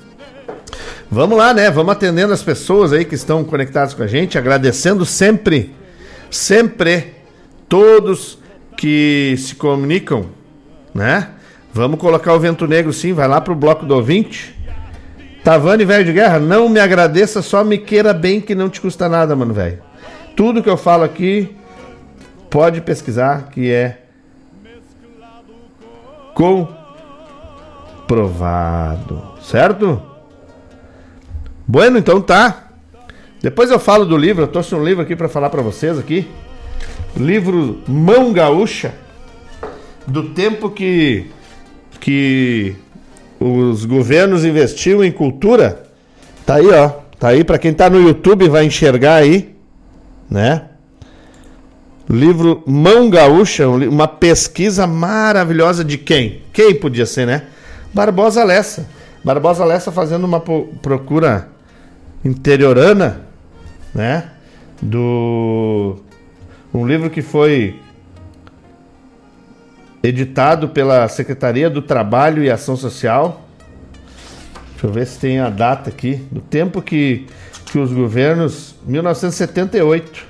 Vamos 1.10 1.38
lá, 1.38 1.54
né? 1.54 1.72
Vamos 1.72 1.92
atendendo 1.92 2.34
as 2.34 2.44
pessoas 2.44 2.94
aí 2.94 3.04
que 3.04 3.16
estão 3.16 3.44
conectadas 3.44 3.94
com 3.94 4.04
a 4.04 4.08
gente, 4.08 4.38
agradecendo 4.38 5.06
sempre, 5.06 5.74
sempre 6.30 7.16
todos 7.68 8.38
que 8.78 9.36
se 9.38 9.56
comunicam, 9.56 10.26
né? 10.94 11.30
Vamos 11.74 12.00
colocar 12.00 12.34
o 12.34 12.40
Vento 12.40 12.68
Negro 12.68 12.94
sim, 12.94 13.14
vai 13.14 13.28
lá 13.28 13.42
pro 13.42 13.56
bloco 13.56 13.86
do 13.86 13.96
ouvinte. 13.96 14.56
Tavani, 15.44 15.86
velho 15.86 16.06
de 16.06 16.14
guerra, 16.14 16.40
não 16.40 16.68
me 16.68 16.80
agradeça, 16.80 17.42
só 17.42 17.64
me 17.64 17.78
queira 17.78 18.14
bem 18.14 18.42
que 18.42 18.54
não 18.54 18.70
te 18.70 18.82
custa 18.82 19.08
nada, 19.08 19.36
mano, 19.36 19.54
velho. 19.54 19.82
Tudo 20.36 20.62
que 20.62 20.70
eu 20.70 20.78
falo 20.78 21.04
aqui, 21.04 21.56
pode 22.50 22.82
pesquisar 22.82 23.50
que 23.52 23.72
é 23.72 24.00
comprovado, 28.08 29.22
certo? 29.42 30.09
Bueno, 31.72 32.00
então 32.00 32.20
tá. 32.20 32.64
Depois 33.44 33.70
eu 33.70 33.78
falo 33.78 34.04
do 34.04 34.18
livro, 34.18 34.42
eu 34.42 34.48
trouxe 34.48 34.74
um 34.74 34.84
livro 34.84 35.04
aqui 35.04 35.16
para 35.16 35.30
falar 35.30 35.52
para 35.52 35.62
vocês 35.62 36.00
aqui. 36.00 36.28
Livro 37.16 37.84
Mão 37.88 38.34
Gaúcha, 38.34 38.96
do 40.08 40.30
tempo 40.30 40.72
que 40.72 41.28
que 42.00 42.76
os 43.40 43.86
governos 43.86 44.44
investiam 44.44 45.04
em 45.04 45.12
cultura. 45.12 45.84
Tá 46.44 46.56
aí, 46.56 46.68
ó. 46.72 46.90
Tá 47.20 47.28
aí 47.28 47.44
para 47.44 47.60
quem 47.60 47.72
tá 47.72 47.88
no 47.88 48.02
YouTube 48.02 48.50
vai 48.50 48.66
enxergar 48.66 49.18
aí, 49.18 49.56
né? 50.28 50.70
Livro 52.10 52.64
Mão 52.66 53.12
Gaúcha, 53.12 53.70
uma 53.70 54.08
pesquisa 54.08 54.88
maravilhosa 54.88 55.84
de 55.84 56.00
quem? 56.00 56.42
Quem 56.52 56.74
podia 56.74 57.06
ser, 57.06 57.28
né? 57.28 57.44
Barbosa 57.94 58.44
Lessa. 58.44 58.90
Barbosa 59.24 59.64
Lessa 59.64 59.92
fazendo 59.92 60.24
uma 60.24 60.40
procura 60.40 61.59
interiorana, 62.24 63.22
né? 63.94 64.32
Do 64.82 65.98
um 66.74 66.86
livro 66.86 67.10
que 67.10 67.22
foi 67.22 67.80
editado 70.02 70.70
pela 70.70 71.08
Secretaria 71.08 71.70
do 71.70 71.82
Trabalho 71.82 72.44
e 72.44 72.50
Ação 72.50 72.76
Social. 72.76 73.42
Deixa 74.72 74.88
eu 74.88 74.92
ver 74.92 75.08
se 75.08 75.20
tem 75.20 75.40
a 75.40 75.50
data 75.50 75.90
aqui, 75.90 76.16
do 76.32 76.40
tempo 76.40 76.82
que, 76.82 77.28
que 77.66 77.78
os 77.78 77.92
governos, 77.92 78.76
1978, 78.86 80.26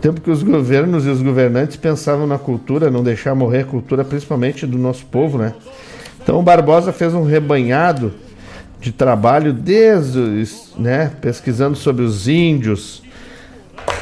tempo 0.00 0.20
que 0.20 0.30
os 0.30 0.42
governos 0.42 1.04
e 1.04 1.10
os 1.10 1.20
governantes 1.20 1.76
pensavam 1.76 2.26
na 2.26 2.38
cultura, 2.38 2.90
não 2.90 3.02
deixar 3.02 3.34
morrer 3.34 3.60
a 3.60 3.64
cultura, 3.64 4.04
principalmente 4.04 4.66
do 4.66 4.78
nosso 4.78 5.04
povo, 5.06 5.36
né? 5.36 5.54
Então 6.22 6.42
Barbosa 6.42 6.92
fez 6.92 7.12
um 7.14 7.24
rebanhado 7.24 8.14
de 8.80 8.92
trabalho 8.92 9.52
desde, 9.52 10.44
né, 10.76 11.10
pesquisando 11.20 11.76
sobre 11.76 12.04
os 12.04 12.28
índios, 12.28 13.02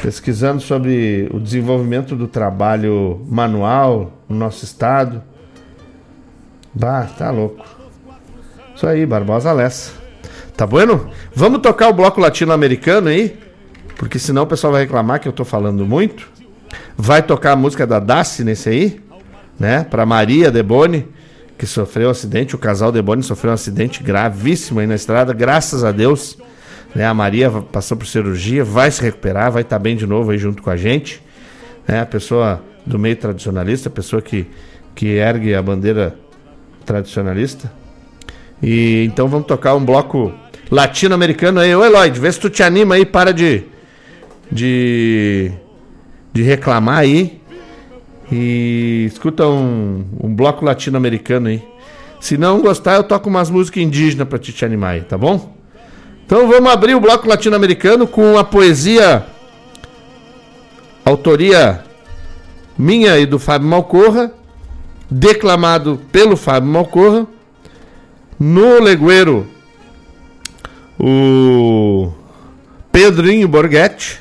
pesquisando 0.01 0.61
sobre 0.61 1.29
o 1.33 1.39
desenvolvimento 1.39 2.15
do 2.15 2.27
trabalho 2.27 3.25
manual 3.27 4.11
no 4.29 4.35
nosso 4.35 4.63
estado. 4.63 5.23
Bah, 6.73 7.05
tá 7.17 7.31
louco. 7.31 7.65
Isso 8.75 8.85
aí, 8.85 9.05
Barbosa 9.05 9.51
Lessa. 9.51 9.93
Tá 10.55 10.67
bueno? 10.67 11.09
Vamos 11.33 11.61
tocar 11.61 11.89
o 11.89 11.93
bloco 11.93 12.19
latino-americano 12.19 13.09
aí? 13.09 13.37
Porque 13.95 14.19
senão 14.19 14.43
o 14.43 14.47
pessoal 14.47 14.73
vai 14.73 14.83
reclamar 14.83 15.19
que 15.19 15.27
eu 15.27 15.33
tô 15.33 15.43
falando 15.43 15.85
muito. 15.85 16.29
Vai 16.95 17.23
tocar 17.23 17.53
a 17.53 17.55
música 17.55 17.87
da 17.87 17.99
Daci 17.99 18.43
nesse 18.43 18.69
aí, 18.69 19.01
né? 19.59 19.83
Pra 19.83 20.05
Maria 20.05 20.51
Deboni, 20.51 21.07
que 21.57 21.65
sofreu 21.65 22.07
um 22.07 22.11
acidente. 22.11 22.55
O 22.55 22.57
casal 22.59 22.91
Deboni 22.91 23.23
sofreu 23.23 23.51
um 23.51 23.53
acidente 23.53 24.03
gravíssimo 24.03 24.79
aí 24.79 24.87
na 24.87 24.95
estrada, 24.95 25.33
graças 25.33 25.83
a 25.83 25.91
Deus. 25.91 26.37
Né? 26.93 27.05
A 27.05 27.13
Maria 27.13 27.49
passou 27.49 27.97
por 27.97 28.05
cirurgia, 28.05 28.63
vai 28.63 28.91
se 28.91 29.01
recuperar, 29.01 29.51
vai 29.51 29.63
estar 29.63 29.77
tá 29.77 29.79
bem 29.79 29.95
de 29.95 30.05
novo 30.05 30.31
aí 30.31 30.37
junto 30.37 30.61
com 30.61 30.69
a 30.69 30.77
gente. 30.77 31.21
Né? 31.87 32.01
A 32.01 32.05
pessoa 32.05 32.61
do 32.85 32.99
meio 32.99 33.15
tradicionalista, 33.15 33.89
a 33.89 33.91
pessoa 33.91 34.21
que, 34.21 34.47
que 34.93 35.07
ergue 35.07 35.55
a 35.55 35.61
bandeira 35.61 36.15
tradicionalista. 36.85 37.71
E 38.61 39.03
então 39.05 39.27
vamos 39.27 39.47
tocar 39.47 39.75
um 39.75 39.83
bloco 39.83 40.33
latino-americano 40.71 41.59
aí. 41.59 41.75
Ô 41.75 41.83
Eloyd, 41.83 42.19
vê 42.19 42.31
se 42.31 42.39
tu 42.39 42.49
te 42.49 42.63
anima 42.63 42.95
aí, 42.95 43.05
para 43.05 43.33
de, 43.33 43.63
de, 44.51 45.51
de 46.33 46.41
reclamar 46.41 46.99
aí. 46.99 47.41
E 48.31 49.05
escuta 49.11 49.47
um, 49.47 50.05
um 50.21 50.33
bloco 50.33 50.65
latino-americano 50.65 51.47
aí. 51.47 51.63
Se 52.19 52.37
não 52.37 52.61
gostar, 52.61 52.95
eu 52.95 53.03
toco 53.03 53.29
umas 53.29 53.49
músicas 53.49 53.83
indígenas 53.83 54.27
pra 54.27 54.39
te, 54.39 54.65
animar 54.65 54.95
aí, 54.95 55.01
tá 55.01 55.17
bom? 55.17 55.55
Então 56.25 56.47
vamos 56.47 56.71
abrir 56.71 56.95
o 56.95 56.99
bloco 56.99 57.27
latino-americano 57.27 58.05
com 58.05 58.37
a 58.37 58.43
poesia 58.43 59.25
autoria 61.05 61.83
minha 62.77 63.17
e 63.17 63.25
do 63.25 63.39
Fábio 63.39 63.67
Malcorra, 63.67 64.31
declamado 65.09 66.01
pelo 66.11 66.35
Fábio 66.35 66.69
Malcorra, 66.69 67.25
no 68.37 68.81
Legueiro 68.81 69.47
o 70.99 72.11
Pedrinho 72.91 73.47
Borghetti, 73.47 74.19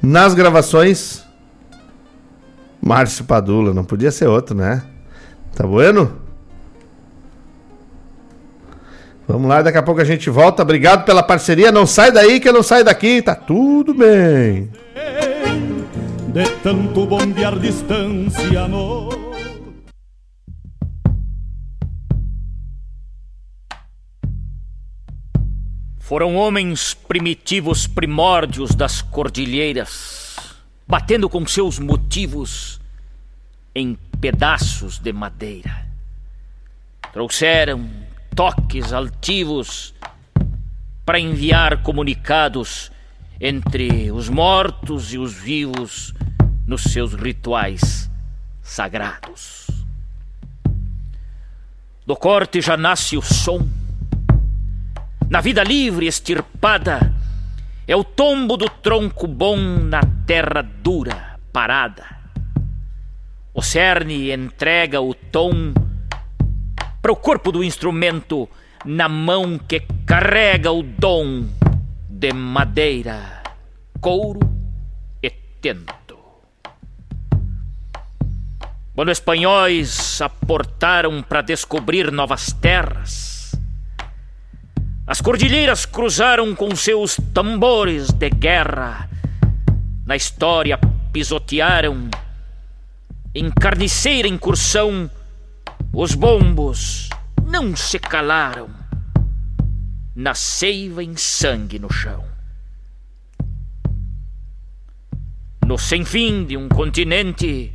nas 0.00 0.32
gravações 0.32 1.25
Márcio 2.86 3.24
Padula, 3.24 3.74
não 3.74 3.82
podia 3.84 4.12
ser 4.12 4.28
outro, 4.28 4.56
né? 4.56 4.80
Tá 5.56 5.66
bueno? 5.66 6.20
Vamos 9.26 9.48
lá, 9.48 9.60
daqui 9.60 9.76
a 9.76 9.82
pouco 9.82 10.00
a 10.00 10.04
gente 10.04 10.30
volta. 10.30 10.62
Obrigado 10.62 11.04
pela 11.04 11.20
parceria. 11.20 11.72
Não 11.72 11.84
sai 11.84 12.12
daí 12.12 12.38
que 12.38 12.48
eu 12.48 12.52
não 12.52 12.62
saio 12.62 12.84
daqui. 12.84 13.20
Tá 13.20 13.34
tudo 13.34 13.92
bem. 13.92 14.70
De 16.28 16.48
tanto 16.62 17.04
bombear 17.06 17.58
distância 17.58 18.68
no... 18.68 19.26
Foram 25.98 26.36
homens 26.36 26.94
primitivos 26.94 27.88
primórdios 27.88 28.76
das 28.76 29.02
cordilheiras, 29.02 30.25
batendo 30.86 31.28
com 31.28 31.46
seus 31.46 31.78
motivos 31.78 32.80
em 33.74 33.98
pedaços 34.20 34.98
de 34.98 35.12
madeira. 35.12 35.86
Trouxeram 37.12 37.88
toques 38.34 38.92
altivos 38.92 39.94
para 41.04 41.18
enviar 41.18 41.82
comunicados 41.82 42.90
entre 43.40 44.10
os 44.10 44.28
mortos 44.28 45.12
e 45.12 45.18
os 45.18 45.34
vivos 45.34 46.14
nos 46.66 46.82
seus 46.82 47.14
rituais 47.14 48.10
sagrados. 48.62 49.66
Do 52.06 52.16
corte 52.16 52.60
já 52.60 52.76
nasce 52.76 53.16
o 53.16 53.22
som. 53.22 53.66
Na 55.28 55.40
vida 55.40 55.64
livre 55.64 56.06
extirpada 56.06 57.15
é 57.88 57.94
o 57.94 58.02
tombo 58.02 58.56
do 58.56 58.68
tronco 58.68 59.28
bom 59.28 59.56
na 59.56 60.00
terra 60.26 60.62
dura, 60.62 61.38
parada. 61.52 62.04
O 63.54 63.62
cerne 63.62 64.32
entrega 64.32 65.00
o 65.00 65.14
tom 65.14 65.72
para 67.00 67.12
o 67.12 67.16
corpo 67.16 67.52
do 67.52 67.62
instrumento 67.62 68.48
na 68.84 69.08
mão 69.08 69.56
que 69.56 69.80
carrega 70.04 70.72
o 70.72 70.82
dom 70.82 71.46
de 72.08 72.32
madeira, 72.32 73.42
couro 74.00 74.40
e 75.22 75.30
tento. 75.60 76.18
Quando 78.94 79.12
espanhóis 79.12 80.20
aportaram 80.20 81.22
para 81.22 81.42
descobrir 81.42 82.10
novas 82.10 82.52
terras, 82.52 83.35
as 85.06 85.20
cordilheiras 85.20 85.86
cruzaram 85.86 86.54
com 86.54 86.74
seus 86.74 87.16
tambores 87.32 88.10
de 88.10 88.28
guerra. 88.28 89.08
Na 90.04 90.16
história 90.16 90.78
pisotearam, 91.12 92.10
em 93.34 93.50
carniceira 93.50 94.26
incursão, 94.26 95.10
os 95.92 96.14
bombos 96.14 97.08
não 97.46 97.76
se 97.76 97.98
calaram. 97.98 98.68
na 100.16 100.34
seiva 100.34 101.04
em 101.04 101.14
sangue 101.14 101.78
no 101.78 101.92
chão. 101.92 102.24
No 105.66 105.76
sem 105.76 106.06
fim 106.06 106.46
de 106.46 106.56
um 106.56 106.70
continente, 106.70 107.74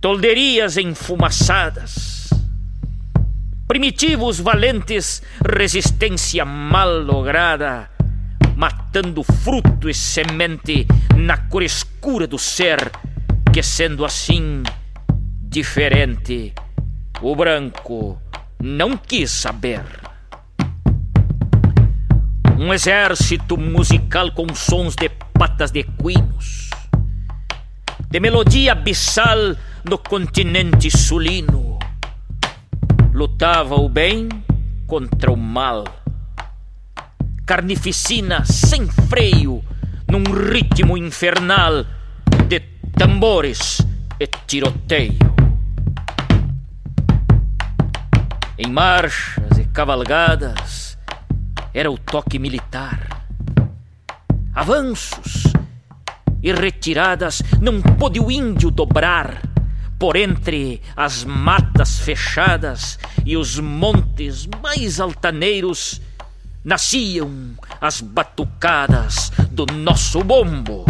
tolderias 0.00 0.76
enfumaçadas, 0.76 2.15
primitivos 3.66 4.38
valentes, 4.38 5.22
resistência 5.44 6.44
mal 6.44 7.00
lograda, 7.00 7.90
matando 8.56 9.22
fruto 9.22 9.88
e 9.90 9.94
semente 9.94 10.86
na 11.16 11.36
cor 11.36 11.62
escura 11.62 12.26
do 12.26 12.38
ser, 12.38 12.90
que 13.52 13.62
sendo 13.62 14.04
assim 14.04 14.62
diferente, 15.42 16.52
o 17.20 17.34
branco 17.34 18.20
não 18.62 18.96
quis 18.96 19.30
saber. 19.30 19.84
Um 22.58 22.72
exército 22.72 23.58
musical 23.58 24.32
com 24.32 24.54
sons 24.54 24.94
de 24.94 25.08
patas 25.08 25.70
de 25.70 25.80
equinos, 25.80 26.70
de 28.08 28.20
melodia 28.20 28.72
abissal 28.72 29.56
no 29.84 29.98
continente 29.98 30.90
sulino, 30.90 31.65
lutava 33.16 33.76
o 33.76 33.88
bem 33.88 34.28
contra 34.86 35.32
o 35.32 35.36
mal 35.38 35.84
carnificina 37.46 38.44
sem 38.44 38.86
freio, 39.08 39.64
num 40.06 40.22
ritmo 40.50 40.98
infernal 40.98 41.86
de 42.46 42.60
tambores 42.94 43.80
e 44.20 44.26
tiroteio. 44.46 45.34
Em 48.58 48.70
marchas 48.70 49.56
e 49.60 49.64
cavalgadas 49.64 50.98
era 51.72 51.90
o 51.90 51.96
toque 51.96 52.38
militar. 52.38 53.24
Avanços 54.54 55.54
e 56.42 56.52
retiradas 56.52 57.42
não 57.62 57.80
pôde 57.80 58.20
o 58.20 58.30
índio 58.30 58.70
dobrar 58.70 59.55
por 59.98 60.16
entre 60.16 60.82
as 60.94 61.24
matas 61.24 61.98
fechadas 62.00 62.98
e 63.24 63.36
os 63.36 63.58
montes 63.58 64.46
mais 64.62 65.00
altaneiros 65.00 66.00
nasciam 66.64 67.54
as 67.80 68.00
batucadas 68.00 69.30
do 69.50 69.64
nosso 69.66 70.22
bombo 70.22 70.84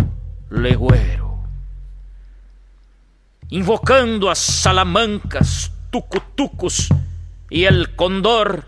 legueiro. 0.50 1.38
Invocando 3.50 4.28
as 4.28 4.38
salamancas, 4.38 5.70
tucutucos 5.90 6.88
e 7.50 7.64
el 7.64 7.94
condor, 7.94 8.64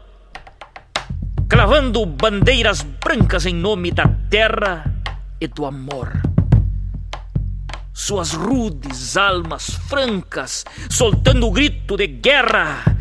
clavando 1.49 2.07
bandeiras 2.07 2.83
brancas 2.83 3.47
em 3.47 3.55
nome 3.55 3.91
da 3.91 4.07
terra 4.31 4.85
e 5.41 5.49
do 5.49 5.67
amor. 5.67 6.38
Suas 8.01 8.33
rudes 8.33 9.17
almas 9.17 9.71
francas 9.89 10.65
soltando 10.89 11.49
o 11.49 11.51
grito 11.51 11.97
de 11.97 12.07
guerra 12.07 12.97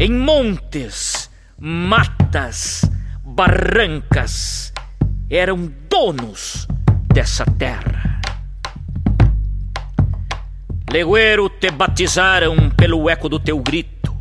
em 0.00 0.12
montes, 0.12 1.30
matas, 1.56 2.82
barrancas 3.24 4.72
eram 5.30 5.72
donos 5.88 6.66
dessa 7.14 7.44
terra. 7.44 8.20
Legueiro 10.90 11.48
te 11.48 11.70
batizaram 11.70 12.68
pelo 12.70 13.08
eco 13.08 13.28
do 13.28 13.38
teu 13.38 13.60
grito, 13.60 14.12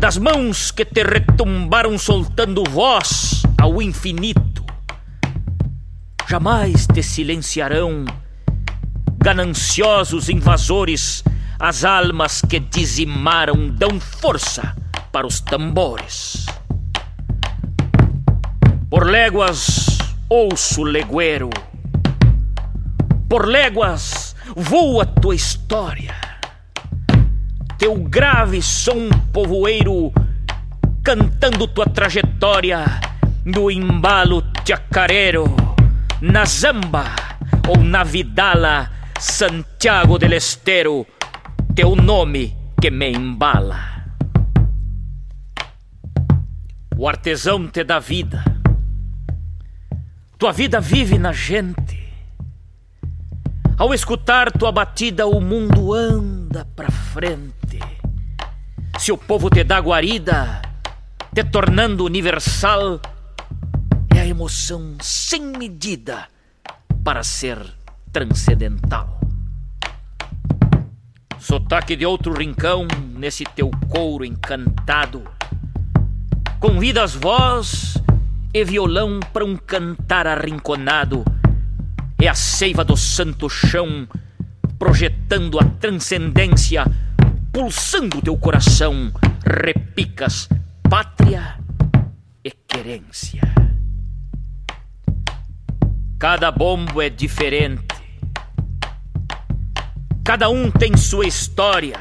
das 0.00 0.16
mãos 0.16 0.70
que 0.70 0.86
te 0.86 1.02
retumbaram 1.02 1.98
soltando 1.98 2.64
voz 2.64 3.42
ao 3.60 3.82
infinito. 3.82 4.64
Jamais 6.26 6.86
te 6.86 7.02
silenciarão 7.02 8.06
gananciosos 9.18 10.28
invasores, 10.28 11.22
as 11.58 11.84
almas 11.84 12.40
que 12.40 12.60
dizimaram 12.60 13.68
dão 13.68 13.98
força 14.00 14.76
para 15.12 15.26
os 15.26 15.40
tambores. 15.40 16.46
Por 18.88 19.06
léguas 19.06 19.98
ouço 20.28 20.82
legueiro, 20.82 21.50
por 23.28 23.46
léguas 23.46 24.34
voa 24.56 25.04
tua 25.04 25.34
história, 25.34 26.14
teu 27.76 27.96
grave 27.96 28.62
som 28.62 29.08
povoeiro 29.32 30.12
cantando 31.02 31.66
tua 31.66 31.86
trajetória 31.86 32.84
no 33.44 33.70
embalo 33.70 34.42
chacareiro, 34.66 35.54
na 36.20 36.44
zamba 36.44 37.04
ou 37.66 37.82
na 37.82 38.04
vidala 38.04 38.97
Santiago 39.18 40.18
del 40.18 40.34
Estero, 40.34 41.06
teu 41.74 41.96
nome 41.96 42.56
que 42.80 42.90
me 42.90 43.10
embala. 43.10 44.04
O 46.96 47.08
artesão 47.08 47.68
te 47.68 47.84
dá 47.84 47.98
vida 47.98 48.58
tua 50.38 50.52
vida 50.52 50.80
vive 50.80 51.18
na 51.18 51.32
gente. 51.32 51.98
Ao 53.76 53.92
escutar 53.92 54.52
tua 54.52 54.70
batida, 54.70 55.26
o 55.26 55.40
mundo 55.40 55.92
anda 55.92 56.64
pra 56.76 56.90
frente. 56.90 57.80
Se 59.00 59.10
o 59.10 59.18
povo 59.18 59.50
te 59.50 59.64
dá 59.64 59.80
guarida, 59.80 60.62
te 61.34 61.42
tornando 61.42 62.04
universal, 62.04 63.00
é 64.14 64.20
a 64.20 64.26
emoção 64.26 64.96
sem 65.00 65.42
medida 65.42 66.28
para 67.02 67.24
ser 67.24 67.58
transcendental. 68.18 69.20
Sotaque 71.38 71.94
de 71.94 72.04
outro 72.04 72.32
rincão 72.36 72.88
nesse 73.14 73.44
teu 73.44 73.70
couro 73.88 74.24
encantado. 74.24 75.22
Convidas 76.58 77.14
voz 77.14 77.96
e 78.52 78.64
violão 78.64 79.20
para 79.32 79.44
um 79.44 79.56
cantar 79.56 80.26
arrinconado. 80.26 81.24
É 82.20 82.26
a 82.26 82.34
seiva 82.34 82.84
do 82.84 82.96
santo 82.96 83.48
chão, 83.48 84.08
projetando 84.80 85.60
a 85.60 85.64
transcendência, 85.64 86.84
pulsando 87.52 88.20
teu 88.20 88.36
coração, 88.36 89.12
repicas 89.46 90.48
pátria 90.90 91.56
e 92.44 92.50
querência. 92.50 93.42
Cada 96.18 96.50
bombo 96.50 97.00
é 97.00 97.08
diferente, 97.08 97.97
cada 100.28 100.50
um 100.50 100.70
tem 100.70 100.94
sua 100.94 101.26
história. 101.26 101.98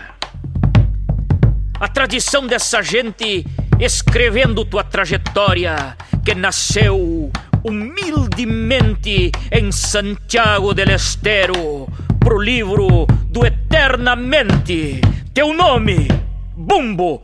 A 1.79 1.87
tradição 1.87 2.45
dessa 2.45 2.81
gente 2.81 3.45
escrevendo 3.79 4.65
tua 4.65 4.83
trajetória 4.83 5.95
que 6.25 6.35
nasceu 6.35 7.31
humildemente 7.63 9.31
em 9.49 9.71
Santiago 9.71 10.73
del 10.73 10.93
Estero 10.93 11.87
pro 12.19 12.37
livro 12.37 13.07
do 13.29 13.45
Eternamente. 13.45 14.99
Teu 15.33 15.53
nome, 15.53 16.09
Bumbo 16.53 17.23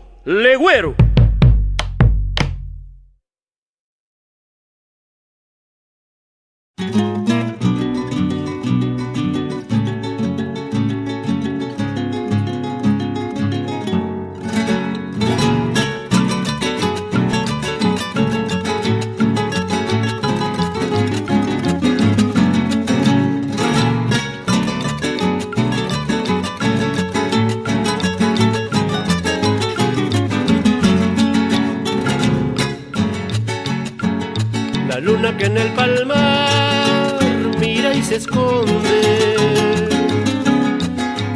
Legueiro. 35.04 35.38
que 35.38 35.46
en 35.46 35.58
el 35.58 35.70
palmar 35.74 37.20
mira 37.60 37.94
y 37.94 38.02
se 38.04 38.16
esconde 38.18 39.36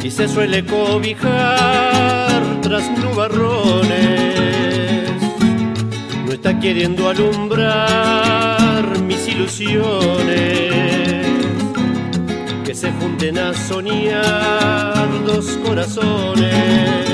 y 0.02 0.10
se 0.10 0.28
suele 0.28 0.64
cobijar 0.64 2.42
tras 2.62 2.90
nubarrones. 2.98 5.10
No 6.24 6.32
está 6.32 6.58
queriendo 6.58 7.10
alumbrar 7.10 8.98
mis 9.02 9.28
ilusiones 9.28 11.26
que 12.64 12.74
se 12.74 12.90
junten 12.92 13.38
a 13.38 13.52
soñar 13.52 15.08
dos 15.26 15.58
corazones. 15.64 17.04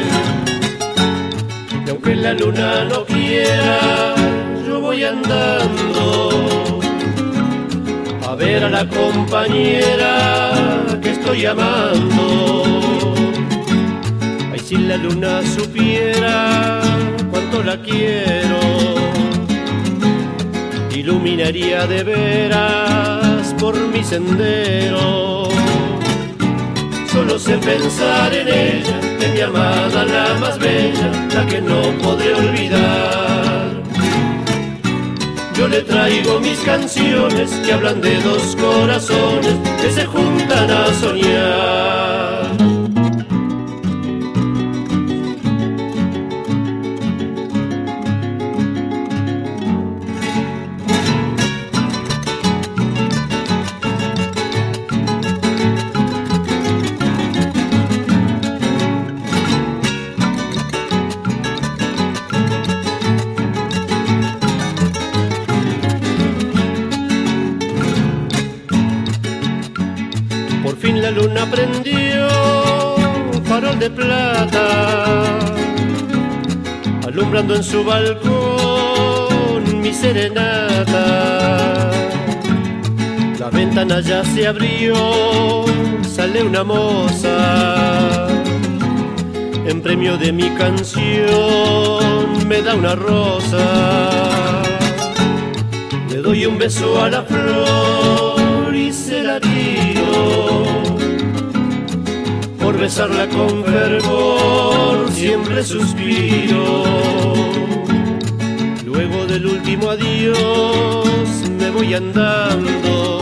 Y 1.87 1.91
aunque 1.91 2.15
la 2.15 2.33
luna 2.35 2.85
no 2.85 3.05
quiera 3.05 4.15
voy 4.95 5.03
andando 5.03 6.81
a 8.29 8.35
ver 8.37 8.63
a 8.63 8.71
la 8.71 8.89
compañera 8.89 10.53
que 11.03 11.11
estoy 11.11 11.47
amando. 11.47 12.63
Ay, 14.53 14.61
si 14.61 14.77
la 14.77 14.97
luna 14.97 15.43
supiera 15.43 16.81
cuánto 17.29 17.65
la 17.65 17.77
quiero, 17.83 18.61
iluminaría 20.95 21.89
de 21.89 22.05
veras 22.05 23.53
por 23.59 23.75
mi 23.89 24.05
sendero. 24.05 25.49
Solo 27.11 27.37
sé 27.39 27.59
pensar 27.59 28.33
en 28.33 28.47
ella, 28.47 29.01
en 29.21 29.35
mi 29.35 29.41
amada, 29.41 30.05
la 30.05 30.35
más 30.39 30.57
bella, 30.59 31.11
la 31.35 31.45
que 31.47 31.61
no 31.61 31.81
podré 32.01 32.35
olvidar. 32.35 33.44
Yo 35.57 35.69
le 35.69 35.83
traigo 35.83 36.41
mis 36.41 36.59
canciones 36.61 37.51
que 37.65 37.73
hablan 37.73 38.01
de 38.01 38.21
dos 38.23 38.57
corazones 38.57 39.55
que 39.81 39.91
se 39.91 40.05
juntan 40.05 40.71
a 40.71 40.93
soñar. 40.95 42.14
En 77.37 77.65
su 77.65 77.83
balcón 77.83 78.23
mi 79.83 79.93
serenata. 79.93 81.91
La 83.41 83.51
ventana 83.51 83.99
ya 84.01 84.25
se 84.25 84.47
abrió, 84.47 84.95
sale 86.03 86.45
una 86.45 86.63
moza. 86.63 88.29
En 89.67 89.83
premio 89.83 90.17
de 90.17 90.33
mi 90.33 90.49
canción 90.51 92.47
me 92.47 92.63
da 92.63 92.77
una 92.77 92.95
rosa. 92.95 94.63
Le 96.11 96.19
doy 96.19 96.47
un 96.47 96.57
beso 96.57 97.03
a 97.03 97.11
la 97.11 97.23
flor 97.23 98.77
y 98.77 98.93
se 98.93 99.25
la 99.25 99.41
tiro. 99.41 100.74
Por 102.65 102.79
besarla 102.79 103.29
con 103.29 103.63
fervor 103.63 105.11
siempre 105.13 105.63
suspiro. 105.63 106.85
Luego 108.87 109.27
del 109.27 109.45
último 109.45 109.91
adiós 109.91 111.07
me 111.59 111.71
voy 111.71 111.93
andando. 111.93 113.21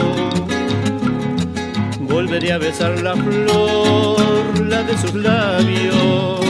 Volveré 2.02 2.52
a 2.52 2.58
besar 2.58 3.02
la 3.02 3.16
flor, 3.16 4.60
la 4.60 4.84
de 4.84 4.96
sus 4.96 5.14
labios. 5.14 6.40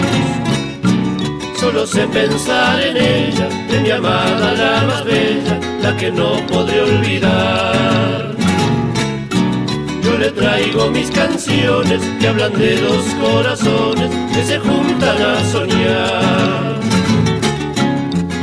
Solo 1.59 1.87
sé 1.87 2.07
pensar 2.09 2.79
en 2.83 2.97
ella, 2.99 3.49
de 3.71 3.81
mi 3.81 3.91
amada, 3.91 4.53
la 4.53 4.87
más 4.87 5.05
bella, 5.07 5.59
la 5.81 5.97
que 5.97 6.11
no 6.11 6.47
podré 6.47 6.83
olvidar. 6.83 8.42
Le 10.23 10.31
traigo 10.31 10.89
mis 10.89 11.11
canciones 11.11 12.01
que 12.21 12.29
hablan 12.29 12.53
de 12.53 12.77
dos 12.77 13.05
corazones 13.21 14.09
que 14.33 14.45
se 14.45 14.57
juntan 14.61 15.21
a 15.21 15.45
soñar, 15.51 16.81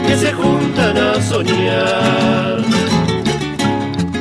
que 0.06 0.18
se 0.18 0.34
juntan 0.34 0.98
a 0.98 1.22
soñar, 1.22 2.58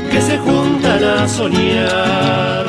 que 0.08 0.20
se 0.20 0.38
juntan 0.38 1.02
a 1.02 1.26
soñar, 1.26 2.66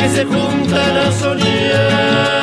que 0.00 0.08
se 0.08 0.24
juntan 0.24 0.96
a 0.96 1.12
soñar. 1.12 2.39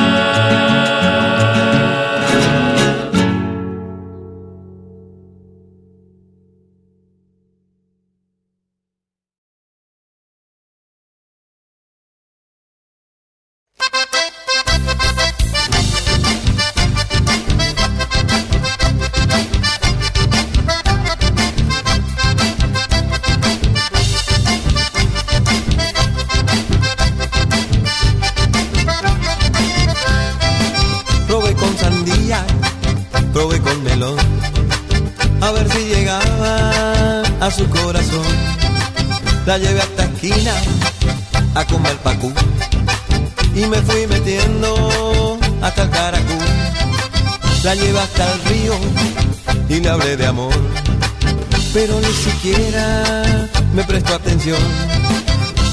Prestó 54.07 54.15
atención. 54.15 54.59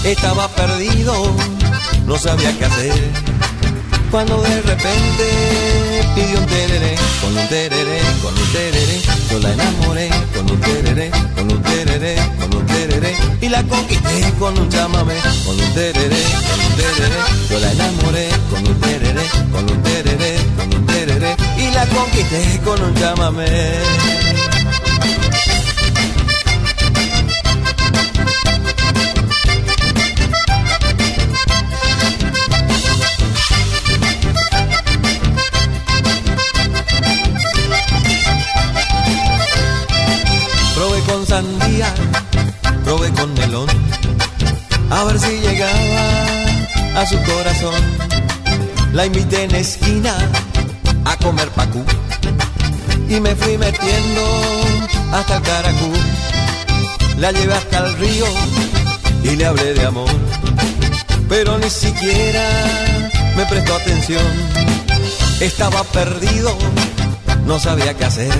Estaba 0.05 0.49
perdido, 0.49 1.35
no 2.07 2.19
sabía 2.19 2.57
qué 2.59 2.65
hacer 2.65 2.95
cuando 4.11 4.41
de 4.43 4.63
repente 4.63 6.05
pidió 6.15 6.39
un 6.39 6.47
tereré, 6.47 6.95
con 7.21 7.37
un 7.37 7.49
tereré, 7.49 8.01
con 8.23 8.35
un 8.35 8.53
tereré, 8.53 9.03
yo 9.31 9.39
la 9.41 9.53
enamoré, 9.53 10.11
con 10.35 10.51
un 10.51 10.61
tereré, 10.61 11.11
con 11.35 11.53
un 11.53 11.63
tereré, 11.63 12.17
con 12.39 12.55
un 12.55 12.67
tereré, 12.67 13.17
y 13.41 13.49
la 13.49 13.63
conquisté 13.65 14.33
con 14.39 14.57
un 14.57 14.69
chamamé, 14.69 15.17
con 15.45 15.61
un 15.61 15.75
tereré, 15.75 16.23
con 16.49 16.61
un 16.61 16.77
tereré, 16.77 17.17
yo 17.51 17.59
la 17.59 17.73
enamoré, 17.73 18.29
con 18.51 18.67
un 18.69 18.81
tereré, 18.81 19.23
con 19.51 19.71
un 19.71 19.83
tereré, 19.83 20.37
con 20.57 20.75
un 20.75 20.87
tereré, 20.87 21.37
y 21.59 21.71
la 21.73 21.87
conquisté 21.87 22.61
con 22.65 22.83
un 22.83 22.95
chamamé. 22.95 24.54
Sandía, 41.75 41.95
probé 42.85 43.11
con 43.13 43.33
melón, 43.35 43.69
a 44.91 45.05
ver 45.05 45.19
si 45.19 45.41
llegaba 45.41 47.01
a 47.01 47.07
su 47.07 47.17
corazón. 47.23 47.75
La 48.93 49.07
invité 49.07 49.45
en 49.45 49.55
esquina 49.55 50.15
a 51.05 51.17
comer 51.17 51.49
pacú 51.51 51.85
y 53.09 53.21
me 53.21 53.35
fui 53.35 53.59
metiendo 53.59 54.23
hasta 55.13 55.37
el 55.37 55.43
caracú. 55.43 55.93
La 57.19 57.33
llevé 57.33 57.55
hasta 57.55 57.79
el 57.79 57.95
río 57.97 58.27
y 59.25 59.37
le 59.37 59.47
hablé 59.47 59.75
de 59.75 59.87
amor, 59.87 60.11
pero 61.29 61.59
ni 61.59 61.71
siquiera 61.71 62.49
me 63.37 63.47
prestó 63.47 63.75
atención. 63.75 64.27
Estaba 65.41 65.83
perdido, 65.85 66.57
no 67.47 67.59
sabía 67.59 67.95
qué 67.95 68.05
hacer. 68.05 68.35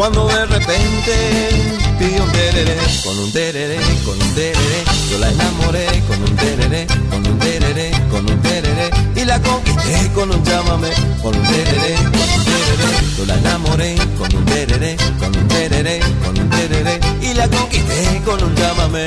Cuando 0.00 0.26
de 0.28 0.46
repente 0.46 1.74
pidió 1.98 2.24
un 2.24 2.32
tereré, 2.32 2.74
con 3.04 3.18
un 3.18 3.30
tereré, 3.30 3.76
con 4.02 4.14
un 4.14 4.34
tereré, 4.34 4.82
yo 5.10 5.18
la 5.18 5.28
enamoré 5.28 5.86
con 6.08 6.22
un 6.22 6.36
tereré, 6.36 6.86
con 7.10 7.26
un 7.26 7.38
tereré, 7.38 7.90
con 8.10 8.30
un 8.30 8.40
tereré, 8.40 8.90
y 9.14 9.26
la 9.26 9.38
conquisté 9.42 10.10
con 10.14 10.30
un 10.30 10.42
llámame, 10.42 10.88
con 11.20 11.36
un 11.36 11.42
tereré, 11.42 11.96
con 11.96 12.14
un 12.14 12.44
tereré, 12.46 13.16
yo 13.18 13.26
la 13.26 13.34
enamoré 13.34 13.94
con 14.16 14.34
un 14.34 14.44
tereré, 14.46 14.96
con 15.18 15.36
un 15.36 15.48
tereré, 15.48 16.00
con 16.24 16.38
un 16.38 16.48
tereré, 16.48 17.00
y 17.20 17.34
la 17.34 17.46
conquisté 17.48 18.22
con 18.24 18.42
un 18.42 18.54
llámame. 18.56 19.06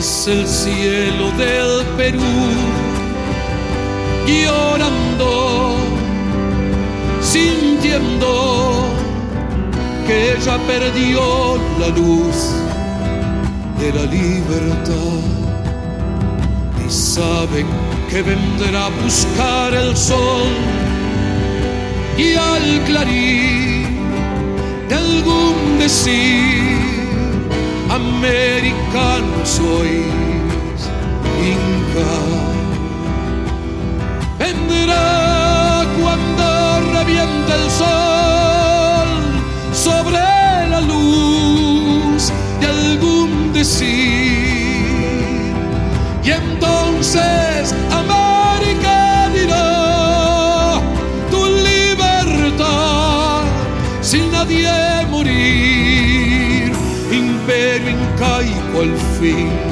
El 0.00 0.48
cielo 0.48 1.30
del 1.32 1.84
Perú, 1.98 2.20
llorando, 4.26 5.76
sintiendo 7.20 8.86
que 10.06 10.38
ya 10.42 10.56
perdió 10.66 11.58
la 11.78 11.88
luz 11.88 12.54
de 13.78 13.92
la 13.92 14.06
libertad. 14.06 15.20
Y 16.82 16.90
saben 16.90 17.66
que 18.08 18.22
vendrá 18.22 18.86
a 18.86 18.90
buscar 19.04 19.74
el 19.74 19.94
sol 19.94 20.48
y 22.16 22.32
al 22.36 22.84
clarín 22.86 23.98
de 24.88 24.94
algún 24.94 25.78
decir 25.78 26.69
americano 28.00 29.44
sois, 29.44 30.80
Inca. 31.52 32.12
Vendrá 34.38 35.84
cuando 36.00 36.44
reviente 36.96 37.52
el 37.60 37.70
sol 37.70 39.08
sobre 39.72 40.18
la 40.72 40.80
luz 40.80 42.32
de 42.60 42.66
algún 42.66 43.52
decir. 43.52 43.99
feet. 59.20 59.69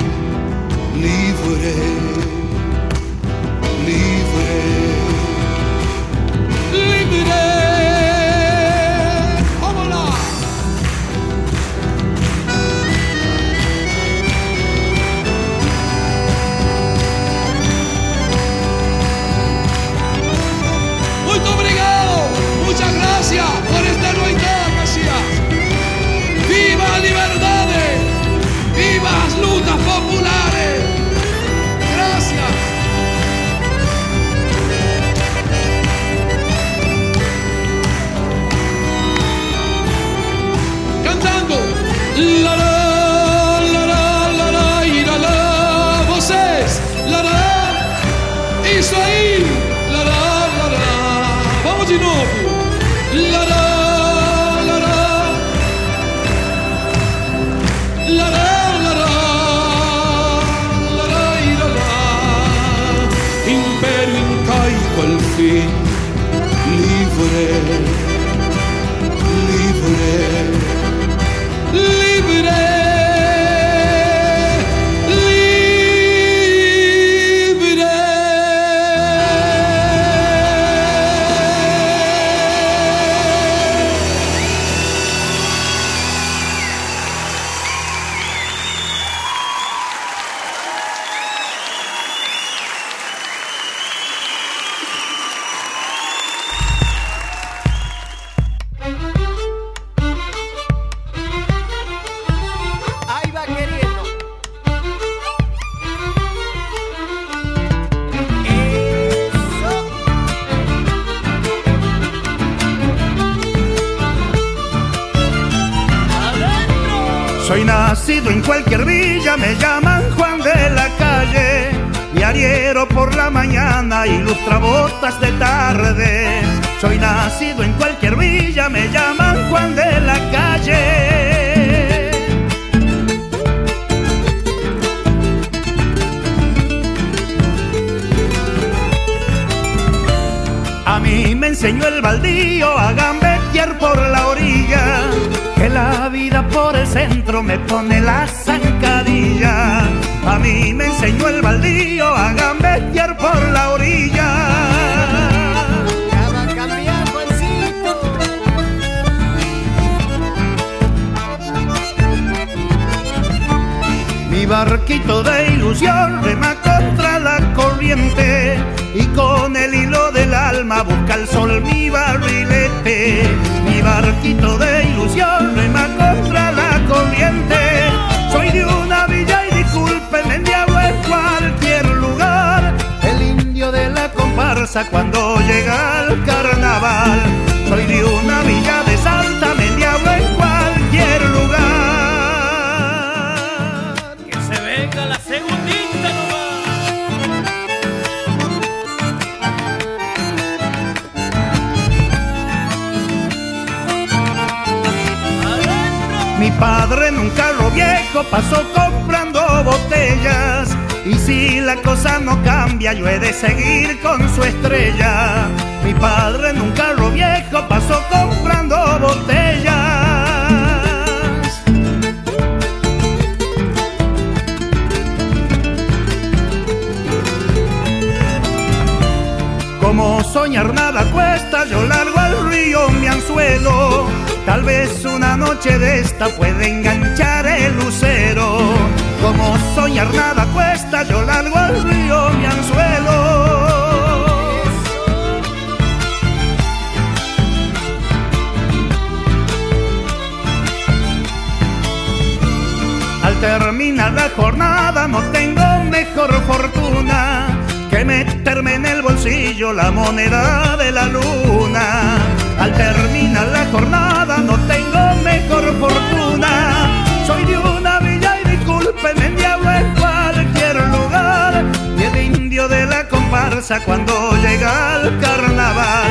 en 258.67 258.87
el 258.87 259.03
bolsillo 259.03 259.73
la 259.73 259.93
moneda 259.93 260.77
de 260.77 260.91
la 260.91 261.07
luna. 261.07 262.17
Al 262.59 262.75
terminar 262.75 263.47
la 263.49 263.65
jornada 263.67 264.39
no 264.39 264.57
tengo 264.67 265.23
mejor 265.23 265.65
fortuna. 265.79 267.05
Soy 267.25 267.45
de 267.45 267.57
una 267.57 268.01
villa 268.01 268.41
y 268.41 268.49
discúlpeme, 268.57 269.27
el 269.27 269.37
diablo 269.37 269.71
en 269.71 269.95
cualquier 269.95 270.77
lugar. 270.89 271.65
Y 271.97 272.03
el 272.03 272.35
indio 272.35 272.67
de 272.67 272.87
la 272.87 273.07
comparsa 273.09 273.79
cuando 273.85 274.13
llega 274.43 274.95
al 274.95 275.19
carnaval. 275.21 276.11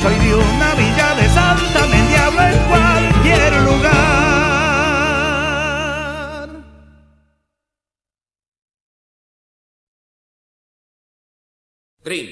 Soy 0.00 0.14
de 0.14 0.34
una 0.36 0.74
villa 0.74 1.14
de 1.16 1.28
santa, 1.30 1.80
me 1.90 2.00
diablo 2.08 2.42
en 2.42 2.58
cualquier 2.68 3.62
lugar. 3.62 4.17
Ven, 12.08 12.26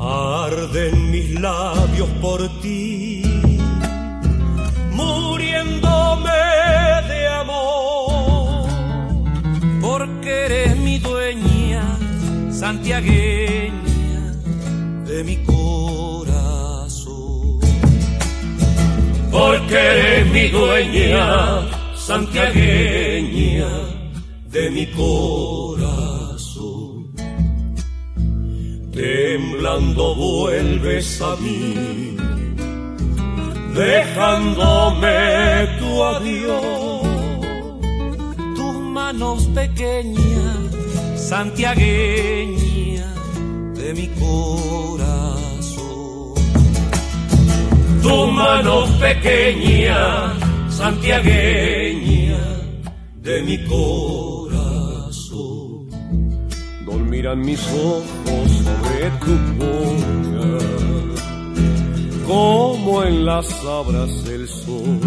arden 0.00 1.10
mis 1.10 1.38
labios 1.38 2.08
por 2.22 2.40
ti. 2.62 3.11
santiagueña 12.72 14.24
de 15.04 15.24
mi 15.24 15.36
corazón. 15.44 16.40
Porque 19.30 19.76
eres 19.76 20.26
mi 20.32 20.48
dueña, 20.48 21.68
santiagueña 21.94 23.68
de 24.50 24.70
mi 24.70 24.86
corazón. 24.86 25.92
Temblando 28.92 30.14
vuelves 30.14 31.20
a 31.20 31.36
mí, 31.36 32.16
dejándome 33.74 35.18
tu 35.78 36.02
adiós, 36.04 37.02
tus 38.56 38.74
manos 38.96 39.46
pequeñas 39.54 40.81
santiagueña 41.32 43.08
de 43.74 43.88
mi 43.94 44.06
corazón. 44.20 44.44
Tu 48.02 48.26
mano 48.40 48.74
pequeña, 49.00 49.98
santiagueña 50.68 52.44
de 53.22 53.42
mi 53.48 53.56
corazón. 53.64 54.68
Dormirán 56.84 57.40
mis 57.40 57.66
ojos 57.68 58.50
sobre 58.66 59.10
tu 59.22 59.34
boca, 59.62 60.50
como 62.26 63.04
en 63.04 63.24
las 63.24 63.46
sabras 63.46 64.24
del 64.26 64.46
sol. 64.46 65.00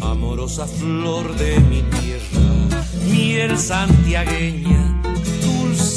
Amorosa 0.00 0.66
flor 0.66 1.36
de 1.36 1.60
mi 1.70 1.82
tierra, 1.82 2.46
miel 3.10 3.58
santiagueña 3.58 4.91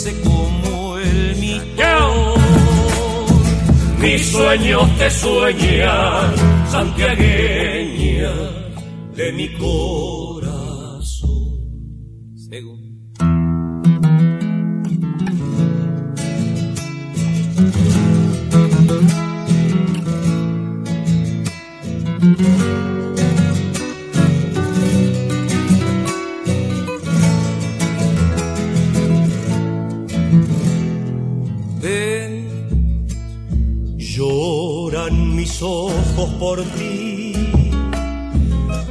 dulce 0.06 0.22
como 0.22 0.98
el 0.98 1.36
millón. 1.38 2.36
Mis 3.99 4.32
sueños 4.32 4.98
te 4.98 5.10
sueñan, 5.10 6.34
santiagueña 6.69 8.32
de 9.15 9.32
mi 9.32 9.48
corazón. 9.53 10.34
Por 36.39 36.61
ti, 36.77 37.33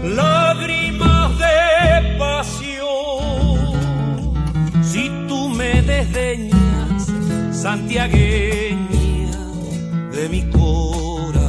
lágrimas 0.05 1.39
de 1.39 2.19
pasión. 2.19 3.75
Si 4.83 5.11
tú 5.29 5.49
me 5.51 5.83
desdeñas, 5.83 7.11
santiagueña 7.53 9.39
de 10.13 10.29
mi 10.29 10.43
corazón. 10.51 11.49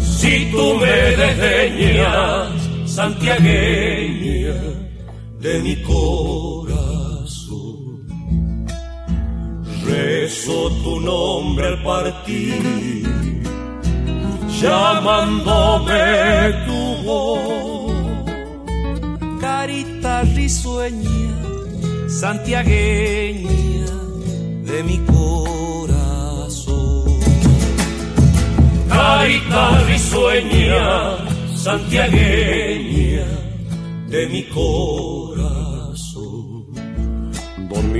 Si 0.00 0.50
tú 0.50 0.74
me 0.80 1.16
desdeñas, 1.22 2.50
santiagueña 2.86 4.54
de 5.40 5.62
mi 5.62 5.76
corazón. 5.82 6.61
Rezo 10.32 10.70
tu 10.82 10.98
nombre 10.98 11.66
al 11.66 11.82
partir, 11.82 13.02
llamándome 14.62 16.04
tu 16.64 16.80
voz. 17.04 17.92
Carita 19.38 20.22
risueña, 20.22 21.34
santiagueña 22.08 23.92
de 24.64 24.82
mi 24.84 24.98
corazón. 25.14 26.00
Carita 28.88 29.84
risueña, 29.84 31.18
santiagueña 31.54 33.26
de 34.08 34.28
mi 34.28 34.44
corazón. 34.44 35.11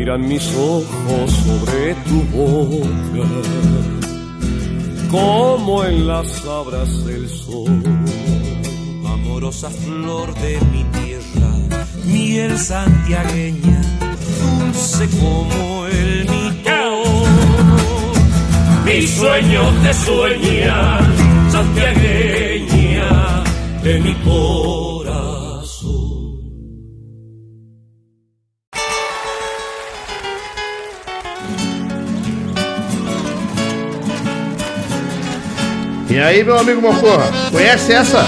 Dormirán 0.04 0.26
mis 0.26 0.52
ojos 0.56 1.30
sobre 1.30 1.94
tu 2.08 2.22
boca, 2.36 3.28
como 5.08 5.84
en 5.84 6.08
las 6.08 6.28
sabras 6.28 7.06
del 7.06 7.28
sol. 7.28 7.82
Amorosa 9.06 9.70
flor 9.70 10.34
de 10.34 10.58
mi 10.72 10.82
tierra, 10.98 11.86
miel 12.04 12.58
santiagueña, 12.58 13.80
dulce 14.40 15.08
como 15.20 15.86
el 15.86 16.28
millón. 16.28 17.02
Mis 18.84 19.08
sueños 19.08 19.82
te 19.84 19.94
sueñan, 19.94 21.14
santiagueña 21.52 23.44
de 23.84 24.00
mi 24.00 24.14
corazón. 24.14 24.91
E 36.12 36.20
aí, 36.20 36.44
meu 36.44 36.58
amigo 36.58 36.82
Mocorra, 36.82 37.24
conhece 37.50 37.94
essa? 37.94 38.22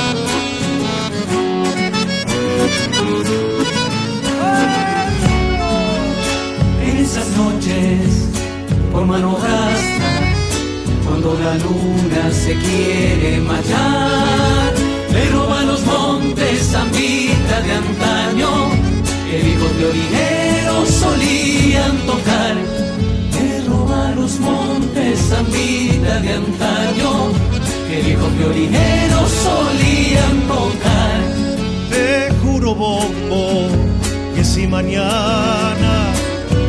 Por 8.90 9.06
mano 9.06 9.32
gasta, 9.34 10.10
cuando 11.04 11.34
la 11.34 11.54
luna 11.56 12.32
se 12.32 12.54
quiere 12.54 13.40
marchar, 13.40 14.72
le 15.12 15.30
roban 15.30 15.66
los 15.66 15.84
montes 15.84 16.70
zambita 16.70 17.60
de 17.60 17.72
antaño, 17.72 18.70
que 19.28 19.40
hijos 19.40 19.78
de 19.78 19.84
orineros 19.90 20.88
solían 20.88 21.98
tocar. 22.06 22.54
Le 23.34 23.68
roban 23.68 24.16
los 24.16 24.38
montes 24.40 25.20
zambita 25.28 26.20
de 26.20 26.32
antaño, 26.32 27.32
que 27.94 28.10
hijos 28.10 28.38
de 28.38 28.44
orineros 28.46 29.30
solían 29.30 30.40
tocar. 30.48 31.20
Te 31.90 32.32
juro, 32.42 32.74
bombo, 32.74 33.68
que 34.34 34.44
si 34.44 34.66
mañana 34.66 36.12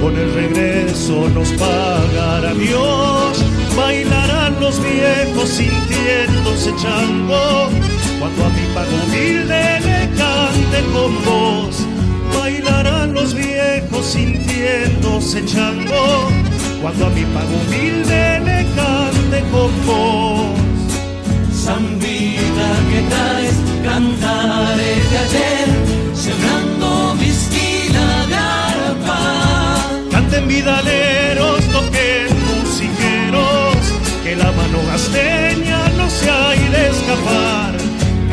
con 0.01 0.15
el 0.17 0.33
regreso 0.33 1.27
nos 1.29 1.49
pagará 1.53 2.53
Dios, 2.53 3.43
bailarán 3.75 4.59
los 4.59 4.79
viejos 4.79 5.49
sintiéndose 5.49 6.75
chango, 6.75 7.69
cuando 8.19 8.45
a 8.45 8.49
mi 8.49 8.65
pago 8.75 8.95
humilde 9.05 9.79
le 9.81 10.09
cante 10.15 10.79
con 10.93 11.25
voz. 11.25 11.85
Bailarán 12.37 13.13
los 13.13 13.33
viejos 13.33 14.05
sintiéndose 14.05 15.43
chango, 15.45 16.29
cuando 16.81 17.07
a 17.07 17.09
mi 17.09 17.23
pago 17.25 17.55
humilde 17.67 18.39
le 18.41 18.65
cante 18.75 19.43
con 19.51 19.71
voz. 19.87 20.64
Zambita 21.65 22.69
que 22.91 23.01
traes, 23.09 23.55
cantaré 23.83 24.93
de 25.09 25.17
ayer, 25.25 25.67
sembrando 26.13 27.15
mi 27.15 27.29
esquina 27.29 28.27
de 28.27 28.35
arpa. 28.35 29.19
Canten 30.11 30.47
vidaleros, 30.47 31.61
toquen 31.75 32.27
musiqueros, 32.49 33.77
que 34.23 34.35
la 34.35 34.51
mano 34.51 34.77
gasteña 34.91 35.79
no 35.97 36.07
se 36.07 36.29
hay 36.29 36.59
de 36.69 36.89
escapar. 36.93 37.73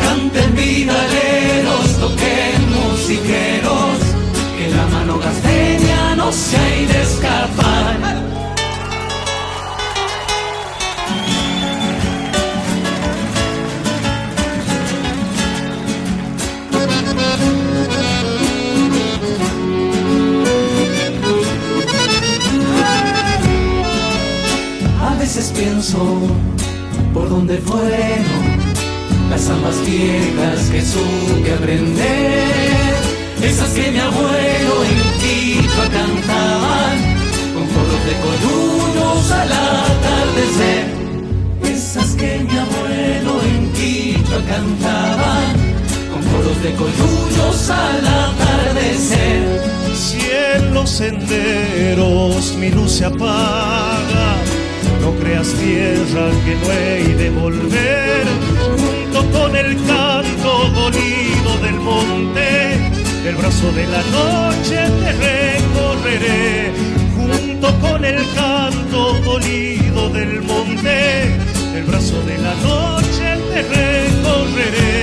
Canten 0.03 0.55
vidaleros, 0.55 1.89
toquen 2.05 2.61
musiqueros, 2.77 3.99
que 4.59 4.69
la 4.77 4.87
mano 4.89 5.19
gasteña 5.19 6.17
no 6.17 6.31
se 6.33 6.59
hay 6.59 6.85
de 6.85 7.01
escapar. 7.01 7.82
Pienso 25.63 25.99
por 27.15 27.29
dónde 27.29 27.57
fueron 27.59 28.43
las 29.31 29.43
zambas 29.43 29.77
viejas 29.87 30.59
que 30.73 30.83
supe 30.83 31.53
aprender, 31.53 32.95
esas 33.41 33.71
que 33.71 33.91
mi 33.93 33.99
abuelo 33.99 34.75
en 34.91 35.01
Quito 35.23 35.83
cantaban, 35.99 36.97
con 37.55 37.65
coros 37.75 38.03
de 38.09 38.15
coyullos 38.27 39.31
al 39.31 39.53
atardecer, 39.53 40.85
esas 41.73 42.11
que 42.17 42.41
mi 42.41 42.59
abuelo 42.59 43.33
en 43.53 43.73
Quito 43.73 44.39
cantaba, 44.49 45.35
con 46.13 46.23
coros 46.33 46.63
de 46.65 46.73
coyullos 46.75 47.71
al 47.71 48.07
atardecer. 48.07 49.43
Si 49.95 50.19
en 50.57 50.87
senderos 50.87 52.57
mi 52.59 52.71
luz 52.71 52.93
se 52.93 53.05
apaga, 53.05 54.37
no 55.03 55.11
creas 55.17 55.49
tierra 55.55 56.31
que 56.45 56.55
no 56.55 56.73
he 56.73 57.15
de 57.23 57.31
volver, 57.31 58.25
junto 58.71 59.39
con 59.39 59.57
el 59.57 59.77
canto 59.85 60.51
dolido 60.79 61.51
del 61.61 61.79
monte, 61.81 62.47
el 63.29 63.35
brazo 63.35 63.73
de 63.73 63.87
la 63.89 64.03
noche 64.19 64.79
te 65.03 65.13
recorreré, 65.27 66.73
junto 67.17 67.69
con 67.81 68.05
el 68.05 68.25
canto 68.35 69.13
dolido 69.25 70.09
del 70.11 70.41
monte, 70.43 71.25
el 71.77 71.85
brazo 71.85 72.23
de 72.23 72.39
la 72.39 72.55
noche 72.55 73.27
te 73.53 73.63
recorreré. 73.63 75.03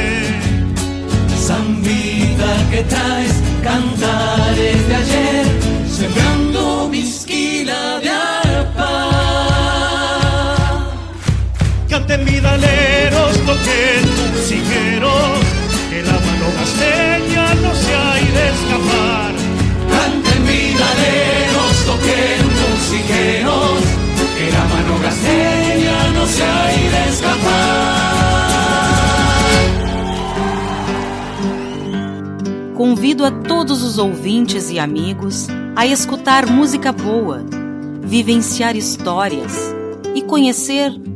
traes 2.88 3.34
cantares 3.62 4.88
de 4.88 4.96
ayer, 4.96 5.46
sembrando 5.90 6.49
Canten 12.10 12.26
vidaleros, 12.26 13.38
toquen 13.46 14.02
musiqueros, 14.34 15.46
que 15.92 16.02
la 16.02 16.14
mano 16.14 16.48
gasteña 16.58 17.54
no 17.54 17.76
se 17.76 17.94
ha 17.94 18.14
de 18.16 18.50
escapar. 18.50 19.34
Canten 19.92 20.42
vidaleros, 20.44 21.86
toquen 21.86 22.42
musiqueros, 22.58 23.80
que 24.36 24.46
la 24.52 24.66
mano 24.74 24.98
gasteña 25.04 26.10
no 26.16 26.26
se 26.26 26.44
ha 26.44 26.66
de 26.66 27.10
escapar. 27.12 27.70
Convido 32.76 33.24
a 33.24 33.30
todos 33.30 33.84
os 33.84 34.00
ouvintes 34.00 34.72
e 34.72 34.80
amigos 34.80 35.48
a 35.76 35.86
escutar 35.86 36.48
música 36.48 36.92
boa, 36.92 37.46
vivenciar 38.02 38.76
histórias 38.76 39.76
e 40.16 40.24
conhecer 40.24 41.09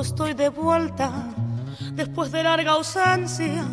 Estoy 0.00 0.34
de 0.34 0.48
vuelta 0.48 1.10
después 1.94 2.30
de 2.30 2.44
larga 2.44 2.72
ausencia, 2.72 3.64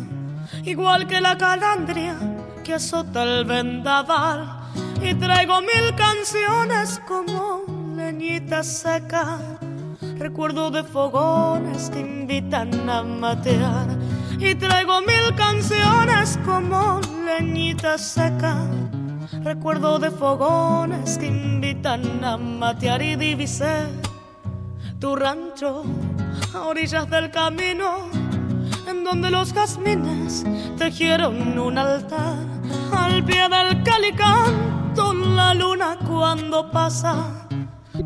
igual 0.64 1.06
que 1.06 1.20
la 1.20 1.38
calandria 1.38 2.16
que 2.64 2.74
azota 2.74 3.22
el 3.22 3.44
vendaval. 3.44 4.60
Y 5.00 5.14
traigo 5.14 5.60
mil 5.60 5.94
canciones 5.96 7.00
como 7.06 7.62
leñita 7.94 8.64
seca, 8.64 9.38
recuerdo 10.18 10.70
de 10.70 10.82
fogones 10.82 11.90
que 11.90 12.00
invitan 12.00 12.90
a 12.90 13.02
matear. 13.02 13.86
Y 14.40 14.56
traigo 14.56 15.00
mil 15.02 15.32
canciones 15.36 16.38
como 16.44 17.00
leñita 17.24 17.98
seca, 17.98 18.56
recuerdo 19.44 20.00
de 20.00 20.10
fogones 20.10 21.18
que 21.18 21.26
invitan 21.26 22.24
a 22.24 22.36
matear 22.36 23.00
y 23.00 23.14
divisé 23.14 24.03
tu 25.04 25.14
rancho 25.14 25.84
a 26.54 26.62
orillas 26.62 27.10
del 27.10 27.30
camino, 27.30 28.08
en 28.88 29.04
donde 29.04 29.30
los 29.30 29.52
jazmines 29.52 30.46
tejieron 30.78 31.58
un 31.58 31.76
altar. 31.76 32.38
Al 32.90 33.22
pie 33.22 33.46
del 33.50 33.82
calicanto, 33.82 35.12
la 35.12 35.52
luna 35.52 35.98
cuando 36.08 36.70
pasa. 36.70 37.46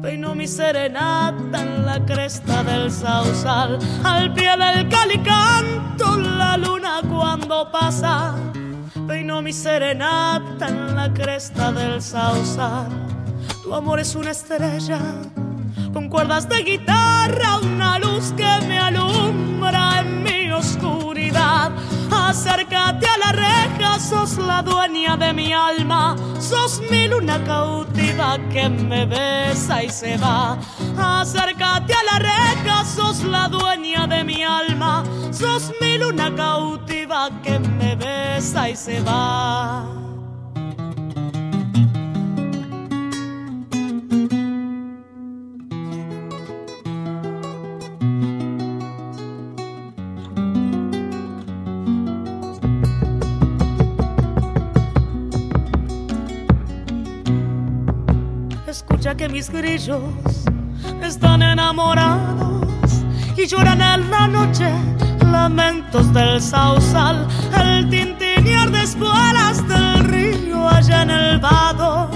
Peino 0.02 0.34
mi 0.34 0.48
serenata 0.48 1.62
en 1.62 1.86
la 1.86 2.04
cresta 2.04 2.64
del 2.64 2.90
sausal. 2.90 3.78
Al 4.02 4.34
pie 4.34 4.56
del 4.56 4.88
calicanto, 4.88 6.16
la 6.16 6.56
luna 6.56 7.00
cuando 7.08 7.70
pasa. 7.70 8.34
Peino 9.06 9.40
mi 9.40 9.52
serenata 9.52 10.66
en 10.66 10.96
la 10.96 11.14
cresta 11.14 11.70
del 11.70 12.02
sausal. 12.02 12.88
Tu 13.62 13.72
amor 13.72 14.00
es 14.00 14.16
una 14.16 14.32
estrella 14.32 14.98
cuerdas 16.08 16.48
de 16.48 16.62
guitarra, 16.62 17.58
una 17.62 17.98
luz 17.98 18.32
que 18.36 18.66
me 18.66 18.78
alumbra 18.78 20.00
en 20.00 20.22
mi 20.22 20.50
oscuridad. 20.50 21.72
Acércate 22.10 23.06
a 23.06 23.18
la 23.18 23.32
reja, 23.32 23.98
sos 23.98 24.38
la 24.38 24.62
dueña 24.62 25.16
de 25.16 25.32
mi 25.32 25.52
alma, 25.52 26.16
sos 26.40 26.80
mi 26.90 27.08
luna 27.08 27.42
cautiva 27.44 28.38
que 28.50 28.68
me 28.68 29.06
besa 29.06 29.82
y 29.82 29.90
se 29.90 30.16
va. 30.16 30.58
Acércate 30.96 31.92
a 31.94 32.02
la 32.04 32.18
reja, 32.18 32.84
sos 32.84 33.22
la 33.24 33.48
dueña 33.48 34.06
de 34.06 34.24
mi 34.24 34.42
alma, 34.42 35.04
sos 35.30 35.72
mi 35.80 35.98
luna 35.98 36.34
cautiva 36.34 37.30
que 37.42 37.58
me 37.58 37.96
besa 37.96 38.70
y 38.70 38.76
se 38.76 39.00
va. 39.00 40.07
Que 59.18 59.28
mis 59.28 59.50
grillos 59.50 60.00
están 61.02 61.42
enamorados 61.42 62.62
y 63.36 63.46
lloran 63.48 63.82
en 63.82 64.08
la 64.10 64.28
noche 64.28 64.70
lamentos 65.32 66.12
del 66.12 66.40
sausal, 66.40 67.26
el 67.60 67.90
tintinear 67.90 68.70
de 68.70 68.80
espuelas 68.80 69.66
del 69.66 70.04
río 70.04 70.68
allá 70.68 71.02
en 71.02 71.10
el 71.10 71.38
vado 71.40 72.08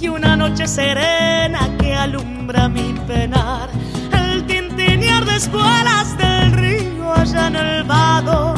y 0.00 0.08
una 0.08 0.34
noche 0.34 0.66
serena 0.66 1.68
que 1.78 1.94
alumbra 1.94 2.66
mi 2.66 2.94
penar, 3.06 3.68
el 4.12 4.46
tintinear 4.46 5.26
de 5.26 5.36
espuelas 5.36 6.16
del 6.16 6.52
río 6.52 7.12
allá 7.14 7.48
en 7.48 7.56
el 7.56 7.84
vado 7.84 8.54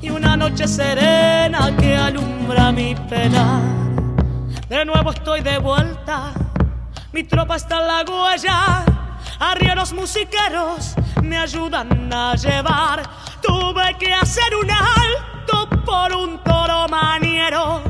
y 0.00 0.08
una 0.08 0.38
noche 0.38 0.66
serena 0.66 1.70
que 1.76 1.96
alumbra 1.96 2.72
mi 2.72 2.94
penar. 2.94 3.60
De 4.70 4.86
nuevo 4.86 5.10
estoy 5.10 5.42
de 5.42 5.58
vuelta 5.58 6.32
mi 7.14 7.22
tropa 7.22 7.54
está 7.54 7.80
en 7.80 7.86
la 7.86 8.04
huella, 8.12 8.84
arrieros 9.38 9.92
musiqueros 9.92 10.96
me 11.22 11.38
ayudan 11.38 12.12
a 12.12 12.34
llevar. 12.34 13.02
Tuve 13.40 13.96
que 14.00 14.12
hacer 14.12 14.52
un 14.60 14.68
alto 14.68 15.68
por 15.84 16.12
un 16.12 16.42
toro 16.42 16.88
maniero, 16.88 17.82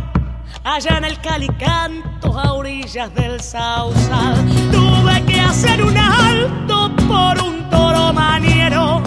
allá 0.62 0.98
en 0.98 1.04
el 1.04 1.18
calicanto 1.22 2.38
a 2.38 2.52
orillas 2.52 3.14
del 3.14 3.40
sausal. 3.40 4.34
Tuve 4.70 5.24
que 5.24 5.40
hacer 5.40 5.82
un 5.82 5.96
alto 5.96 6.94
por 7.08 7.42
un 7.42 7.70
toro 7.70 8.12
maniero, 8.12 9.02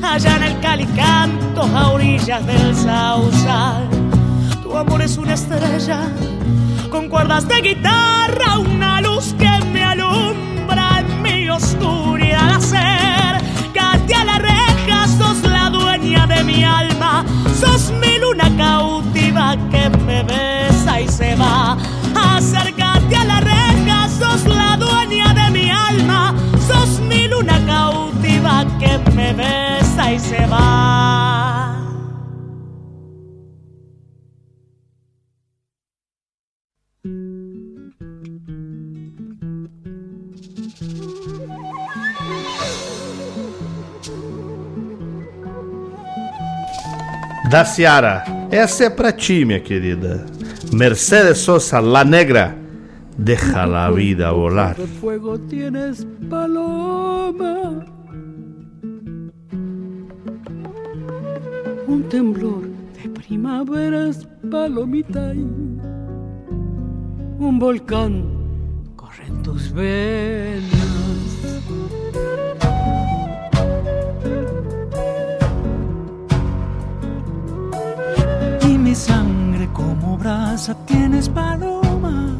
allá 0.00 0.36
en 0.36 0.44
el 0.44 0.60
calicanto 0.60 1.62
a 1.62 1.90
orillas 1.90 2.46
del 2.46 2.76
sausal. 2.76 3.88
Tu 4.62 4.76
amor 4.76 5.02
es 5.02 5.16
una 5.16 5.34
estrella 5.34 6.08
con 6.88 7.08
cuerdas 7.08 7.48
de 7.48 7.60
guitarra, 7.62 8.58
una 8.58 8.89
que 9.20 9.64
me 9.66 9.84
alumbra 9.84 11.00
en 11.00 11.22
mi 11.22 11.48
oscuridad. 11.50 12.54
Acércate 12.56 14.14
a 14.14 14.24
la 14.24 14.38
reja, 14.38 15.06
sos 15.18 15.42
la 15.42 15.68
dueña 15.68 16.26
de 16.26 16.42
mi 16.42 16.64
alma, 16.64 17.24
sos 17.60 17.92
mi 18.00 18.18
luna 18.18 18.50
cautiva 18.56 19.56
que 19.70 19.90
me 20.06 20.22
besa 20.22 21.02
y 21.02 21.08
se 21.08 21.36
va. 21.36 21.76
Acércate 22.14 23.14
a 23.14 23.24
la 23.24 23.40
reja, 23.40 24.08
sos 24.08 24.46
la 24.46 24.78
dueña 24.78 25.34
de 25.34 25.50
mi 25.50 25.70
alma, 25.70 26.34
sos 26.66 27.00
mi 27.00 27.28
luna 27.28 27.60
cautiva 27.66 28.64
que 28.78 28.98
me 29.14 29.34
besa 29.34 30.12
y 30.12 30.18
se 30.18 30.46
va. 30.46 31.69
Da 47.50 47.64
Ciara. 47.64 48.22
Essa 48.50 48.84
é 48.84 48.90
pra 48.90 49.10
ti, 49.10 49.44
minha 49.44 49.58
querida. 49.58 50.24
Mercedes 50.72 51.38
Sosa, 51.38 51.80
La 51.80 52.04
Negra. 52.04 52.56
Deja 53.18 53.66
la 53.66 53.90
vida 53.90 54.30
volar. 54.30 54.76
fuego 55.00 55.36
tienes 55.36 56.06
paloma. 56.30 57.84
Un 61.88 62.02
temblor 62.08 62.62
de 63.02 63.08
primaveras, 63.10 64.26
palomita, 64.48 65.32
un 67.38 67.58
volcán 67.58 68.24
corre 68.96 69.26
en 69.26 69.42
tus 69.42 69.72
venas. 69.72 70.89
Mi 78.90 78.96
sangre 78.96 79.68
como 79.72 80.18
brasa 80.18 80.74
tienes 80.84 81.28
paloma. 81.28 82.34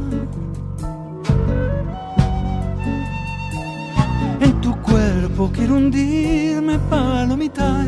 En 4.41 4.61
tu 4.61 4.75
cuerpo 4.83 5.49
quiero 5.55 5.77
hundirme, 5.77 6.77
palomita, 6.91 7.87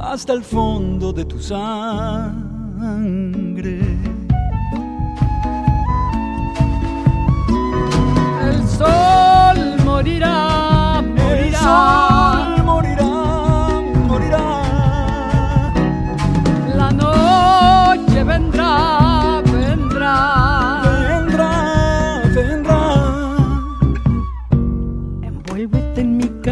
hasta 0.00 0.32
el 0.32 0.42
fondo 0.42 1.12
de 1.12 1.24
tu 1.26 1.38
sangre. 1.38 1.76
El 8.50 8.66
sol 8.78 9.58
morirá, 9.84 11.02
morirá. 11.02 11.46
El 11.46 11.54
sol 11.54 12.37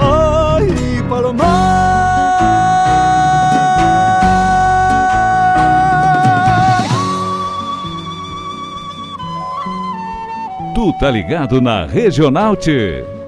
Ay, 0.00 1.02
paloma. 1.08 1.60
Tu 10.74 10.92
tá 10.94 11.10
ligado 11.10 11.60
na 11.60 11.84
Regional 11.84 12.56
T. 12.56 13.19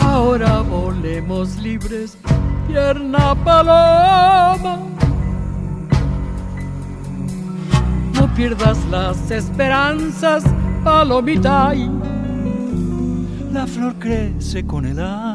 Ahora 0.01 0.61
volemos 0.63 1.57
libres, 1.59 2.19
tierna 2.67 3.35
paloma. 3.45 4.81
No 8.15 8.35
pierdas 8.35 8.79
las 8.91 9.31
esperanzas, 9.31 10.45
palomita. 10.85 11.75
y 11.75 11.91
La 13.53 13.67
flor 13.67 13.95
crece 13.99 14.67
con 14.67 14.85
el 14.87 14.99
agua. 15.01 15.31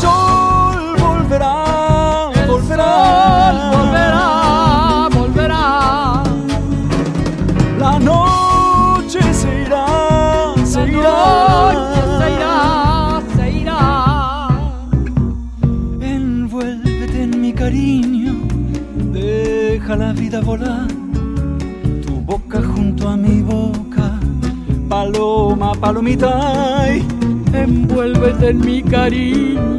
Sol 0.00 0.96
volverá, 0.98 2.30
El 2.34 2.46
volverá, 2.50 2.92
sol 3.50 3.56
volverá, 3.74 4.26
volverá. 5.16 6.22
La 7.78 7.98
noche 7.98 9.20
se 9.32 9.62
irá, 9.62 9.86
se 10.64 10.86
La 10.86 10.92
irá, 10.92 11.18
noche 11.72 12.02
se 12.18 12.26
irá, 12.36 12.56
se 13.36 13.50
irá. 13.60 13.82
Envuélvete 16.00 17.22
en 17.22 17.40
mi 17.40 17.52
cariño, 17.52 18.34
deja 19.12 19.96
la 19.96 20.12
vida 20.12 20.40
volar. 20.40 20.86
Tu 22.06 22.12
boca 22.30 22.60
junto 22.62 23.08
a 23.08 23.16
mi 23.16 23.42
boca, 23.42 24.06
paloma, 24.88 25.72
palomita. 25.74 26.30
ay. 26.82 27.06
Envuélvete 27.52 28.50
en 28.50 28.60
mi 28.60 28.82
cariño, 28.82 29.78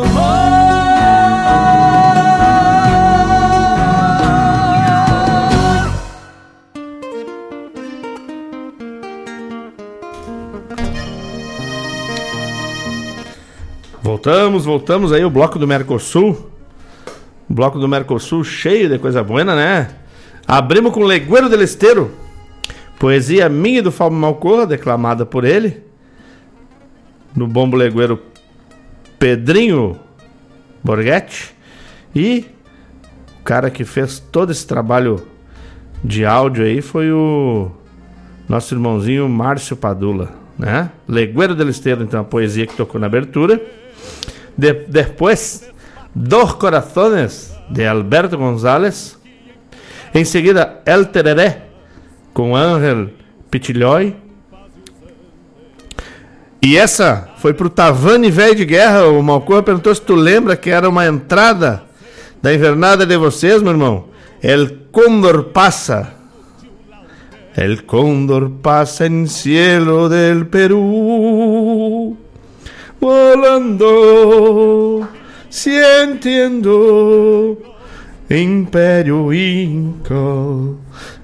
Voltamos, 14.23 14.65
voltamos 14.65 15.11
aí 15.11 15.25
o 15.25 15.31
bloco 15.31 15.57
do 15.57 15.67
Mercosul. 15.67 16.51
O 17.49 17.53
bloco 17.55 17.79
do 17.79 17.87
Mercosul 17.87 18.43
cheio 18.43 18.87
de 18.87 18.99
coisa 18.99 19.23
boa, 19.23 19.43
né? 19.43 19.95
Abrimos 20.47 20.93
com 20.93 21.03
Legueiro 21.03 21.49
del 21.49 21.63
Esteiro. 21.63 22.11
Poesia 22.99 23.49
minha 23.49 23.79
e 23.79 23.81
do 23.81 23.91
Fábio 23.91 24.19
Malcorra, 24.19 24.67
declamada 24.67 25.25
por 25.25 25.43
ele. 25.43 25.81
No 27.35 27.47
bombo 27.47 27.75
legueiro 27.75 28.21
Pedrinho 29.17 29.99
Borghetti. 30.83 31.55
E 32.13 32.45
o 33.39 33.43
cara 33.43 33.71
que 33.71 33.83
fez 33.83 34.19
todo 34.19 34.51
esse 34.51 34.67
trabalho 34.67 35.25
de 36.03 36.27
áudio 36.27 36.63
aí 36.63 36.79
foi 36.79 37.11
o 37.11 37.71
nosso 38.47 38.71
irmãozinho 38.75 39.27
Márcio 39.27 39.75
Padula, 39.75 40.29
né? 40.59 40.91
Legueiro 41.07 41.55
del 41.55 41.69
Esteiro, 41.69 42.03
então, 42.03 42.21
a 42.21 42.23
poesia 42.23 42.67
que 42.67 42.77
tocou 42.77 43.01
na 43.01 43.07
abertura. 43.07 43.80
De- 44.57 44.85
depois, 44.87 45.69
Dos 46.13 46.53
Corazones, 46.53 47.53
de 47.69 47.85
Alberto 47.85 48.37
González. 48.37 49.17
Em 50.13 50.25
seguida, 50.25 50.81
El 50.85 51.05
Tereré, 51.07 51.67
com 52.33 52.55
Ángel 52.55 53.11
Pitilhói. 53.49 54.15
E 56.61 56.77
essa 56.77 57.29
foi 57.37 57.53
pro 57.53 57.69
Tavani 57.69 58.29
Velho 58.29 58.55
de 58.55 58.65
Guerra. 58.65 59.07
O 59.07 59.23
Malcorra 59.23 59.63
perguntou 59.63 59.95
se 59.95 60.01
tu 60.01 60.13
lembra 60.13 60.55
que 60.55 60.69
era 60.69 60.87
uma 60.87 61.05
entrada 61.07 61.83
da 62.41 62.53
invernada 62.53 63.05
de 63.05 63.17
vocês, 63.17 63.61
meu 63.61 63.71
irmão. 63.71 64.05
El 64.43 64.87
Cóndor 64.91 65.45
passa. 65.45 66.13
El 67.55 67.83
cóndor 67.85 68.49
pasa 68.61 69.05
en 69.07 69.27
cielo 69.27 70.07
del 70.07 70.47
Perú, 70.47 72.15
volando, 73.01 73.87
sintiendo 75.49 76.77
Império 78.29 79.33
Inca. 79.33 80.13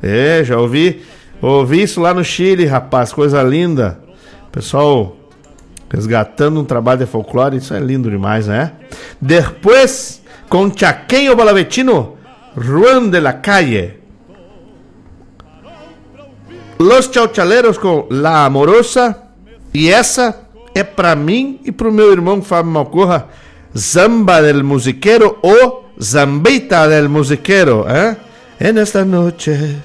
É, 0.02 0.44
já 0.44 0.58
ouvi, 0.58 1.04
ouvi 1.40 1.84
isso 1.84 2.02
lá 2.02 2.16
no 2.16 2.24
Chile, 2.24 2.66
rapaz, 2.66 3.14
coisa 3.14 3.44
linda. 3.44 4.00
Pessoal 4.52 5.16
resgatando 5.90 6.60
um 6.60 6.66
trabalho 6.66 7.00
de 7.00 7.06
folclore, 7.06 7.58
isso 7.58 7.74
é 7.74 7.80
lindo 7.80 8.10
demais, 8.10 8.48
né? 8.48 8.74
Depois, 9.22 10.22
com 10.50 10.70
Chaqueño 10.76 11.36
Balavetino, 11.36 12.18
Juan 12.58 13.10
de 13.10 13.20
la 13.22 13.34
Calle. 13.34 14.02
Los 16.80 17.10
Chauchaleros 17.12 17.78
com 17.78 18.08
La 18.10 18.46
Amorosa. 18.46 19.24
E 19.74 19.90
essa 19.90 20.47
é 20.80 20.84
pra 20.84 21.16
mim 21.16 21.60
e 21.64 21.72
pro 21.72 21.92
meu 21.92 22.12
irmão 22.12 22.42
Fábio 22.42 22.72
Malcorra. 22.72 23.28
Zamba 23.78 24.42
del 24.42 24.64
Musiquero 24.64 25.38
ou 25.42 25.90
Zambita 26.02 26.88
del 26.88 27.10
Musiquero. 27.10 27.86
¿eh? 27.88 28.18
En 28.60 28.78
esta 28.78 29.06
noche, 29.06 29.78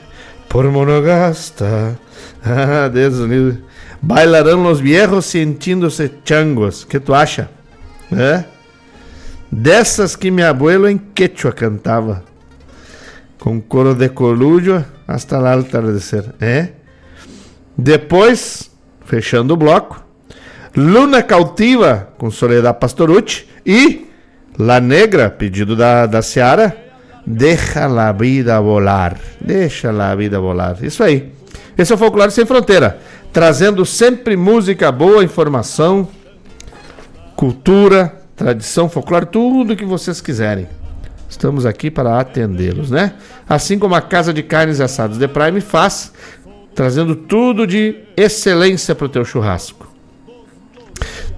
por 0.49 0.71
Monogasta. 0.71 1.99
Ah, 2.45 2.89
Deus 2.89 3.21
unido. 3.21 3.57
Bailarão 4.03 4.65
los 4.65 4.81
viejos 4.81 5.27
sentindo-se 5.27 6.11
changos. 6.25 6.85
que 6.85 6.99
tu 6.99 7.15
acha? 7.15 7.49
É? 8.11 8.45
Dessas 9.49 10.17
que 10.17 10.29
meu 10.29 10.49
abuelo 10.49 10.89
em 10.89 10.99
quechua 10.99 11.53
cantava. 11.53 12.25
Com 13.39 13.61
coro 13.61 13.95
de 13.95 14.09
colúdio 14.09 14.85
hasta 15.07 15.39
lá 15.39 15.55
atardecer. 15.55 16.35
É? 16.41 16.71
Depois, 17.79 18.73
fechando 19.05 19.55
o 19.55 19.57
bloco, 19.57 20.03
Luna 20.77 21.23
Cautiva 21.23 22.09
com 22.19 22.31
Soledad 22.31 22.79
Pastorucci 22.79 23.47
e 23.65 24.07
La 24.59 24.81
Negra, 24.81 25.31
pedido 25.31 25.77
da, 25.77 26.07
da 26.07 26.23
Seara, 26.23 26.83
Deixa 27.25 27.87
la 27.87 28.11
vida 28.13 28.61
volar. 28.61 29.17
Deixa 29.41 29.93
la 29.93 30.15
vida 30.15 30.41
volar. 30.41 30.77
Isso 30.83 31.03
aí. 31.05 31.33
Esse 31.79 31.93
é 31.93 31.95
o 31.95 31.99
Folclore 31.99 32.33
Sem 32.33 32.45
Fronteira, 32.45 32.99
trazendo 33.33 33.87
sempre 33.87 34.37
música 34.37 34.91
boa, 34.91 35.23
informação, 35.23 36.09
cultura, 37.37 38.21
tradição, 38.37 38.89
folclore, 38.89 39.27
tudo 39.27 39.77
que 39.77 39.85
vocês 39.85 40.21
quiserem. 40.21 40.67
Estamos 41.29 41.65
aqui 41.65 41.91
para 41.91 42.21
atendê-los, 42.21 42.91
né? 42.91 43.15
Assim 43.49 43.79
como 43.79 43.95
a 43.95 44.03
Casa 44.03 44.35
de 44.35 44.43
Carnes 44.43 44.81
Assados 44.81 45.17
de 45.17 45.29
Prime 45.29 45.61
faz, 45.61 46.13
trazendo 46.75 47.17
tudo 47.17 47.67
de 47.67 47.97
excelência 48.17 48.95
para 48.95 49.07
o 49.07 49.09
teu 49.09 49.25
churrasco. 49.25 49.92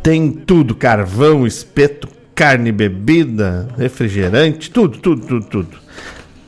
Tem 0.05 0.31
tudo, 0.31 0.75
carvão, 0.75 1.47
espeto, 1.47 2.07
carne, 2.35 2.71
bebida, 2.71 3.69
refrigerante, 3.75 4.71
tudo, 4.71 4.99
tudo, 4.99 5.27
tudo, 5.27 5.47
tudo. 5.47 5.79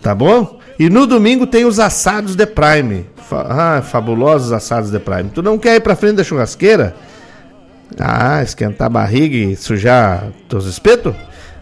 Tá 0.02 0.14
bom? 0.14 0.60
E 0.78 0.90
no 0.90 1.06
domingo 1.06 1.46
tem 1.46 1.64
os 1.64 1.80
assados 1.80 2.36
de 2.36 2.44
Prime. 2.44 3.06
Ah, 3.32 3.80
fabulosos 3.82 4.52
assados 4.52 4.90
de 4.90 4.98
Prime. 4.98 5.30
Tu 5.30 5.42
não 5.42 5.56
quer 5.56 5.76
ir 5.76 5.80
pra 5.80 5.96
frente 5.96 6.16
da 6.16 6.22
churrasqueira? 6.22 6.94
Ah, 7.98 8.42
esquentar 8.42 8.88
a 8.88 8.90
barriga 8.90 9.34
e 9.34 9.56
sujar 9.56 10.28
teus 10.50 10.66
espetos? 10.66 11.14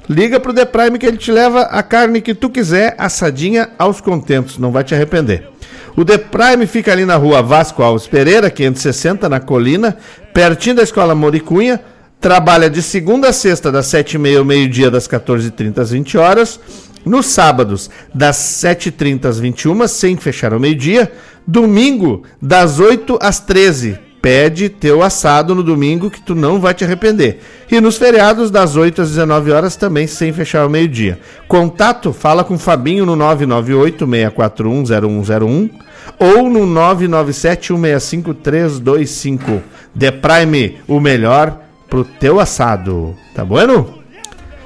Liga 0.09 0.41
pro 0.41 0.53
The 0.53 0.65
Prime 0.65 0.99
que 0.99 1.07
ele 1.07 1.16
te 1.16 1.31
leva 1.31 1.61
a 1.61 1.81
carne 1.81 2.21
que 2.21 2.35
tu 2.35 2.51
quiser, 2.51 2.97
assadinha 2.99 3.71
aos 3.79 4.01
contentos, 4.01 4.59
não 4.59 4.73
vai 4.73 4.83
te 4.83 4.97
arrepender. 4.97 5.49
O 5.97 6.05
The 6.05 6.19
Prime 6.19 6.66
fica 6.66 6.91
ali 6.91 7.05
na 7.05 7.15
rua 7.16 7.41
Vasco 7.41 7.83
Alves 7.83 8.07
Pereira, 8.07 8.51
560, 8.51 9.29
na 9.29 9.39
colina, 9.39 9.97
pertinho 10.33 10.77
da 10.77 10.83
escola 10.83 11.15
Moricunha. 11.15 11.81
Trabalha 12.21 12.69
de 12.69 12.83
segunda 12.83 13.29
a 13.29 13.33
sexta, 13.33 13.71
das 13.71 13.87
7h30 13.87 14.39
ao 14.39 14.45
meio-dia, 14.45 14.91
das 14.91 15.07
14h30 15.07 15.79
às 15.79 15.91
20 15.91 16.19
horas. 16.19 16.59
Nos 17.05 17.27
sábados, 17.27 17.91
das 18.12 18.37
7h30 18.37 19.27
às 19.27 19.39
21 19.39 19.87
sem 19.87 20.16
fechar 20.16 20.53
ao 20.53 20.59
meio-dia. 20.59 21.12
Domingo, 21.47 22.25
das 22.43 22.81
8 22.81 23.19
às 23.21 23.39
13 23.39 24.04
Pede 24.25 24.71
teu 24.71 25.03
assado 25.03 25.55
no 25.55 25.63
domingo 25.63 26.11
que 26.11 26.19
tu 26.19 26.35
não 26.35 26.59
vai 26.59 26.73
te 26.73 26.83
arrepender. 26.83 27.43
E 27.71 27.79
nos 27.79 27.99
feriados, 27.99 28.51
das 28.51 28.75
8 28.75 29.03
às 29.03 29.11
19 29.11 29.53
horas, 29.53 29.77
também 29.77 30.07
sem 30.07 30.33
fechar 30.33 30.63
ao 30.63 30.71
meio-dia. 30.71 31.21
Contato, 31.47 32.11
fala 32.11 32.43
com 32.43 32.55
o 32.55 32.59
Fabinho 32.59 33.05
no 33.05 33.15
998-641-0101 33.19 35.71
ou 36.19 36.49
no 36.49 36.61
997-165-325. 36.61 39.61
The 39.95 40.11
Prime, 40.11 40.79
o 40.89 40.99
melhor 41.01 41.61
pro 41.91 42.03
teu 42.03 42.41
assado. 42.41 43.15
Tá 43.35 43.45
bueno? 43.45 43.99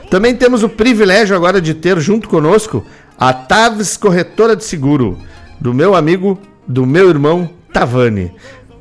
Também 0.09 0.37
temos 0.37 0.63
o 0.63 0.69
privilégio 0.69 1.35
agora 1.35 1.61
de 1.61 1.75
ter 1.75 1.99
junto 1.99 2.29
conosco 2.29 2.87
a 3.19 3.33
Taves 3.33 3.97
Corretora 3.97 4.55
de 4.55 4.65
Seguro, 4.65 5.19
do 5.61 5.75
meu 5.75 5.97
amigo, 5.97 6.39
do 6.65 6.87
meu 6.87 7.09
irmão 7.09 7.51
Tavani. 7.73 8.33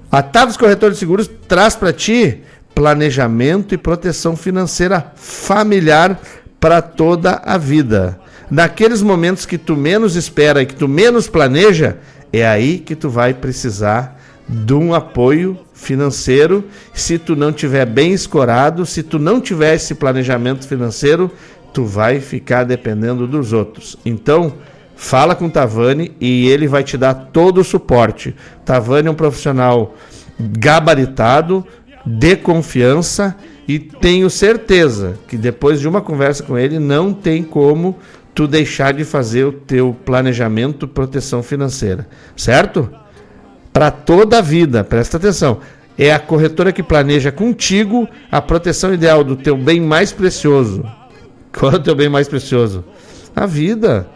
A 0.09 0.21
Taves 0.21 0.55
Corretora 0.55 0.93
de 0.93 0.99
Seguros 0.99 1.29
traz 1.47 1.75
para 1.75 1.91
ti 1.91 2.41
planejamento 2.73 3.75
e 3.75 3.77
proteção 3.77 4.37
financeira 4.37 5.11
familiar 5.15 6.19
para 6.59 6.81
toda 6.81 7.41
a 7.43 7.57
vida. 7.57 8.17
Naqueles 8.49 9.01
momentos 9.01 9.45
que 9.45 9.57
tu 9.57 9.75
menos 9.75 10.15
espera 10.15 10.61
e 10.61 10.65
que 10.65 10.75
tu 10.75 10.87
menos 10.87 11.27
planeja, 11.27 11.97
é 12.31 12.47
aí 12.47 12.79
que 12.79 12.95
tu 12.95 13.09
vai 13.09 13.33
precisar 13.33 14.17
de 14.47 14.73
um 14.73 14.93
apoio 14.93 15.59
financeiro. 15.73 16.63
Se 16.93 17.17
tu 17.17 17.35
não 17.35 17.51
tiver 17.51 17.85
bem 17.85 18.13
escorado, 18.13 18.85
se 18.85 19.03
tu 19.03 19.19
não 19.19 19.41
tiver 19.41 19.75
esse 19.75 19.93
planejamento 19.93 20.65
financeiro, 20.65 21.29
tu 21.73 21.83
vai 21.83 22.21
ficar 22.21 22.63
dependendo 22.63 23.27
dos 23.27 23.51
outros. 23.51 23.97
Então, 24.05 24.53
fala 24.97 25.35
com 25.35 25.45
o 25.45 25.49
Tavani 25.49 26.11
e 26.19 26.49
ele 26.49 26.67
vai 26.67 26.83
te 26.83 26.97
dar 26.97 27.13
todo 27.13 27.61
o 27.61 27.63
suporte. 27.63 28.35
Tavani 28.65 29.07
é 29.07 29.11
um 29.11 29.15
profissional 29.15 29.95
gabaritado, 30.37 31.65
de 32.05 32.35
confiança 32.37 33.35
e 33.67 33.77
tenho 33.77 34.29
certeza 34.29 35.19
que 35.27 35.37
depois 35.37 35.79
de 35.79 35.87
uma 35.87 36.01
conversa 36.01 36.41
com 36.41 36.57
ele 36.57 36.79
não 36.79 37.13
tem 37.13 37.43
como 37.43 37.97
tu 38.33 38.47
deixar 38.47 38.93
de 38.93 39.03
fazer 39.03 39.43
o 39.45 39.51
teu 39.51 39.95
planejamento 40.05 40.87
proteção 40.87 41.43
financeira, 41.43 42.07
certo? 42.35 42.89
Para 43.73 43.91
toda 43.91 44.37
a 44.37 44.41
vida, 44.41 44.83
presta 44.83 45.17
atenção. 45.17 45.59
É 45.97 46.13
a 46.13 46.19
corretora 46.19 46.71
que 46.71 46.81
planeja 46.81 47.31
contigo 47.31 48.07
a 48.31 48.41
proteção 48.41 48.93
ideal 48.93 49.23
do 49.23 49.35
teu 49.35 49.57
bem 49.57 49.81
mais 49.81 50.11
precioso. 50.11 50.83
Qual 51.51 51.71
é 51.71 51.75
o 51.75 51.79
teu 51.79 51.95
bem 51.95 52.07
mais 52.07 52.27
precioso? 52.27 52.85
A 53.35 53.45
vida 53.45 54.07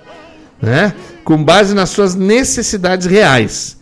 né? 0.62 0.94
com 1.24 1.44
base 1.44 1.74
nas 1.74 1.90
suas 1.90 2.16
necessidades 2.16 3.08
reais. 3.08 3.78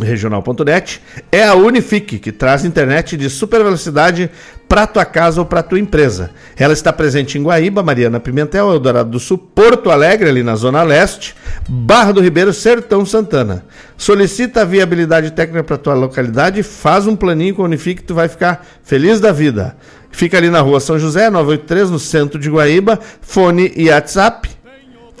regional.net 0.00 1.02
é 1.32 1.44
a 1.44 1.54
Unifique, 1.54 2.18
que 2.18 2.30
traz 2.30 2.64
internet 2.64 3.16
de 3.16 3.28
super 3.28 3.62
velocidade 3.64 4.30
para 4.68 4.86
tua 4.86 5.04
casa 5.04 5.40
ou 5.40 5.46
para 5.46 5.62
tua 5.62 5.80
empresa. 5.80 6.30
Ela 6.56 6.74
está 6.74 6.92
presente 6.92 7.38
em 7.38 7.42
Guaíba, 7.42 7.82
Mariana 7.82 8.20
Pimentel, 8.20 8.70
Eldorado 8.70 9.10
do 9.10 9.18
Sul, 9.18 9.38
Porto 9.38 9.90
Alegre, 9.90 10.28
ali 10.28 10.42
na 10.42 10.54
Zona 10.54 10.82
Leste, 10.82 11.34
Barra 11.66 12.12
do 12.12 12.20
Ribeiro, 12.20 12.52
Sertão 12.52 13.06
Santana. 13.06 13.64
Solicita 13.96 14.60
a 14.60 14.64
viabilidade 14.64 15.30
técnica 15.30 15.64
para 15.64 15.78
tua 15.78 15.94
localidade, 15.94 16.62
faz 16.62 17.06
um 17.06 17.16
planinho 17.16 17.54
com 17.54 17.62
Unifique, 17.62 18.02
tu 18.02 18.14
vai 18.14 18.28
ficar 18.28 18.66
feliz 18.82 19.18
da 19.20 19.32
vida. 19.32 19.76
Fica 20.10 20.36
ali 20.36 20.50
na 20.50 20.60
rua 20.60 20.80
São 20.80 20.98
José, 20.98 21.30
983, 21.30 21.90
no 21.90 21.98
centro 21.98 22.38
de 22.38 22.50
Guaíba, 22.50 22.98
fone 23.20 23.72
e 23.74 23.88
WhatsApp 23.88 24.48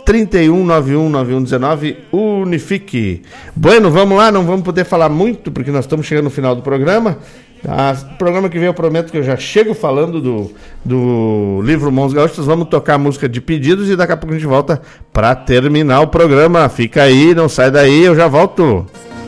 31919119 0.08 1.96
Unifique. 2.12 3.22
Bueno, 3.54 3.90
vamos 3.90 4.16
lá, 4.16 4.32
não 4.32 4.44
vamos 4.44 4.62
poder 4.62 4.84
falar 4.84 5.10
muito 5.10 5.52
porque 5.52 5.70
nós 5.70 5.84
estamos 5.84 6.06
chegando 6.06 6.24
no 6.24 6.30
final 6.30 6.56
do 6.56 6.62
programa. 6.62 7.18
Ah, 7.66 7.94
programa 8.18 8.48
que 8.48 8.58
vem 8.58 8.66
eu 8.66 8.74
prometo 8.74 9.10
que 9.10 9.18
eu 9.18 9.22
já 9.22 9.36
chego 9.36 9.74
falando 9.74 10.20
do, 10.20 10.52
do 10.84 11.60
livro 11.64 11.90
Mãos 11.90 12.12
Gaúchas. 12.12 12.46
Vamos 12.46 12.68
tocar 12.68 12.98
música 12.98 13.28
de 13.28 13.40
pedidos 13.40 13.88
e 13.90 13.96
daqui 13.96 14.12
a 14.12 14.16
pouco 14.16 14.34
a 14.34 14.38
gente 14.38 14.46
volta 14.46 14.80
para 15.12 15.34
terminar 15.34 16.00
o 16.00 16.08
programa. 16.08 16.68
Fica 16.68 17.02
aí, 17.02 17.34
não 17.34 17.48
sai 17.48 17.70
daí, 17.70 18.04
eu 18.04 18.14
já 18.14 18.28
volto. 18.28 18.86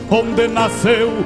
Onde 0.09 0.47
nasceu 0.47 1.07
o 1.07 1.23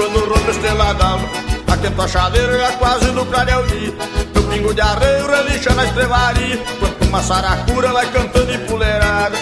Quando 0.00 0.24
rompe 0.24 0.50
estrela 0.50 0.94
d'alva 0.94 1.28
Atento 1.70 2.00
a 2.00 2.08
chaleira 2.08 2.58
já 2.58 2.72
quase 2.78 3.10
no 3.10 3.26
clareio 3.26 3.66
dia 3.66 3.92
Meu 4.32 4.42
pingo 4.44 4.72
de 4.72 4.80
arreio 4.80 5.26
relincha 5.26 5.74
na 5.74 5.84
estrevaria 5.84 6.56
Quanto 6.78 7.04
uma 7.04 7.22
saracura 7.22 7.92
vai 7.92 8.10
cantando 8.10 8.50
empoleirada 8.50 9.36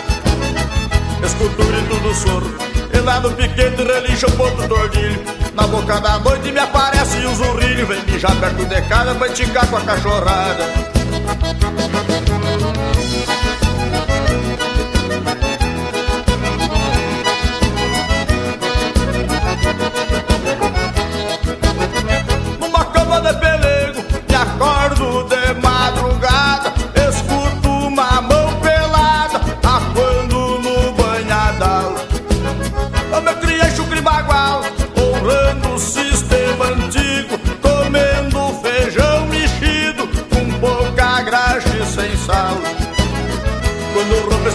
Escuto 1.24 1.62
o 1.62 1.64
grito 1.64 2.00
do 2.00 2.12
soro 2.12 2.58
E 2.92 2.98
lá 2.98 3.20
no 3.20 3.30
piquete 3.34 3.84
relincha 3.84 4.26
o 4.26 4.32
ponto 4.32 4.66
do 4.66 4.74
ordilho 4.74 5.22
Na 5.54 5.64
boca 5.68 6.00
da 6.00 6.18
noite 6.18 6.50
me 6.50 6.58
aparece 6.58 7.24
o 7.24 7.36
zurrilho 7.36 7.86
Vem 7.86 8.02
mijar 8.02 8.34
perto 8.40 8.64
de 8.66 8.82
casa 8.82 9.14
pra 9.14 9.28
esticar 9.28 9.64
com 9.68 9.76
a 9.76 9.80
cachorrada 9.82 10.64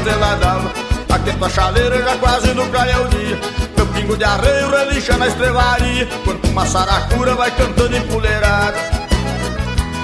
estrela 0.04 0.36
d'alva 0.36 0.72
Aquento 1.10 1.46
a 1.46 1.50
chaleira 1.50 2.04
já 2.04 2.18
quase 2.18 2.54
no 2.54 2.68
clareio 2.68 3.08
dia 3.08 3.40
Meu 3.78 3.86
pingo 3.88 4.18
de 4.18 4.24
arreio 4.24 4.70
relincha 4.70 5.18
na 5.18 5.28
estrevaria 5.28 6.08
Quando 6.26 6.46
uma 6.50 6.66
saracura 6.66 7.36
vai 7.36 7.50
cantando 7.52 7.96
empoleirada 7.96 8.78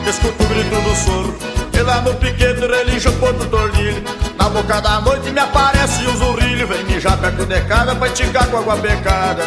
Escuto 0.07 0.43
o 0.43 0.47
grito 0.47 0.81
do 0.81 0.95
soro. 0.95 1.37
E 1.71 1.81
lá 1.81 2.01
no 2.01 2.13
piquete 2.15 2.61
relincha 2.61 3.09
o 3.09 3.13
ponto 3.13 3.45
tordilho 3.47 4.03
Na 4.37 4.49
boca 4.49 4.81
da 4.81 5.01
noite 5.01 5.29
me 5.29 5.39
aparece 5.39 6.05
o 6.07 6.17
zurrilho. 6.17 6.67
Vem 6.67 6.83
mijar 6.85 7.17
perto 7.17 7.45
de 7.45 7.61
casa 7.61 7.95
pra 7.95 8.07
esticar 8.07 8.47
com 8.47 8.57
água 8.57 8.75
becada 8.77 9.43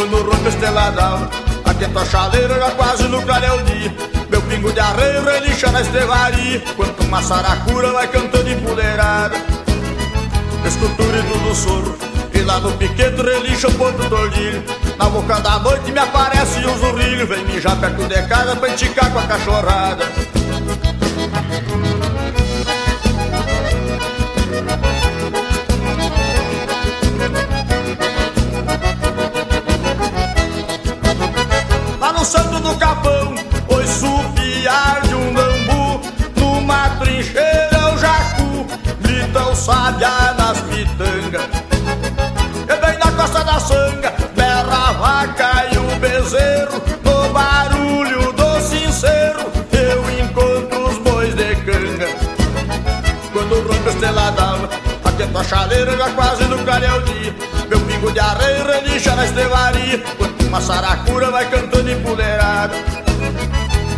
Quando 0.00 0.22
rompe 0.22 0.50
d'alva 0.56 1.28
Atento 1.62 1.98
a 1.98 2.04
chaleira 2.06 2.54
já 2.54 2.70
quase 2.70 3.06
no 3.06 3.20
clareio 3.20 3.62
dia 3.64 3.94
Meu 4.30 4.40
pingo 4.40 4.72
de 4.72 4.80
arreio 4.80 5.22
relincha 5.22 5.70
na 5.70 5.82
estrevaria 5.82 6.62
Quanto 6.74 7.02
uma 7.02 7.20
saracura 7.20 7.92
vai 7.92 8.08
cantando 8.08 8.48
empoleirada 8.48 9.36
grito 10.62 11.38
do 11.38 11.54
soro 11.54 11.98
E 12.32 12.38
lá 12.40 12.60
no 12.60 12.72
piquete 12.78 13.20
relincha 13.20 13.68
o 13.68 13.74
ponto 13.74 14.02
do 14.08 14.16
ordilho 14.16 14.64
Na 14.98 15.10
boca 15.10 15.38
da 15.38 15.58
noite 15.58 15.92
me 15.92 15.98
aparece 15.98 16.64
o 16.64 16.78
zurrilho. 16.78 17.26
Vem 17.26 17.44
mijar 17.44 17.76
perto 17.76 18.08
de 18.08 18.22
casa 18.22 18.56
pra 18.56 18.70
esticar 18.70 19.12
com 19.12 19.18
a 19.18 19.26
cachorrada 19.26 20.06
chaleira 55.50 55.96
já 55.96 56.10
quase 56.10 56.44
no 56.44 56.58
clareio 56.60 57.02
dia 57.02 57.34
Meu 57.68 57.80
pingo 57.80 58.12
de 58.12 58.20
arreio 58.20 58.64
relincha 58.64 59.16
na 59.16 59.24
estrevaria 59.24 59.98
Quando 60.16 60.46
uma 60.46 60.60
saracura 60.60 61.30
vai 61.32 61.50
cantando 61.50 61.90
empoleirada 61.90 62.74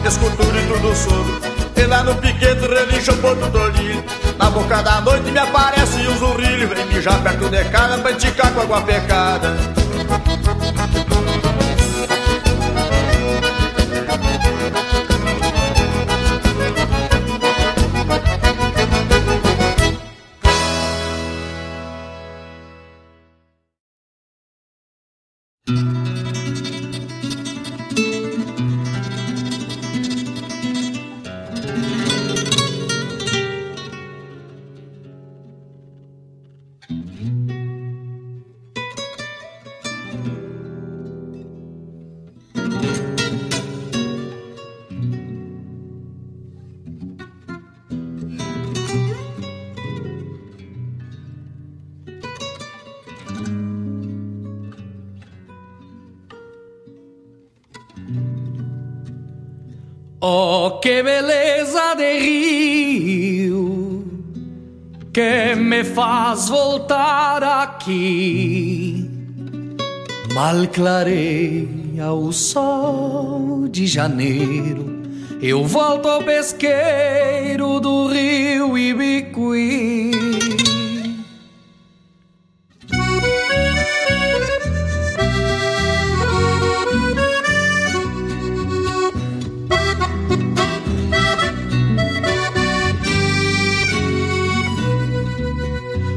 Escuto 0.07 0.43
o 0.43 0.47
grito 0.47 0.79
do 0.79 0.97
sogro 0.97 1.41
E 1.77 1.83
lá 1.85 2.03
no 2.03 2.15
piquete 2.15 2.66
relincha 2.66 3.12
o 3.12 3.16
ponto 3.19 3.47
do 3.51 4.39
Na 4.39 4.51
boca 4.51 4.83
da 4.83 5.03
noite 5.03 5.31
me 5.31 5.39
aparece 5.39 6.07
o 6.07 6.19
zurrilho. 6.19 6.69
Vem 6.69 6.87
mijar 6.87 7.23
perto 7.23 7.49
de 7.51 7.65
casa 7.66 7.99
pra 7.99 8.11
esticar 8.12 8.51
com 8.53 8.62
água 8.62 8.81
pecada 8.81 9.55
Oh, 60.24 60.78
que 60.81 61.03
beleza 61.03 61.97
de 61.97 62.20
rio 62.20 64.05
que 65.12 65.57
me 65.57 65.82
faz 65.82 66.49
voltar 66.49 67.43
aqui. 67.43 69.11
Mal 70.32 70.69
clareia 70.69 72.12
o 72.12 72.32
sol 72.32 73.66
de 73.69 73.85
janeiro. 73.89 75.03
Eu 75.43 75.65
volto 75.65 76.09
ao 76.09 76.23
pesqueiro 76.23 77.81
do 77.81 78.07
rio 78.07 78.78
Ibicuí. 78.78 80.12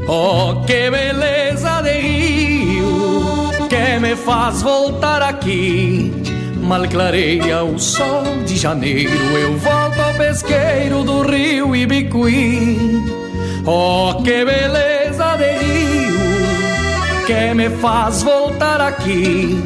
Oh, 0.08 0.62
que 0.64 0.88
beleza 0.88 1.82
de 1.82 1.90
rio 1.90 3.50
que 3.68 3.98
me 3.98 4.14
faz 4.14 4.62
voltar 4.62 5.20
aqui. 5.20 6.12
Mal 6.62 6.86
clareia 6.86 7.64
o 7.64 7.76
sol 7.76 8.22
de 8.46 8.56
janeiro, 8.56 9.10
eu 9.36 9.56
volto 9.56 10.00
ao 10.00 10.14
pesqueiro 10.14 11.02
do 11.02 11.22
rio 11.22 11.74
Ibicuí. 11.74 13.02
Oh, 13.64 14.22
que 14.22 14.44
beleza 14.44 15.36
de 15.38 15.58
rio 15.58 16.16
que 17.26 17.54
me 17.54 17.68
faz 17.68 18.22
voltar 18.22 18.80
aqui. 18.80 19.60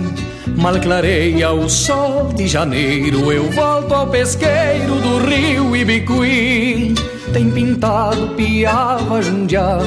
Mal 0.56 0.80
clareia 0.80 1.52
o 1.52 1.68
sol 1.68 2.32
de 2.32 2.48
janeiro, 2.48 3.30
eu 3.30 3.50
volto 3.50 3.92
ao 3.92 4.06
pesqueiro 4.06 4.94
do 4.94 5.18
rio 5.18 5.76
Ibicuí. 5.76 6.94
Tem 7.30 7.50
pintado 7.50 8.30
piava 8.30 9.22
jundiá 9.22 9.78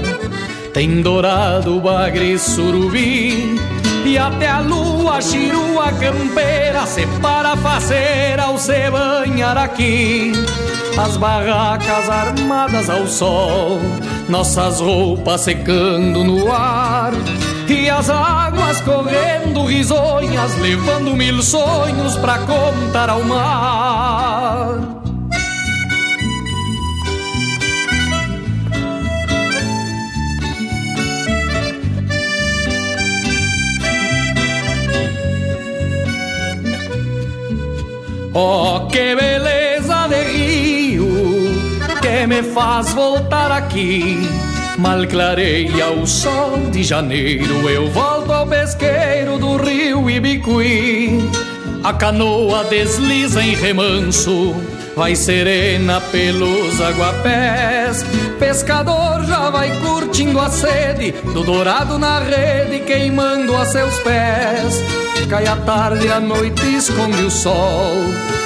Tem 0.74 1.02
dourado, 1.02 1.80
bagre, 1.80 2.38
surubi 2.40 3.60
E 4.04 4.18
até 4.18 4.50
a 4.50 4.60
lua, 4.60 5.22
chirua 5.22 5.92
campeira 5.94 6.86
Se 6.88 7.06
para 7.22 7.56
fazer 7.58 8.40
ao 8.40 8.58
se 8.58 8.90
banhar 8.90 9.56
aqui 9.56 10.32
As 10.98 11.16
barracas 11.16 12.10
armadas 12.10 12.90
ao 12.90 13.06
sol 13.06 13.80
Nossas 14.28 14.80
roupas 14.80 15.42
secando 15.42 16.24
no 16.24 16.52
ar 16.52 17.14
e 17.68 17.90
as 17.90 18.10
águas 18.10 18.82
correndo 18.82 19.66
risonhas, 19.66 20.58
levando 20.60 21.16
mil 21.16 21.42
sonhos 21.42 22.16
pra 22.18 22.40
contar 22.40 23.10
ao 23.10 23.24
mar. 23.24 24.93
Oh, 38.36 38.88
que 38.92 39.16
beleza 39.16 40.08
de 40.08 40.24
rio 40.24 40.74
que 42.02 42.28
me 42.28 42.42
faz 42.42 42.92
voltar 42.94 43.52
aqui. 43.52 44.18
Mal 44.78 45.06
clareia 45.08 45.92
o 45.92 46.08
sol 46.08 46.58
de 46.72 46.84
janeiro, 46.84 47.70
eu 47.70 47.90
volto 47.92 48.34
ao 48.34 48.48
pesqueiro 48.48 49.38
do 49.38 49.56
rio 49.58 50.10
Ibicuí. 50.10 51.20
A 51.84 51.94
canoa 51.94 52.64
desliza 52.66 53.44
em 53.44 53.54
remanso, 53.56 54.56
vai 54.96 55.16
serena 55.16 56.00
pelos 56.00 56.80
aguapés. 56.80 58.04
Pescador 58.40 59.24
já 59.26 59.50
vai 59.50 59.72
curtindo 59.80 60.40
a 60.40 60.50
sede 60.50 61.12
do 61.34 61.44
dourado 61.44 61.98
na 61.98 62.20
rede, 62.20 62.80
queimando 62.86 63.56
a 63.56 63.66
seus 63.66 63.98
pés. 64.00 64.84
Cai 65.30 65.48
a 65.48 65.56
tarde, 65.58 66.08
a 66.10 66.20
noite 66.20 66.76
esconde 66.76 67.24
o 67.24 67.32
sol. 67.32 67.96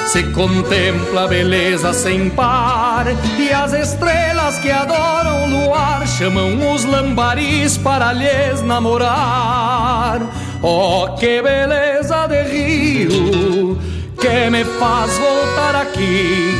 Se 0.06 0.22
contempla 0.32 1.24
a 1.24 1.28
beleza 1.28 1.92
sem 1.92 2.30
par 2.30 3.04
E 3.38 3.52
as 3.52 3.74
estrelas 3.74 4.58
que 4.58 4.70
adoram 4.70 5.44
o 5.44 5.50
luar 5.50 6.06
Chamam 6.06 6.72
os 6.72 6.82
lambaris 6.86 7.76
para 7.76 8.14
lhes 8.14 8.62
namorar 8.62 10.22
Oh, 10.62 11.14
que 11.18 11.42
beleza 11.42 12.26
de 12.26 12.42
rio 12.44 13.97
Que 14.20 14.50
me 14.50 14.64
faz 14.64 15.16
voltar 15.18 15.76
aqui. 15.76 16.52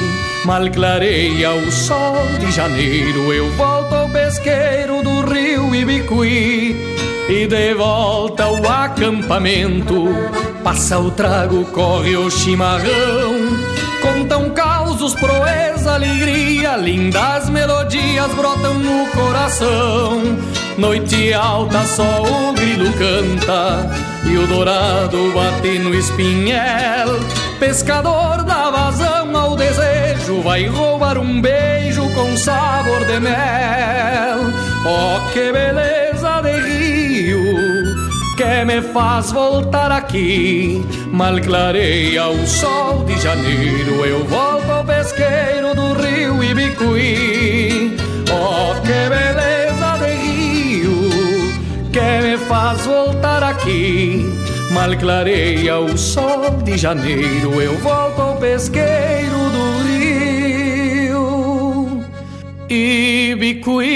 Mal 0.45 0.71
clareia 0.71 1.53
o 1.53 1.71
sol 1.73 2.25
de 2.39 2.51
janeiro 2.53 3.33
Eu 3.33 3.51
volto 3.53 3.95
ao 3.95 4.09
pesqueiro 4.09 5.03
do 5.03 5.23
rio 5.23 5.75
Ibicuí. 5.75 6.77
E 7.29 7.47
de 7.47 7.75
volta 7.75 8.45
ao 8.45 8.57
acampamento 8.67 10.07
Passa 10.63 10.99
o 10.99 11.11
trago, 11.11 11.65
corre 11.67 12.17
o 12.17 12.31
chimarrão. 12.31 13.35
Contam 14.01 14.51
causos, 14.51 15.15
proeza, 15.15 15.95
alegria 15.95 16.77
Lindas 16.77 17.51
melodias 17.51 18.33
brotam 18.35 18.75
no 18.75 19.07
coração. 19.09 20.23
Noite 20.79 21.35
alta, 21.35 21.85
só 21.85 22.23
o 22.23 22.53
grilo 22.53 22.93
canta 22.93 23.91
E 24.25 24.37
o 24.39 24.47
dourado 24.47 25.33
bate 25.33 25.79
no 25.81 25.93
espinhel 25.93 27.19
Pescador 27.59 28.45
dá 28.45 28.71
vazão 28.71 29.37
ao 29.37 29.57
desejo 29.57 30.41
Vai 30.43 30.67
roubar 30.67 31.19
um 31.19 31.41
beijo 31.41 32.09
com 32.15 32.37
sabor 32.37 33.05
de 33.05 33.21
mel 33.21 34.39
Oh, 34.87 35.33
que 35.33 35.53
beleza 35.53 36.41
de 36.43 36.61
rio 36.61 38.09
que 38.39 38.65
me 38.65 38.81
faz 38.81 39.33
voltar 39.33 39.91
aqui. 39.91 40.81
Mal 41.11 41.41
clareia 41.41 42.29
o 42.29 42.47
sol 42.47 43.05
de 43.05 43.21
janeiro, 43.21 44.07
eu 44.07 44.25
volto 44.27 44.71
ao 44.71 44.85
pesqueiro 44.85 45.75
do 45.75 45.95
rio 45.95 46.45
Ibicuí. 46.45 47.97
Oh, 48.31 48.81
que 48.83 49.09
beleza 49.11 49.99
de 49.99 50.13
rio, 50.23 51.11
que 51.93 52.23
me 52.23 52.39
faz 52.39 52.87
voltar 52.87 53.43
aqui. 53.43 54.48
Mal 54.71 54.97
clareia 54.99 55.79
o 55.79 55.97
sol 55.97 56.51
de 56.63 56.77
janeiro, 56.77 57.61
eu 57.61 57.79
volto 57.79 58.21
ao 58.21 58.37
pesqueiro 58.37 59.39
do 59.51 59.83
rio 59.89 61.25
Ibicuí. 62.69 63.89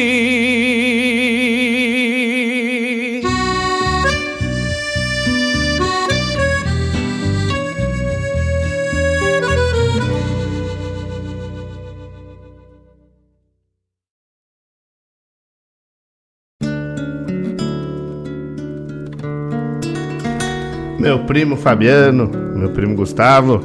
Meu 21.03 21.19
primo 21.25 21.57
Fabiano, 21.57 22.31
meu 22.55 22.71
primo 22.71 22.95
Gustavo. 22.95 23.61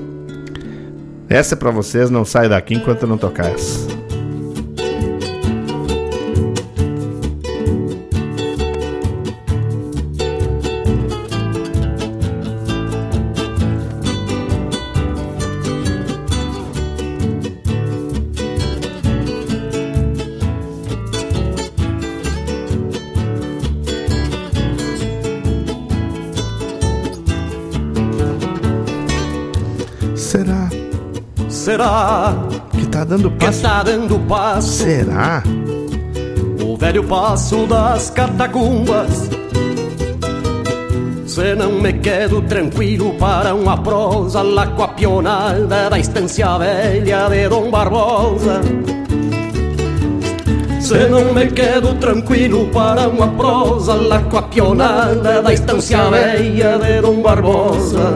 Essa 1.29 1.53
é 1.53 1.55
pra 1.55 1.69
vocês, 1.69 2.09
não 2.09 2.25
sai 2.25 2.49
daqui 2.49 2.73
enquanto 2.73 3.03
eu 3.03 3.07
não 3.07 3.15
tocar 3.15 3.51
essa. 3.51 3.96
Será 31.77 32.33
que 32.71 32.87
tá 32.87 33.03
dando 33.03 33.29
que 33.29 33.45
passo? 33.45 33.61
tá 33.61 33.83
dando 33.83 34.19
passo? 34.21 34.67
Será? 34.67 35.43
O 36.59 36.75
velho 36.75 37.03
passo 37.03 37.67
das 37.67 38.09
catacumbas. 38.09 39.29
Se 41.27 41.53
não 41.53 41.73
me 41.73 41.93
quedo 41.93 42.41
tranquilo 42.41 43.13
para 43.19 43.53
uma 43.53 43.77
prosa 43.77 44.41
lá 44.41 44.65
com 44.65 44.81
a 44.81 44.87
pionada 44.87 45.87
da 45.87 45.99
estância 45.99 46.57
velha 46.57 47.29
de 47.29 47.47
Dom 47.47 47.69
Barbosa. 47.69 48.59
Se 50.79 51.07
não 51.09 51.31
me 51.31 51.45
quedo 51.51 51.93
tranquilo 51.99 52.65
para 52.73 53.07
uma 53.07 53.27
prosa 53.27 53.93
lá 53.93 54.19
com 54.23 54.37
a 54.39 54.41
pionada 54.41 55.43
da 55.43 55.53
estância 55.53 56.09
velha 56.09 56.79
de 56.79 57.01
Dom 57.01 57.21
Barbosa. 57.21 58.15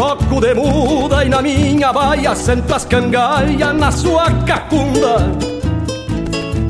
Troco 0.00 0.40
de 0.40 0.54
muda 0.54 1.22
e 1.26 1.28
na 1.28 1.42
minha 1.42 1.92
baia 1.92 2.34
sento 2.34 2.74
as 2.74 2.86
cangalhas 2.86 3.74
na 3.76 3.92
sua 3.92 4.30
cacunda. 4.46 5.30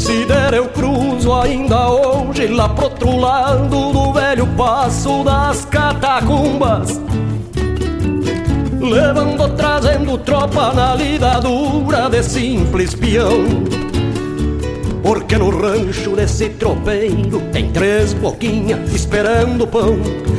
Se 0.00 0.24
der 0.24 0.54
eu 0.54 0.66
cruzo 0.66 1.32
ainda 1.32 1.90
hoje 1.90 2.48
lá 2.48 2.68
pro 2.68 2.86
outro 2.86 3.16
lado 3.16 3.92
do 3.92 4.12
velho 4.12 4.48
passo 4.56 5.22
das 5.22 5.64
catacumbas 5.66 7.00
Levando, 8.80 9.48
trazendo 9.56 10.18
tropa 10.18 10.72
na 10.72 10.96
lida 10.96 11.38
dura 11.38 12.08
de 12.08 12.24
simples 12.24 12.96
peão 12.96 13.44
Porque 15.10 15.36
no 15.36 15.50
rancho 15.50 16.14
desse 16.14 16.50
tropeiro 16.50 17.42
tem 17.52 17.68
três 17.72 18.12
boquinhas 18.12 18.94
esperando 18.94 19.66
pão 19.66 19.98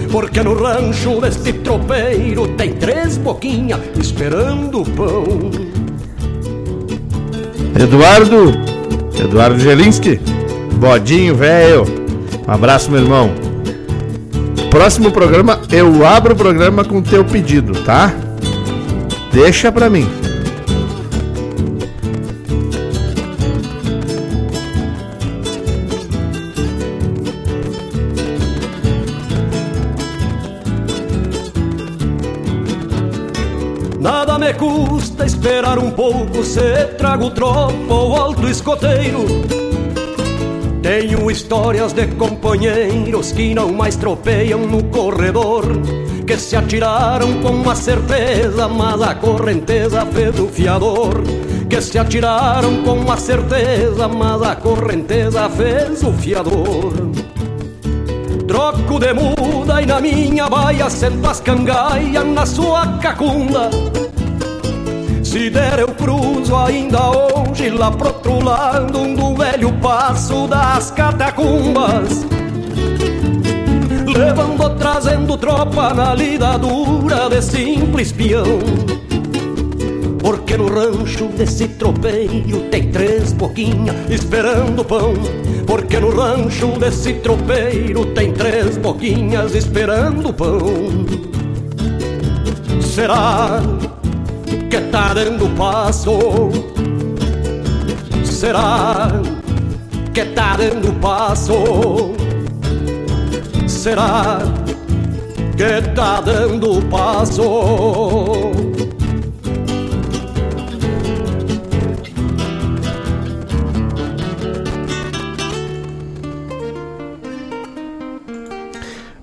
Porque 0.10 0.42
no 0.42 0.54
rancho 0.54 1.20
desse 1.20 1.52
tropeiro 1.52 2.48
tem 2.56 2.72
três 2.76 3.18
boquinhas 3.18 3.82
esperando 4.00 4.86
pão 4.96 5.26
Eduardo 7.78 8.54
Eduardo 9.22 9.60
Gelinski, 9.60 10.22
Bodinho, 10.76 11.36
velho. 11.36 11.84
Um 12.48 12.52
abraço, 12.52 12.90
meu 12.90 13.02
irmão. 13.02 13.30
Próximo 14.70 15.12
programa, 15.12 15.60
eu 15.70 16.08
abro 16.08 16.34
o 16.34 16.38
programa 16.38 16.86
com 16.86 17.02
teu 17.02 17.26
pedido, 17.26 17.74
tá? 17.84 18.14
Deixa 19.34 19.70
pra 19.70 19.90
mim. 19.90 20.08
Pouco 36.02 36.44
se 36.44 36.86
trago 36.98 37.30
tropa 37.30 37.94
ou 37.94 38.16
alto 38.16 38.48
escoteiro. 38.48 39.24
Tenho 40.82 41.30
histórias 41.30 41.94
de 41.94 42.08
companheiros 42.08 43.32
que 43.32 43.54
não 43.54 43.72
mais 43.72 43.98
tropeiam 43.98 44.66
no 44.66 44.84
corredor, 44.86 45.64
que 46.26 46.36
se 46.38 46.56
atiraram 46.56 47.40
com 47.44 47.50
uma 47.50 47.76
certeza, 47.76 48.68
mas 48.68 49.00
a 49.00 49.14
correnteza 49.14 50.04
fez 50.08 50.40
o 50.40 50.48
fiador. 50.48 51.22
Que 51.70 51.80
se 51.80 52.00
atiraram 52.00 52.82
com 52.82 52.94
uma 52.94 53.18
certeza, 53.18 54.08
mas 54.08 54.42
a 54.42 54.56
correnteza 54.56 55.48
fez 55.52 56.02
o 56.02 56.12
fiador. 56.14 56.94
Troco 58.48 59.00
de 59.00 59.14
muda 59.14 59.80
e 59.84 59.86
na 59.86 60.02
minha 60.02 60.50
baia 60.50 60.90
sento 60.90 61.28
as 61.28 61.40
cangaias 61.40 62.26
na 62.26 62.46
sua 62.48 62.98
cacunda. 62.98 63.70
Se 65.32 65.50
der 65.50 65.80
eu 65.80 65.88
cruzo 65.88 66.54
ainda 66.58 67.10
hoje 67.10 67.70
lá 67.70 67.90
pro 67.90 68.08
outro 68.08 68.44
lado 68.44 69.16
do 69.16 69.34
velho 69.34 69.72
passo 69.82 70.46
das 70.46 70.92
catacumbas. 70.92 72.26
Levando, 74.14 74.78
trazendo 74.78 75.38
tropa 75.38 75.94
na 75.94 76.14
lida 76.14 76.58
dura 76.58 77.30
de 77.30 77.42
simples 77.42 78.12
peão. 78.12 78.60
Porque 80.20 80.58
no 80.58 80.68
rancho 80.68 81.28
desse 81.28 81.66
tropeiro 81.70 82.64
tem 82.70 82.92
três 82.92 83.32
boquinhas 83.32 83.96
esperando 84.10 84.84
pão. 84.84 85.14
Porque 85.66 85.98
no 85.98 86.10
rancho 86.10 86.78
desse 86.78 87.14
tropeiro 87.14 88.06
tem 88.08 88.34
três 88.34 88.76
boquinhas 88.76 89.56
esperando 89.56 90.34
pão. 90.34 90.60
Será 92.82 93.62
que 94.72 94.80
tá 94.84 95.14
dando 95.14 95.50
passo? 95.58 96.18
Será 98.24 99.12
que 100.14 100.24
tá 100.28 100.56
dando 100.56 100.94
passo? 101.02 102.14
Será 103.68 104.40
que 105.58 105.90
tá 105.94 106.22
dando 106.22 106.82
passo? 106.90 107.44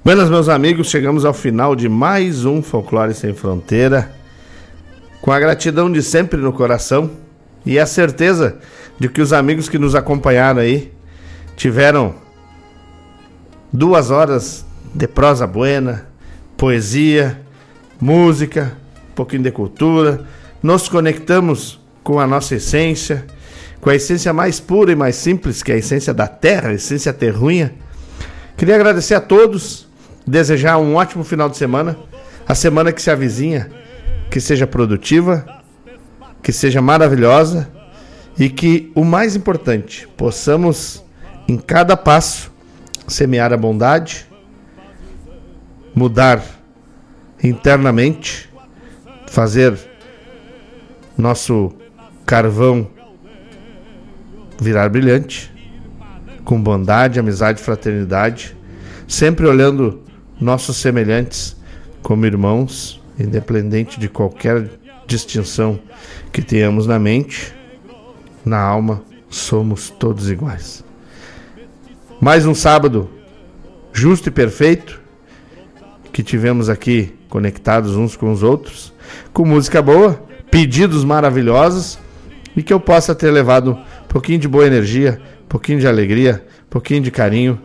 Buenas, 0.05 0.29
meus 0.29 0.51
amigos, 0.51 0.91
chegamos 0.91 1.25
ao 1.25 1.33
final 1.33 1.75
de 1.75 1.89
mais 1.89 2.45
um 2.45 2.61
Folclore 2.61 3.15
Sem 3.15 3.33
Fronteira. 3.33 4.19
Com 5.20 5.32
a 5.32 5.40
gratidão 5.40 5.90
de 5.90 6.03
sempre 6.03 6.40
no 6.40 6.53
coração 6.53 7.11
e 7.66 7.78
a 7.78 7.86
certeza 7.86 8.59
de 8.99 9.09
que 9.09 9.20
os 9.20 9.32
amigos 9.32 9.69
que 9.69 9.78
nos 9.78 9.95
acompanharam 9.95 10.61
aí 10.61 10.93
tiveram 11.57 12.15
duas 13.73 14.11
horas 14.11 14.65
de 14.95 15.07
prosa 15.07 15.47
buena, 15.47 16.07
poesia, 16.57 17.40
música, 18.01 18.77
um 19.11 19.15
pouquinho 19.15 19.43
de 19.43 19.51
cultura. 19.51 20.24
Nos 20.62 20.89
conectamos 20.89 21.81
com 22.03 22.19
a 22.19 22.27
nossa 22.27 22.57
essência, 22.57 23.24
com 23.81 23.90
a 23.90 23.95
essência 23.95 24.32
mais 24.32 24.59
pura 24.59 24.93
e 24.93 24.97
mais 24.97 25.16
simples, 25.16 25.62
que 25.62 25.70
é 25.70 25.74
a 25.74 25.78
essência 25.78 26.15
da 26.15 26.27
terra, 26.27 26.70
a 26.70 26.74
essência 26.74 27.12
terruinha. 27.12 27.74
Queria 28.57 28.74
agradecer 28.74 29.15
a 29.15 29.20
todos, 29.20 29.86
desejar 30.27 30.78
um 30.78 30.97
ótimo 30.97 31.23
final 31.23 31.49
de 31.49 31.57
semana, 31.57 31.97
a 32.47 32.55
semana 32.55 32.93
que 32.93 33.01
se 33.01 33.11
avizinha, 33.11 33.70
que 34.31 34.41
seja 34.41 34.67
produtiva, 34.67 35.63
que 36.43 36.53
seja 36.53 36.81
maravilhosa 36.81 37.69
e 38.39 38.49
que 38.49 38.93
o 38.95 39.05
mais 39.05 39.35
importante, 39.35 40.07
possamos 40.17 41.05
em 41.49 41.57
cada 41.57 41.97
passo 41.97 42.53
semear 43.07 43.53
a 43.53 43.57
bondade, 43.57 44.27
mudar 45.95 46.43
internamente, 47.43 48.49
fazer 49.27 49.79
nosso 51.17 51.73
carvão 52.25 52.89
virar 54.61 54.89
brilhante, 54.89 55.53
com 56.45 56.61
bondade, 56.61 57.19
amizade, 57.19 57.63
fraternidade, 57.63 58.57
sempre 59.07 59.47
olhando 59.47 60.03
nossos 60.41 60.77
semelhantes 60.77 61.57
como 62.03 62.27
irmãos, 62.27 62.98
independente 63.19 63.99
de 63.99 64.09
qualquer 64.09 64.69
distinção 65.07 65.78
que 66.32 66.43
tenhamos 66.43 66.86
na 66.86 66.99
mente, 66.99 67.55
na 68.45 68.61
alma, 68.61 69.03
somos 69.28 69.90
todos 69.90 70.31
iguais. 70.31 70.85
Mais 72.20 72.47
um 72.47 72.55
sábado 72.55 73.09
justo 73.93 74.28
e 74.28 74.32
perfeito 74.32 75.01
que 76.12 76.23
tivemos 76.23 76.69
aqui 76.69 77.15
conectados 77.28 77.97
uns 77.97 78.16
com 78.16 78.32
os 78.32 78.43
outros, 78.43 78.93
com 79.32 79.45
música 79.45 79.81
boa, 79.82 80.23
pedidos 80.51 81.05
maravilhosos 81.05 81.99
e 82.57 82.62
que 82.62 82.73
eu 82.73 82.81
possa 82.81 83.15
ter 83.15 83.31
levado 83.31 83.73
um 83.73 84.09
pouquinho 84.09 84.39
de 84.39 84.49
boa 84.49 84.66
energia, 84.66 85.20
um 85.45 85.49
pouquinho 85.49 85.81
de 85.81 85.86
alegria, 85.86 86.45
um 86.66 86.70
pouquinho 86.70 87.03
de 87.03 87.11
carinho 87.11 87.61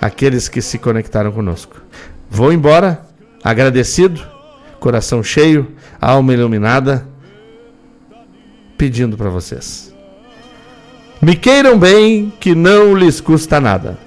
àqueles 0.00 0.48
que 0.48 0.60
se 0.60 0.78
conectaram 0.78 1.32
conosco. 1.32 1.82
Vou 2.30 2.52
embora, 2.52 3.00
agradecido, 3.42 4.35
coração 4.86 5.20
cheio, 5.20 5.72
alma 6.00 6.32
iluminada, 6.32 7.08
pedindo 8.78 9.16
para 9.16 9.28
vocês. 9.28 9.92
Me 11.20 11.34
queiram 11.34 11.76
bem, 11.76 12.32
que 12.38 12.54
não 12.54 12.94
lhes 12.94 13.20
custa 13.20 13.60
nada. 13.60 13.98